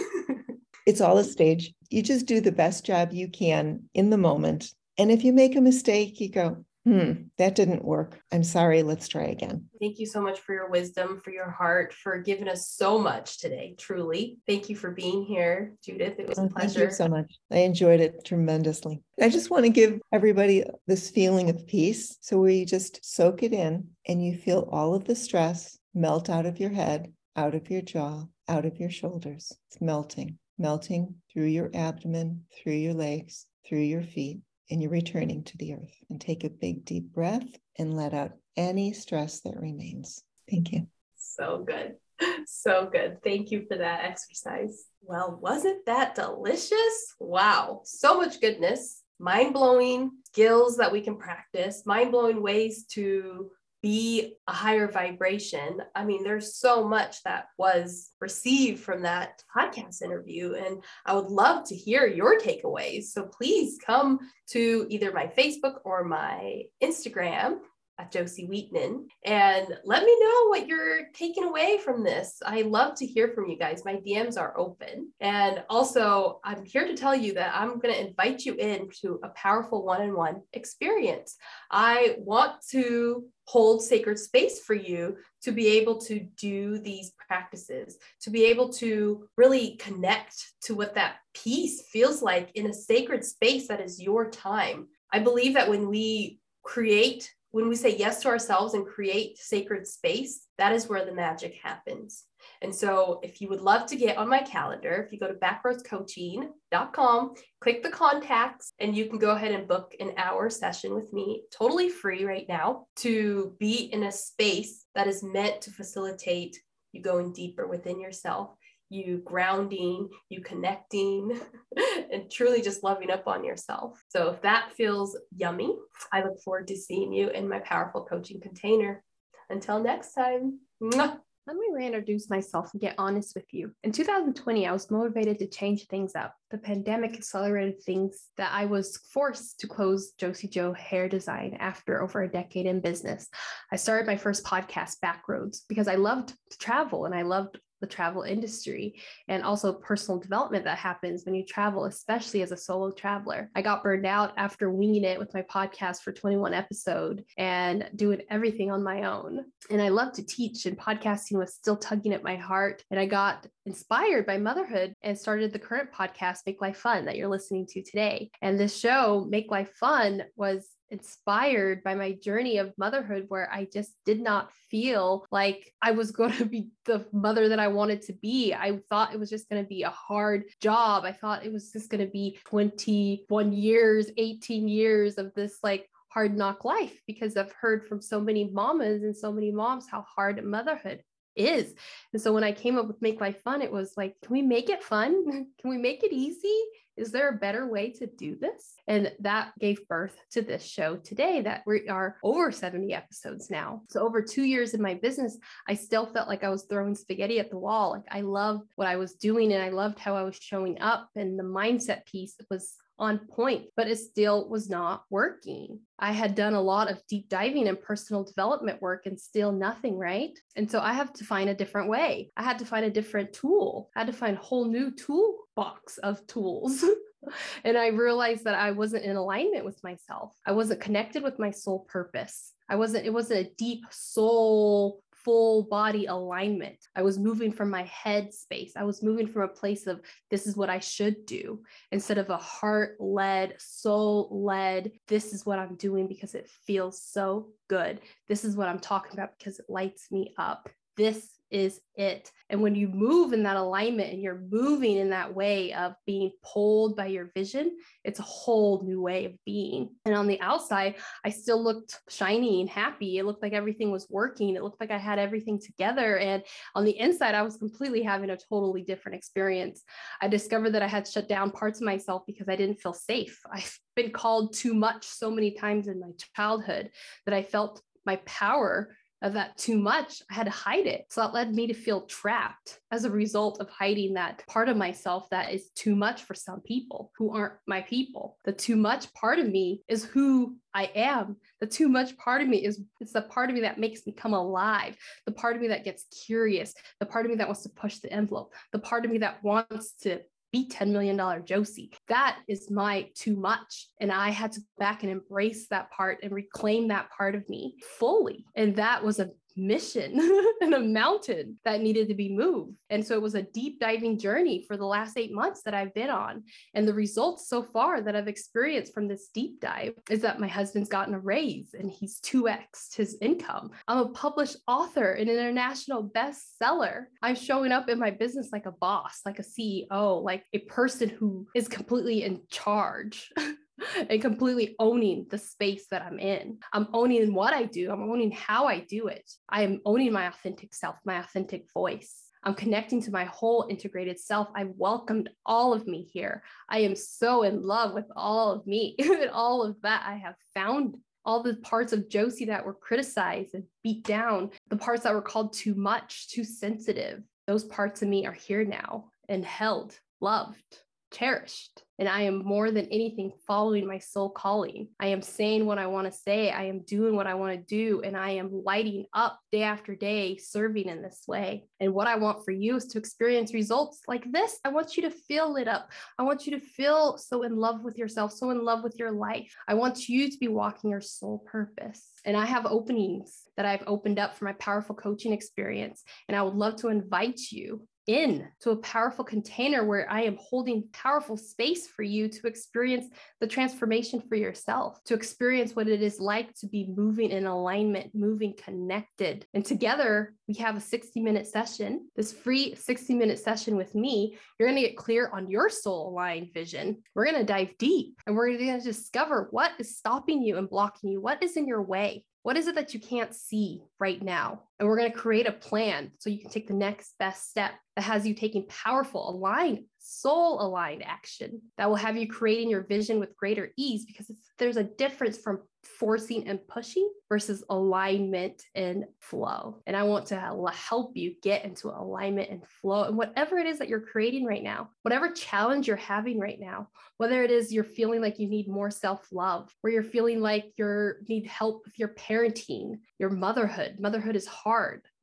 It's 0.87 1.01
all 1.01 1.19
a 1.19 1.25
stage. 1.25 1.75
You 1.91 2.01
just 2.01 2.27
do 2.27 2.41
the 2.41 2.53
best 2.53 2.87
job 2.87 3.13
you 3.13 3.27
can 3.27 3.83
in 3.93 4.11
the 4.11 4.17
moment. 4.17 4.73
And 4.97 5.11
if 5.11 5.25
you 5.25 5.33
make 5.33 5.57
a 5.57 5.61
mistake, 5.61 6.21
you 6.21 6.31
go, 6.31 6.65
hmm, 6.87 7.13
that 7.37 7.57
didn't 7.57 7.85
work. 7.85 8.19
I'm 8.33 8.45
sorry. 8.45 8.83
Let's 8.85 9.09
try 9.09 9.25
again. 9.25 9.67
Thank 9.81 9.99
you 9.99 10.07
so 10.07 10.23
much 10.23 10.39
for 10.39 10.55
your 10.55 10.71
wisdom, 10.71 11.19
for 11.19 11.31
your 11.31 11.51
heart, 11.51 11.93
for 11.93 12.19
giving 12.19 12.49
us 12.49 12.71
so 12.71 12.99
much 12.99 13.41
today. 13.41 13.75
Truly. 13.77 14.39
Thank 14.47 14.71
you 14.71 14.77
for 14.77 14.93
being 14.93 15.25
here, 15.25 15.75
Judith. 15.85 16.15
It 16.19 16.29
was 16.29 16.39
oh, 16.39 16.45
a 16.45 16.49
pleasure. 16.49 16.81
Thank 16.81 16.91
you 16.91 16.97
so 16.97 17.09
much. 17.09 17.35
I 17.51 17.59
enjoyed 17.59 18.01
it 18.01 18.25
tremendously. 18.25 19.03
I 19.21 19.29
just 19.29 19.51
want 19.51 19.65
to 19.65 19.71
give 19.71 20.01
everybody 20.13 20.65
this 20.87 21.11
feeling 21.11 21.51
of 21.51 21.67
peace. 21.67 22.17
So 22.21 22.39
where 22.39 22.51
you 22.51 22.65
just 22.65 23.05
soak 23.05 23.43
it 23.43 23.53
in 23.53 23.89
and 24.07 24.25
you 24.25 24.37
feel 24.37 24.69
all 24.71 24.95
of 24.95 25.05
the 25.05 25.17
stress 25.17 25.77
melt 25.93 26.31
out 26.31 26.47
of 26.47 26.61
your 26.61 26.71
head, 26.71 27.13
out 27.35 27.57
of 27.57 27.69
your 27.69 27.83
jaw, 27.83 28.27
out 28.49 28.65
of 28.65 28.79
your 28.79 28.91
shoulders. 28.91 29.53
It's 29.69 29.81
melting 29.81 30.39
melting 30.59 31.15
through 31.33 31.47
your 31.47 31.71
abdomen, 31.75 32.45
through 32.55 32.73
your 32.75 32.95
legs, 32.95 33.47
through 33.67 33.81
your 33.81 34.03
feet, 34.03 34.41
and 34.71 34.83
you're 34.83 34.91
returning 34.91 35.45
to 35.45 35.57
the 35.59 35.75
earth. 35.75 35.97
And 36.11 36.21
take 36.21 36.45
a 36.45 36.51
big, 36.51 36.85
deep 36.85 37.13
breath 37.13 37.47
and 37.79 37.97
let 37.97 38.15
out 38.15 38.33
any 38.57 38.93
stress 38.93 39.41
that 39.41 39.61
remains. 39.61 40.23
Thank 40.51 40.73
you. 40.73 40.87
So 41.17 41.65
good. 41.67 41.97
so 42.47 42.89
good. 42.91 43.23
Thank 43.23 43.51
you 43.51 43.67
for 43.69 43.77
that 43.77 44.05
exercise. 44.05 44.85
Well, 45.03 45.39
wasn't 45.41 45.87
that 45.87 46.15
delicious? 46.15 47.15
Wow, 47.21 47.83
so 47.85 48.17
much 48.19 48.41
goodness, 48.41 49.03
mind 49.19 49.55
blowing 49.55 50.13
skills 50.27 50.77
that 50.79 50.93
we 50.93 51.01
can 51.01 51.17
practice, 51.17 51.85
mind 51.87 52.13
blowing 52.13 52.43
ways 52.43 52.85
to 52.91 53.51
be 53.87 54.35
a 54.49 54.53
higher 54.53 54.91
vibration. 54.91 55.81
I 55.95 56.05
mean, 56.05 56.25
there's 56.25 56.57
so 56.57 56.83
much 56.83 57.23
that 57.23 57.45
was 57.57 58.11
received 58.21 58.83
from 58.83 59.03
that 59.03 59.45
podcast 59.57 60.03
interview, 60.03 60.55
and 60.55 60.83
I 61.05 61.15
would 61.15 61.27
love 61.27 61.69
to 61.69 61.77
hear 61.77 62.05
your 62.05 62.37
takeaways. 62.41 63.05
So 63.05 63.27
please 63.27 63.79
come 63.87 64.19
to 64.51 64.89
either 64.91 65.13
my 65.13 65.29
Facebook 65.29 65.77
or 65.85 66.03
my 66.03 66.63
Instagram 66.83 67.59
Jocey 68.05 68.49
Wheatman 68.49 69.07
and 69.25 69.79
let 69.85 70.05
me 70.05 70.17
know 70.21 70.49
what 70.49 70.67
you're 70.67 71.09
taking 71.15 71.45
away 71.45 71.79
from 71.79 72.05
this. 72.05 72.41
I 72.45 72.63
love 72.63 72.95
to 72.97 73.07
hear 73.07 73.29
from 73.29 73.47
you 73.49 73.59
guys. 73.59 73.85
My 73.85 73.97
DMs 73.97 74.39
are 74.39 74.59
open. 74.59 75.13
And 75.21 75.65
also, 75.69 76.41
I'm 76.45 76.65
here 76.65 76.87
to 76.87 76.95
tell 76.95 77.15
you 77.15 77.35
that 77.35 77.55
I'm 77.55 77.79
going 77.79 77.95
to 77.95 78.09
invite 78.09 78.45
you 78.45 78.55
into 78.55 79.19
a 79.23 79.29
powerful 79.31 79.85
one 79.85 80.03
on 80.03 80.15
one 80.15 80.43
experience. 80.53 81.37
I 81.71 82.17
want 82.19 82.55
to 82.71 83.25
hold 83.47 83.83
sacred 83.83 84.19
space 84.19 84.61
for 84.61 84.75
you 84.75 85.17
to 85.43 85.53
be 85.53 85.69
able 85.79 85.99
to 86.01 86.21
do 86.37 86.79
these 86.79 87.13
practices, 87.29 87.99
to 88.21 88.31
be 88.31 88.45
able 88.47 88.69
to 88.71 89.29
really 89.37 89.77
connect 89.77 90.55
to 90.63 90.75
what 90.75 90.95
that 90.97 91.17
peace 91.33 91.83
feels 91.91 92.23
like 92.23 92.51
in 92.55 92.67
a 92.67 92.75
sacred 92.75 93.25
space 93.25 93.69
that 93.69 93.81
is 93.81 94.03
your 94.03 94.31
time. 94.31 94.89
I 95.13 95.21
believe 95.21 95.55
that 95.55 95.71
when 95.71 95.89
we 95.89 96.41
create 96.65 97.33
when 97.57 97.69
we 97.71 97.75
say 97.75 97.97
yes 97.97 98.21
to 98.21 98.29
ourselves 98.29 98.75
and 98.75 98.87
create 98.87 99.39
sacred 99.39 99.87
space, 99.87 100.47
that 100.59 100.75
is 100.75 100.91
where 100.91 101.07
the 101.07 101.15
magic 101.15 101.55
happens. 101.55 102.25
And 102.61 102.75
so, 102.75 103.19
if 103.23 103.41
you 103.41 103.49
would 103.49 103.63
love 103.63 103.87
to 103.87 103.97
get 103.97 104.19
on 104.19 104.29
my 104.29 104.43
calendar, 104.43 105.03
if 105.03 105.11
you 105.11 105.19
go 105.19 105.27
to 105.27 105.33
backroadscoaching.com, 105.33 107.35
click 107.63 107.83
the 107.83 107.89
contacts, 107.89 108.75
and 108.79 108.95
you 108.95 109.07
can 109.07 109.19
go 109.19 109.31
ahead 109.31 109.53
and 109.53 109.67
book 109.67 109.95
an 110.01 110.13
hour 110.19 110.51
session 110.51 110.95
with 110.95 111.11
me, 111.15 111.45
totally 111.51 111.89
free 111.89 112.27
right 112.27 112.45
now, 112.47 112.89
to 112.97 113.57
be 113.59 113.91
in 113.91 114.03
a 114.03 114.13
space 114.13 114.85
that 114.95 115.07
is 115.07 115.23
meant 115.23 115.63
to 115.63 115.71
facilitate 115.71 116.61
you 116.93 117.01
going 117.01 117.33
deeper 117.33 117.67
within 117.67 117.99
yourself 117.99 118.51
you 118.89 119.23
grounding, 119.25 120.09
you 120.29 120.41
connecting, 120.41 121.41
and 122.13 122.31
truly 122.31 122.63
just 122.63 122.83
loving 122.83 123.11
up 123.11 123.27
on 123.27 123.45
yourself. 123.45 124.03
So 124.09 124.31
if 124.31 124.43
that 124.43 124.73
feels 124.77 125.19
yummy, 125.35 125.77
I 126.13 126.23
look 126.23 126.41
forward 126.43 126.69
to 126.69 126.77
seeing 126.77 127.13
you 127.13 127.31
in 127.31 127.49
my 127.49 127.59
powerful 127.61 128.05
coaching 128.05 128.41
container. 128.41 129.03
Until 129.49 129.81
next 129.81 130.13
time. 130.13 130.59
Mwah. 130.83 131.19
Let 131.47 131.57
me 131.57 131.69
reintroduce 131.73 132.29
myself 132.29 132.73
and 132.73 132.81
get 132.81 132.97
honest 132.99 133.37
with 133.37 133.45
you. 133.53 133.71
In 133.85 133.93
2020, 133.93 134.67
I 134.67 134.73
was 134.73 134.91
motivated 134.91 135.39
to 135.39 135.47
change 135.47 135.87
things 135.87 136.17
up. 136.17 136.35
The 136.51 136.59
pandemic 136.59 137.15
accelerated 137.15 137.81
things 137.85 138.25
that 138.37 138.51
I 138.53 138.65
was 138.65 138.97
forced 139.13 139.61
to 139.61 139.69
close 139.69 140.13
Jocey 140.21 140.51
Joe 140.51 140.73
Hair 140.73 141.09
Design 141.09 141.57
after 141.61 142.03
over 142.03 142.25
a 142.25 142.29
decade 142.29 142.67
in 142.67 142.81
business. 142.81 143.29
I 143.71 143.77
started 143.77 144.09
my 144.09 144.17
first 144.17 144.45
podcast, 144.45 144.97
Backroads, 145.05 145.61
because 145.69 145.87
I 145.87 145.95
loved 145.95 146.31
to 146.31 146.59
travel 146.59 147.05
and 147.05 147.15
I 147.15 147.23
loved 147.23 147.61
the 147.81 147.87
travel 147.87 148.23
industry 148.23 149.01
and 149.29 149.43
also 149.43 149.73
personal 149.73 150.21
development 150.21 150.65
that 150.65 150.79
happens 150.79 151.25
when 151.25 151.35
you 151.35 151.45
travel, 151.45 151.85
especially 151.85 152.43
as 152.43 152.53
a 152.53 152.57
solo 152.57 152.91
traveler. 152.91 153.51
I 153.55 153.63
got 153.63 153.83
burned 153.83 154.07
out 154.07 154.33
after 154.37 154.71
winging 154.71 155.05
it 155.05 155.19
with 155.19 155.35
my 155.35 155.43
podcast 155.43 156.03
for 156.03 156.13
21 156.13 156.55
episode 156.55 157.25
and 157.37 157.89
doing 157.97 158.23
everything 158.31 158.71
on 158.71 158.83
my 158.83 159.05
own. 159.05 159.45
And 159.71 159.83
I 159.83 159.89
love 159.89 160.13
to 160.15 160.25
teach 160.25 160.67
and 160.67 160.79
podcasting 160.79 161.39
was 161.39 161.55
still 161.55 161.77
tugging 161.77 162.13
at 162.13 162.25
my 162.25 162.37
heart. 162.37 162.85
And 162.91 163.01
I 163.01 163.07
got 163.07 163.47
inspired 163.65 164.27
by 164.27 164.39
motherhood 164.39 164.95
and 165.03 165.19
started 165.19 165.53
the 165.53 165.59
current 165.59 165.93
podcast, 165.93 166.41
Make 166.47 166.61
Life 166.61 166.79
Fun, 166.79 167.05
that 167.05 167.17
you're 167.17 167.29
listening 167.29 167.67
to 167.67 167.83
today. 167.83 168.31
And 168.43 168.59
this 168.59 168.79
show, 168.79 169.27
Make 169.29 169.51
Life 169.51 169.73
Fun, 169.75 170.23
was 170.37 170.69
inspired 170.91 171.83
by 171.83 171.95
my 171.95 172.13
journey 172.13 172.59
of 172.59 172.73
motherhood 172.79 173.27
where 173.29 173.51
I 173.53 173.67
just 173.73 173.93
did 174.05 174.21
not 174.21 174.53
feel 174.71 175.27
like 175.31 175.73
I 175.83 175.93
was 175.93 176.11
going 176.13 176.33
to 176.33 176.45
be 176.45 176.71
the 176.85 177.07
mother 177.13 177.49
that 177.49 177.61
I 177.61 177.69
wanted 177.69 178.03
to 178.03 178.13
be. 178.15 178.55
I 178.55 178.79
thought 178.89 179.13
it 179.13 179.21
was 179.21 179.31
just 179.31 179.49
going 179.49 179.63
to 179.63 179.69
be 179.69 179.83
a 179.83 179.91
hard 179.91 180.45
job. 180.61 181.05
I 181.05 181.13
thought 181.13 181.45
it 181.45 181.53
was 181.53 181.73
just 181.73 181.91
going 181.91 182.05
to 182.05 182.11
be 182.11 182.39
21 182.47 183.53
years, 183.53 184.11
18 184.17 184.69
years 184.69 185.19
of 185.19 185.35
this 185.35 185.59
like 185.63 185.89
hard 186.09 186.37
knock 186.37 186.65
life 186.65 186.99
because 187.07 187.37
I've 187.37 187.53
heard 187.53 187.85
from 187.85 188.01
so 188.01 188.21
many 188.21 188.45
mamas 188.45 189.03
and 189.03 189.17
so 189.17 189.31
many 189.31 189.51
moms 189.51 189.87
how 189.91 190.03
hard 190.03 190.43
motherhood 190.45 191.03
is. 191.37 191.75
And 192.13 192.23
so 192.23 192.33
when 192.33 192.45
I 192.45 192.53
came 192.53 192.79
up 192.79 192.87
with 192.87 193.03
Make 193.03 193.21
Life 193.21 193.43
Fun, 193.43 193.63
it 193.63 193.71
was 193.71 193.93
like, 193.97 194.15
can 194.23 194.33
we 194.33 194.43
make 194.43 194.71
it 194.71 194.83
fun? 194.83 195.25
Can 195.61 195.71
we 195.71 195.79
make 195.79 196.03
it 196.03 196.13
easy? 196.13 196.59
Is 196.97 197.13
there 197.13 197.29
a 197.29 197.37
better 197.37 197.67
way 197.67 197.91
to 197.93 198.07
do 198.07 198.37
this? 198.37 198.75
And 198.87 199.13
that 199.21 199.53
gave 199.59 199.87
birth 199.89 200.17
to 200.31 200.43
this 200.43 200.65
show 200.65 200.97
today 200.97 201.43
that 201.43 201.63
we 201.67 201.89
are 201.89 202.17
over 202.23 202.51
70 202.51 202.93
episodes 202.95 203.51
now. 203.51 203.83
So, 203.89 204.01
over 204.01 204.23
two 204.23 204.45
years 204.45 204.75
in 204.75 204.81
my 204.81 204.95
business, 204.95 205.39
I 205.69 205.75
still 205.75 206.07
felt 206.07 206.29
like 206.29 206.45
I 206.45 206.49
was 206.49 206.65
throwing 206.65 206.95
spaghetti 206.95 207.39
at 207.39 207.51
the 207.51 207.59
wall. 207.59 207.91
Like, 207.91 208.07
I 208.11 208.23
loved 208.23 208.73
what 208.77 208.89
I 208.89 208.97
was 208.97 209.15
doing 209.15 209.53
and 209.53 209.63
I 209.63 209.69
loved 209.69 209.99
how 209.99 210.17
I 210.17 210.23
was 210.23 210.37
showing 210.37 210.81
up. 210.81 211.11
And 211.15 211.39
the 211.39 211.45
mindset 211.45 212.07
piece 212.07 212.37
was 212.51 212.75
on 212.99 213.19
point, 213.19 213.67
but 213.77 213.89
it 213.89 213.97
still 213.97 214.49
was 214.49 214.71
not 214.71 215.05
working. 215.11 215.81
I 215.99 216.13
had 216.13 216.35
done 216.35 216.55
a 216.55 216.61
lot 216.61 216.91
of 216.91 217.03
deep 217.09 217.29
diving 217.29 217.69
and 217.69 217.81
personal 217.81 218.25
development 218.25 218.81
work 218.81 219.07
and 219.07 219.21
still 219.21 219.53
nothing, 219.53 219.99
right? 219.99 220.39
And 220.57 220.71
so 220.71 220.81
I 220.81 220.93
have 220.93 221.13
to 221.15 221.25
find 221.25 221.51
a 221.51 221.55
different 221.55 221.89
way. 221.89 222.31
I 222.37 222.43
had 222.43 222.59
to 222.61 222.65
find 222.65 222.85
a 222.85 222.91
different 222.91 223.33
tool. 223.33 223.91
I 223.95 224.01
had 224.01 224.07
to 224.07 224.13
find 224.13 224.37
a 224.37 224.41
whole 224.41 224.67
new 224.67 224.91
toolbox 224.91 225.99
of 225.99 226.27
tools. 226.27 226.85
and 227.65 227.77
I 227.77 227.89
realized 227.89 228.45
that 228.45 228.55
I 228.55 228.71
wasn't 228.71 229.05
in 229.05 229.17
alignment 229.17 229.65
with 229.65 229.83
myself. 229.83 230.33
I 230.47 230.53
wasn't 230.53 230.81
connected 230.81 231.23
with 231.23 231.39
my 231.39 231.51
soul 231.51 231.87
purpose. 231.89 232.53
I 232.69 232.77
wasn't, 232.77 233.07
it 233.07 233.13
wasn't 233.13 233.47
a 233.47 233.51
deep 233.57 233.85
soul 233.91 235.03
full 235.27 235.65
body 235.65 236.07
alignment. 236.07 236.79
I 236.95 237.03
was 237.03 237.19
moving 237.19 237.51
from 237.51 237.69
my 237.69 237.83
head 237.83 238.33
space. 238.33 238.75
I 238.77 238.85
was 238.85 239.03
moving 239.03 239.27
from 239.27 239.43
a 239.43 239.49
place 239.49 239.89
of 239.89 240.01
this 240.31 240.47
is 240.47 240.57
what 240.57 240.71
I 240.71 240.79
should 240.79 241.27
do 241.27 241.65
instead 241.91 242.17
of 242.17 242.31
a 242.31 242.37
heart 242.37 242.95
led, 243.01 243.57
soul 243.59 244.29
led, 244.31 244.93
this 245.09 245.33
is 245.33 245.45
what 245.45 245.59
I'm 245.59 245.75
doing 245.75 246.07
because 246.07 246.37
it 246.37 246.49
feels 246.65 247.03
so 247.03 247.49
good. 247.67 248.01
This 248.29 248.45
is 248.45 248.57
what 248.57 248.69
I'm 248.69 248.79
talking 248.79 249.15
about 249.15 249.37
because 249.37 249.59
it 249.59 249.67
lights 249.69 250.13
me 250.13 250.33
up. 250.39 250.69
This 250.97 251.37
is 251.51 251.81
it. 251.95 252.31
And 252.51 252.61
when 252.61 252.75
you 252.75 252.89
move 252.89 253.33
in 253.33 253.43
that 253.45 253.57
alignment 253.57 254.13
and 254.13 254.23
you're 254.23 254.43
moving 254.51 254.97
in 254.97 255.11
that 255.11 255.35
way 255.35 255.73
of 255.73 255.95
being 256.05 256.33
pulled 256.43 256.97
by 256.97 257.07
your 257.07 257.31
vision, 257.35 257.77
it's 258.05 258.19
a 258.19 258.25
whole 258.25 258.83
new 258.85 259.01
way 259.01 259.25
of 259.27 259.33
being. 259.45 259.91
And 260.05 260.15
on 260.15 260.27
the 260.27 260.41
outside, 260.41 260.97
I 261.25 261.31
still 261.31 261.63
looked 261.63 262.01
shiny 262.09 262.61
and 262.61 262.71
happy. 262.71 263.19
It 263.19 263.25
looked 263.25 263.43
like 263.43 263.53
everything 263.53 263.91
was 263.91 264.07
working. 264.11 264.57
It 264.57 264.63
looked 264.63 264.81
like 264.81 264.91
I 264.91 264.99
had 264.99 265.19
everything 265.19 265.61
together. 265.61 266.19
And 266.19 266.43
on 266.75 266.85
the 266.85 266.99
inside, 266.99 267.35
I 267.35 267.43
was 267.43 267.57
completely 267.57 268.03
having 268.03 268.31
a 268.31 268.37
totally 268.37 268.83
different 268.83 269.17
experience. 269.17 269.83
I 270.21 270.29
discovered 270.29 270.71
that 270.71 270.83
I 270.83 270.89
had 270.89 271.07
shut 271.07 271.29
down 271.29 271.53
parts 271.53 271.81
of 271.81 271.87
myself 271.87 272.23
because 272.27 272.49
I 272.49 272.57
didn't 272.57 272.81
feel 272.81 272.95
safe. 272.95 273.41
I've 273.53 273.79
been 273.95 274.11
called 274.11 274.55
too 274.55 274.75
much 274.75 275.05
so 275.05 275.31
many 275.31 275.53
times 275.53 275.89
in 275.89 276.01
my 276.01 276.11
childhood 276.35 276.91
that 277.25 277.35
I 277.35 277.43
felt 277.43 277.83
my 278.05 278.17
power 278.25 278.97
of 279.23 279.33
that 279.33 279.57
too 279.57 279.79
much, 279.79 280.23
I 280.31 280.35
had 280.35 280.45
to 280.45 280.51
hide 280.51 280.87
it. 280.87 281.07
So 281.09 281.23
that 281.23 281.33
led 281.33 281.55
me 281.55 281.67
to 281.69 281.75
feel 281.75 282.03
trapped 282.03 282.81
as 282.91 283.05
a 283.05 283.11
result 283.11 283.61
of 283.61 283.69
hiding 283.71 284.15
that 284.15 284.47
part 284.47 284.69
of 284.69 284.77
myself 284.77 285.29
that 285.31 285.53
is 285.53 285.71
too 285.75 285.97
much 285.97 286.23
for 286.23 286.35
some 286.35 286.61
people 286.61 287.11
who 287.17 287.35
aren't 287.35 287.55
my 287.67 287.81
people. 287.83 288.37
The 288.45 288.53
too 288.53 288.77
much 288.77 289.13
part 289.15 289.39
of 289.39 289.49
me 289.49 289.83
is 289.89 290.05
who 290.05 290.57
I 290.75 290.91
am. 290.95 291.37
The 291.61 291.67
too 291.67 291.89
much 291.89 292.17
part 292.19 292.43
of 292.43 292.49
me 292.49 292.65
is 292.65 292.83
it's 293.01 293.13
the 293.13 293.23
part 293.23 293.49
of 293.49 293.55
me 293.55 293.63
that 293.63 293.81
makes 293.81 294.07
me 294.07 294.13
come 294.13 294.35
alive. 294.35 294.97
The 295.25 295.33
part 295.33 295.57
of 295.57 295.63
me 295.63 295.69
that 295.69 295.85
gets 295.85 296.05
curious. 296.27 296.75
The 297.01 297.07
part 297.07 297.25
of 297.25 297.31
me 297.31 297.37
that 297.39 297.49
wants 297.49 297.63
to 297.63 297.71
push 297.71 297.99
the 297.99 298.13
envelope. 298.13 298.53
The 298.73 298.79
part 298.79 299.05
of 299.05 299.11
me 299.11 299.19
that 299.19 299.43
wants 299.43 299.95
to 300.03 300.21
be 300.53 300.69
$10 300.69 300.91
million 300.91 301.17
Jocey. 301.17 301.91
That 302.09 302.39
is 302.49 302.71
my 302.71 303.09
too 303.15 303.37
much. 303.37 303.89
And 304.01 304.13
I 304.13 304.31
had 304.31 304.53
to 304.53 304.61
go 304.61 304.67
back 304.79 305.03
and 305.03 305.13
embrace 305.13 305.67
that 305.69 305.91
part 305.91 306.19
and 306.23 306.33
reclaim 306.33 306.89
that 306.89 307.11
part 307.17 307.35
of 307.35 307.49
me 307.49 307.75
fully. 307.99 308.45
And 308.55 308.77
that 308.77 309.03
was 309.05 309.19
a 309.19 309.31
mission 309.57 310.19
and 310.61 310.75
a 310.75 310.81
mountain 310.81 311.59
that 311.65 311.81
needed 311.81 312.09
to 312.09 312.15
be 312.15 312.29
moved. 312.29 312.79
And 312.91 313.05
so 313.05 313.15
it 313.15 313.23
was 313.23 313.35
a 313.35 313.43
deep 313.43 313.81
diving 313.81 314.19
journey 314.19 314.65
for 314.67 314.77
the 314.77 314.85
last 314.85 315.17
eight 315.17 315.33
months 315.33 315.63
that 315.65 315.75
I've 315.75 315.95
been 315.95 316.11
on. 316.11 316.45
And 316.75 316.87
the 316.87 316.95
results 316.95 317.49
so 317.49 317.63
far 317.63 318.01
that 318.01 318.17
I've 318.17 318.29
experienced 318.29 318.95
from 318.95 319.09
this 319.09 319.29
deep 319.33 319.61
dive 319.61 319.95
is 320.11 320.21
that 320.23 320.41
my 320.41 320.49
husband's 320.49 320.89
gotten 320.89 321.15
a 321.15 321.19
raise 321.19 321.75
and 321.75 321.91
he's 321.91 322.21
2x 322.21 322.97
his 322.97 323.17
income. 323.21 323.71
I'm 323.89 323.99
a 323.99 324.09
published 324.11 324.57
author, 324.67 325.13
an 325.13 325.29
international 325.29 326.09
bestseller. 326.09 327.05
I'm 327.23 327.37
showing 327.37 327.73
up 327.73 327.89
in 327.89 327.99
my 327.99 328.11
business 328.11 328.51
like 328.53 328.67
a 328.67 328.73
boss, 328.73 329.21
like 329.25 329.39
a 329.39 329.43
CEO, 329.43 330.23
like 330.23 330.45
a 330.53 330.59
person 330.61 331.09
who 331.09 331.47
is 331.55 331.69
completely 331.69 332.25
in 332.25 332.43
charge. 332.51 333.33
and 334.11 334.21
completely 334.21 334.75
owning 334.79 335.27
the 335.31 335.39
space 335.39 335.87
that 335.91 336.03
I'm 336.03 336.19
in. 336.19 336.59
I'm 336.73 336.89
owning 336.93 337.35
what 337.35 337.55
I 337.55 337.65
do, 337.65 337.91
I'm 337.91 338.11
owning 338.11 338.31
how 338.31 338.67
I 338.67 338.81
do 338.81 339.09
it. 339.09 339.31
I 339.49 339.63
am 339.63 339.81
owning 339.85 340.13
my 340.13 340.27
authentic 340.27 340.75
self, 340.75 340.99
my 341.05 341.19
authentic 341.19 341.71
voice. 341.73 342.23
I'm 342.43 342.55
connecting 342.55 343.03
to 343.03 343.11
my 343.11 343.25
whole 343.25 343.67
integrated 343.69 344.21
self. 344.21 344.49
I 344.55 344.67
welcomed 344.77 345.31
all 345.45 345.73
of 345.73 345.87
me 345.87 346.03
here. 346.13 346.45
I 346.69 346.79
am 346.81 346.95
so 346.95 347.43
in 347.43 347.63
love 347.63 347.93
with 347.93 348.07
all 348.15 348.53
of 348.53 348.67
me 348.67 348.95
and 348.99 349.31
all 349.31 349.65
of 349.65 349.77
that 349.83 350.05
I 350.07 350.17
have 350.17 350.37
found 350.55 350.97
all 351.25 351.43
the 351.43 351.57
parts 351.57 351.93
of 351.93 352.09
Jocey 352.09 352.47
that 352.47 352.65
were 352.65 352.73
criticized 352.73 353.55
and 353.55 353.65
beat 353.83 354.05
down, 354.05 354.51
the 354.69 354.77
parts 354.77 355.03
that 355.03 355.13
were 355.13 355.21
called 355.21 355.53
too 355.53 355.75
much, 355.75 356.29
too 356.29 356.45
sensitive. 356.45 357.21
Those 357.49 357.65
parts 357.65 358.01
of 358.01 358.09
me 358.09 358.27
are 358.27 358.33
here 358.33 358.65
now 358.65 359.07
and 359.29 359.45
held, 359.45 359.99
loved, 360.21 360.79
cherished. 361.13 361.83
And 361.99 362.09
I 362.09 362.23
am 362.23 362.45
more 362.45 362.71
than 362.71 362.87
anything 362.87 363.33
following 363.47 363.87
my 363.87 363.99
soul 363.99 364.31
calling. 364.31 364.89
I 365.01 365.09
am 365.09 365.23
saying 365.23 365.65
what 365.65 365.79
I 365.79 365.87
want 365.87 366.11
to 366.11 366.19
say. 366.19 366.51
I 366.51 366.65
am 366.65 366.81
doing 366.81 367.17
what 367.17 367.27
I 367.27 367.35
want 367.35 367.55
to 367.55 367.65
do. 367.65 368.03
And 368.03 368.17
I 368.17 368.31
am 368.31 368.51
lighting 368.65 369.07
up 369.15 369.39
day 369.51 369.63
after 369.63 369.95
day, 369.95 370.37
serving 370.37 370.89
in 370.89 371.03
this 371.03 371.23
way. 371.27 371.67
And 371.81 371.95
what 371.95 372.07
I 372.07 372.17
want 372.17 372.45
for 372.45 372.51
you 372.51 372.77
is 372.77 372.87
to 372.89 372.99
experience 372.99 373.55
results 373.55 374.03
like 374.07 374.31
this. 374.31 374.59
I 374.65 374.69
want 374.69 374.97
you 374.97 375.03
to 375.05 375.11
feel 375.11 375.53
lit 375.53 375.69
up. 375.69 375.91
I 376.19 376.23
want 376.23 376.47
you 376.47 376.59
to 376.59 376.65
feel 376.65 377.17
so 377.17 377.43
in 377.43 377.57
love 377.57 377.83
with 377.83 377.97
yourself, 377.99 378.33
so 378.33 378.51
in 378.51 378.65
love 378.65 378.83
with 378.83 378.99
your 378.99 379.13
life. 379.13 379.55
I 379.67 379.75
want 379.75 380.09
you 380.09 380.31
to 380.31 380.39
be 380.39 380.49
walking 380.49 380.91
your 380.91 381.01
soul 381.01 381.45
purpose. 381.47 382.03
And 382.25 382.37
I 382.37 382.45
have 382.45 382.67
openings 382.67 383.43
that 383.57 383.67
I've 383.67 383.85
opened 383.87 384.19
up 384.19 384.37
for 384.37 384.45
my 384.45 384.53
powerful 384.55 384.95
coaching 384.95 385.33
experience. 385.33 386.03
And 386.29 386.37
I 386.37 386.43
would 386.43 386.55
love 386.55 386.77
to 386.77 386.89
invite 386.89 387.41
you 387.51 387.87
in 388.07 388.49
to 388.61 388.71
a 388.71 388.77
powerful 388.77 389.25
container 389.25 389.85
where 389.85 390.11
I 390.11 390.23
am 390.23 390.39
holding 390.41 390.89
powerful 390.93 391.37
space 391.37 391.87
for 391.87 392.03
you 392.03 392.29
to 392.29 392.47
experience 392.47 393.07
the 393.41 393.47
transformation 393.47 394.21
for 394.21 394.37
yourself, 394.37 395.03
to 395.05 395.15
experience 395.15 395.75
what 395.75 395.89
it 395.89 396.03
is 396.03 396.21
like 396.21 396.55
to 396.61 396.67
be 396.67 396.93
moving 396.97 397.31
in 397.31 397.47
alignment, 397.47 398.15
moving 398.15 398.55
connected. 398.57 399.47
And 399.55 399.65
together, 399.65 400.35
we 400.49 400.55
have 400.55 400.77
a 400.77 400.81
60 400.81 401.21
minute 401.21 401.47
session, 401.47 402.09
this 402.17 402.33
free 402.33 402.75
60 402.75 403.15
minute 403.15 403.39
session 403.39 403.77
with 403.77 403.95
me. 403.95 404.37
You're 404.59 404.69
going 404.69 404.81
to 404.81 404.89
get 404.89 404.97
clear 404.97 405.31
on 405.33 405.51
your 405.51 405.69
soul 405.69 406.11
aligned 406.11 406.53
vision. 406.53 407.03
We're 407.15 407.27
going 407.27 407.39
to 407.39 407.45
dive 407.45 407.77
deep 407.79 408.21
and 408.27 408.37
we're 408.37 408.57
going 408.57 408.79
to 408.79 408.85
discover 408.85 409.49
what 409.51 409.73
is 409.79 409.97
stopping 409.97 410.43
you 410.43 410.57
and 410.57 410.71
blocking 410.71 411.11
you, 411.11 411.21
what 411.21 411.43
is 411.43 411.57
in 411.57 411.67
your 411.67 411.83
way. 411.83 412.25
What 412.47 412.57
is 412.57 412.69
it 412.69 412.77
that 412.77 412.95
you 412.95 413.01
can't 413.01 413.35
see 413.35 413.83
right 413.99 414.23
now? 414.23 414.63
And 414.79 414.89
we're 414.89 414.99
going 414.99 415.11
to 415.11 415.19
create 415.19 415.47
a 415.47 415.53
plan 415.53 416.13
so 416.19 416.31
you 416.31 416.41
can 416.41 416.51
take 416.51 416.69
the 416.69 416.75
next 416.75 417.15
best 417.19 417.49
step 417.49 417.73
that 417.97 418.03
has 418.03 418.27
you 418.27 418.35
taking 418.35 418.67
powerful, 418.69 419.31
aligned, 419.31 419.85
soul 419.99 420.61
aligned 420.61 421.03
action 421.03 421.63
that 421.79 421.89
will 421.89 421.97
have 421.97 422.17
you 422.17 422.29
creating 422.29 422.69
your 422.69 422.85
vision 422.85 423.19
with 423.19 423.37
greater 423.37 423.71
ease 423.77 424.05
because 424.05 424.31
there's 424.59 424.77
a 424.77 424.85
difference 424.85 425.39
from 425.39 425.61
forcing 425.87 426.49
and 426.49 426.67
pushing 426.69 427.09
versus 427.29 427.65
alignment 427.71 428.63
and 428.75 429.05
flow. 429.21 429.83
And 429.87 429.97
I 429.97 430.03
want 430.03 430.27
to 430.27 430.55
help 430.73 431.17
you 431.17 431.35
get 431.43 431.65
into 431.65 431.89
alignment 431.89 432.51
and 432.51 432.67
flow. 432.67 433.05
And 433.05 433.17
whatever 433.17 433.59
it 433.59 433.67
is 433.67 433.79
that 433.79 433.89
you're 433.89 434.01
creating 434.01 434.45
right 434.45 434.63
now, 434.63 434.91
whatever 435.03 435.31
challenge 435.31 435.87
you're 435.87 435.97
having 435.97 436.39
right 436.39 436.59
now, 436.61 436.89
whether 437.19 437.43
it 437.43 437.51
is 437.51 437.73
you're 437.73 437.85
feeling 437.85 438.21
like 438.21 438.39
you 438.39 438.49
need 438.49 438.69
more 438.69 438.91
self 438.91 439.27
love, 439.33 439.73
or 439.83 439.91
you're 439.91 440.03
feeling 440.03 440.41
like 440.41 440.73
you 440.77 441.13
need 441.29 441.47
help 441.47 441.83
with 441.85 441.99
your 441.99 442.09
parenting, 442.11 442.99
your 443.19 443.31
motherhood, 443.31 443.97
motherhood 443.99 444.37
is 444.37 444.47
hard 444.47 444.66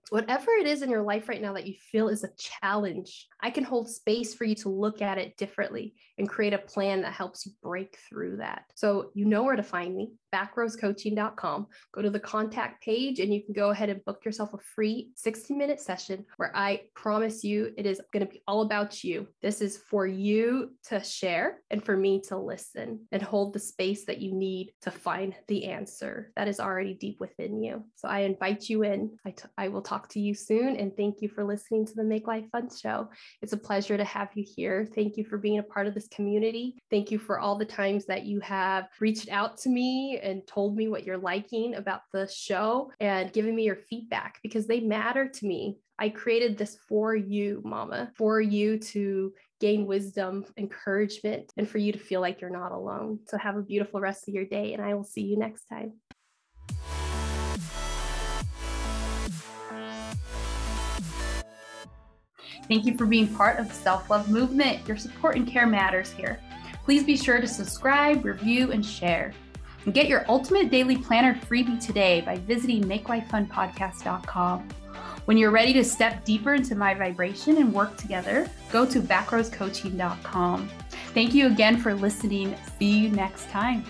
whatever 0.09 0.51
it 0.51 0.67
is 0.67 0.81
in 0.81 0.89
your 0.89 1.01
life 1.01 1.27
right 1.27 1.41
now 1.41 1.53
that 1.53 1.65
you 1.65 1.73
feel 1.91 2.07
is 2.07 2.23
a 2.23 2.29
challenge, 2.37 3.27
I 3.41 3.49
can 3.49 3.63
hold 3.63 3.89
space 3.89 4.33
for 4.33 4.45
you 4.45 4.55
to 4.55 4.69
look 4.69 5.01
at 5.01 5.17
it 5.17 5.37
differently 5.37 5.95
and 6.17 6.29
create 6.29 6.53
a 6.53 6.59
plan 6.59 7.01
that 7.01 7.13
helps 7.13 7.45
you 7.45 7.51
break 7.61 7.97
through 8.09 8.37
that. 8.37 8.63
So 8.75 9.11
you 9.13 9.25
know 9.25 9.43
where 9.43 9.55
to 9.55 9.63
find 9.63 9.95
me, 9.95 10.11
backroadscoaching.com. 10.33 11.67
Go 11.93 12.01
to 12.01 12.09
the 12.09 12.19
contact 12.19 12.83
page 12.83 13.19
and 13.19 13.33
you 13.33 13.43
can 13.43 13.53
go 13.53 13.69
ahead 13.69 13.89
and 13.89 14.03
book 14.05 14.25
yourself 14.25 14.53
a 14.53 14.57
free 14.57 15.11
60 15.15 15.53
minute 15.53 15.79
session 15.79 16.25
where 16.37 16.55
I 16.55 16.81
promise 16.95 17.43
you 17.43 17.73
it 17.77 17.85
is 17.85 18.01
going 18.11 18.25
to 18.25 18.31
be 18.31 18.41
all 18.47 18.61
about 18.61 19.03
you. 19.03 19.27
This 19.41 19.61
is 19.61 19.77
for 19.77 20.07
you 20.07 20.71
to 20.89 21.03
share 21.03 21.59
and 21.69 21.83
for 21.83 21.95
me 21.95 22.21
to 22.27 22.37
listen 22.37 23.07
and 23.11 23.21
hold 23.21 23.53
the 23.53 23.59
space 23.59 24.05
that 24.05 24.19
you 24.19 24.33
need 24.33 24.71
to 24.81 24.91
find 24.91 25.35
the 25.47 25.65
answer 25.65 26.31
that 26.35 26.47
is 26.47 26.59
already 26.59 26.93
deep 26.95 27.19
within 27.19 27.61
you. 27.61 27.83
So 27.95 28.07
I 28.07 28.21
invite 28.21 28.69
you 28.69 28.83
in. 28.83 29.17
I, 29.25 29.31
t- 29.31 29.43
I 29.57 29.67
will 29.67 29.81
talk 29.81 30.09
to 30.09 30.19
you 30.19 30.33
soon 30.33 30.77
and 30.77 30.95
thank 30.95 31.21
you 31.21 31.29
for 31.29 31.43
listening 31.43 31.85
to 31.85 31.93
the 31.93 32.03
Make 32.03 32.27
Life 32.27 32.45
Fun 32.51 32.69
show. 32.75 33.09
It's 33.41 33.53
a 33.53 33.57
pleasure 33.57 33.97
to 33.97 34.03
have 34.03 34.29
you 34.35 34.45
here. 34.45 34.87
Thank 34.95 35.17
you 35.17 35.25
for 35.25 35.37
being 35.37 35.59
a 35.59 35.63
part 35.63 35.87
of 35.87 35.93
this 35.93 36.07
community. 36.07 36.75
Thank 36.89 37.11
you 37.11 37.19
for 37.19 37.39
all 37.39 37.57
the 37.57 37.65
times 37.65 38.05
that 38.05 38.23
you 38.23 38.39
have 38.39 38.87
reached 38.99 39.29
out 39.29 39.57
to 39.59 39.69
me 39.69 40.19
and 40.23 40.47
told 40.47 40.75
me 40.75 40.87
what 40.87 41.05
you're 41.05 41.17
liking 41.17 41.75
about 41.75 42.01
the 42.11 42.27
show 42.27 42.91
and 42.99 43.33
giving 43.33 43.55
me 43.55 43.63
your 43.63 43.77
feedback 43.89 44.39
because 44.41 44.65
they 44.65 44.79
matter 44.79 45.27
to 45.27 45.45
me. 45.45 45.77
I 45.99 46.09
created 46.09 46.57
this 46.57 46.77
for 46.89 47.15
you, 47.15 47.61
mama, 47.63 48.11
for 48.15 48.41
you 48.41 48.79
to 48.79 49.33
gain 49.59 49.85
wisdom, 49.85 50.43
encouragement, 50.57 51.53
and 51.55 51.69
for 51.69 51.77
you 51.77 51.91
to 51.91 51.99
feel 51.99 52.19
like 52.19 52.41
you're 52.41 52.49
not 52.49 52.71
alone. 52.71 53.19
So 53.27 53.37
have 53.37 53.57
a 53.57 53.61
beautiful 53.61 54.01
rest 54.01 54.27
of 54.27 54.33
your 54.33 54.45
day, 54.45 54.73
and 54.73 54.81
I 54.81 54.95
will 54.95 55.03
see 55.03 55.21
you 55.21 55.37
next 55.37 55.65
time. 55.65 55.93
Thank 62.67 62.85
you 62.85 62.97
for 62.97 63.05
being 63.05 63.27
part 63.27 63.59
of 63.59 63.67
the 63.67 63.73
self 63.73 64.09
love 64.09 64.29
movement. 64.29 64.87
Your 64.87 64.97
support 64.97 65.35
and 65.35 65.47
care 65.47 65.67
matters 65.67 66.11
here. 66.11 66.39
Please 66.85 67.03
be 67.03 67.15
sure 67.15 67.39
to 67.39 67.47
subscribe, 67.47 68.25
review, 68.25 68.71
and 68.71 68.85
share. 68.85 69.33
And 69.85 69.93
get 69.93 70.07
your 70.07 70.25
ultimate 70.29 70.69
daily 70.69 70.97
planner 70.97 71.35
freebie 71.35 71.83
today 71.85 72.21
by 72.21 72.37
visiting 72.37 72.83
makelifefunpodcast.com. 72.83 74.69
When 75.25 75.37
you're 75.37 75.51
ready 75.51 75.73
to 75.73 75.83
step 75.83 76.25
deeper 76.25 76.53
into 76.53 76.75
my 76.75 76.93
vibration 76.93 77.57
and 77.57 77.73
work 77.73 77.97
together, 77.97 78.49
go 78.71 78.85
to 78.85 78.99
backroadscoaching.com. 78.99 80.69
Thank 81.13 81.33
you 81.33 81.47
again 81.47 81.77
for 81.77 81.93
listening. 81.93 82.55
See 82.77 82.97
you 82.99 83.09
next 83.09 83.49
time. 83.49 83.85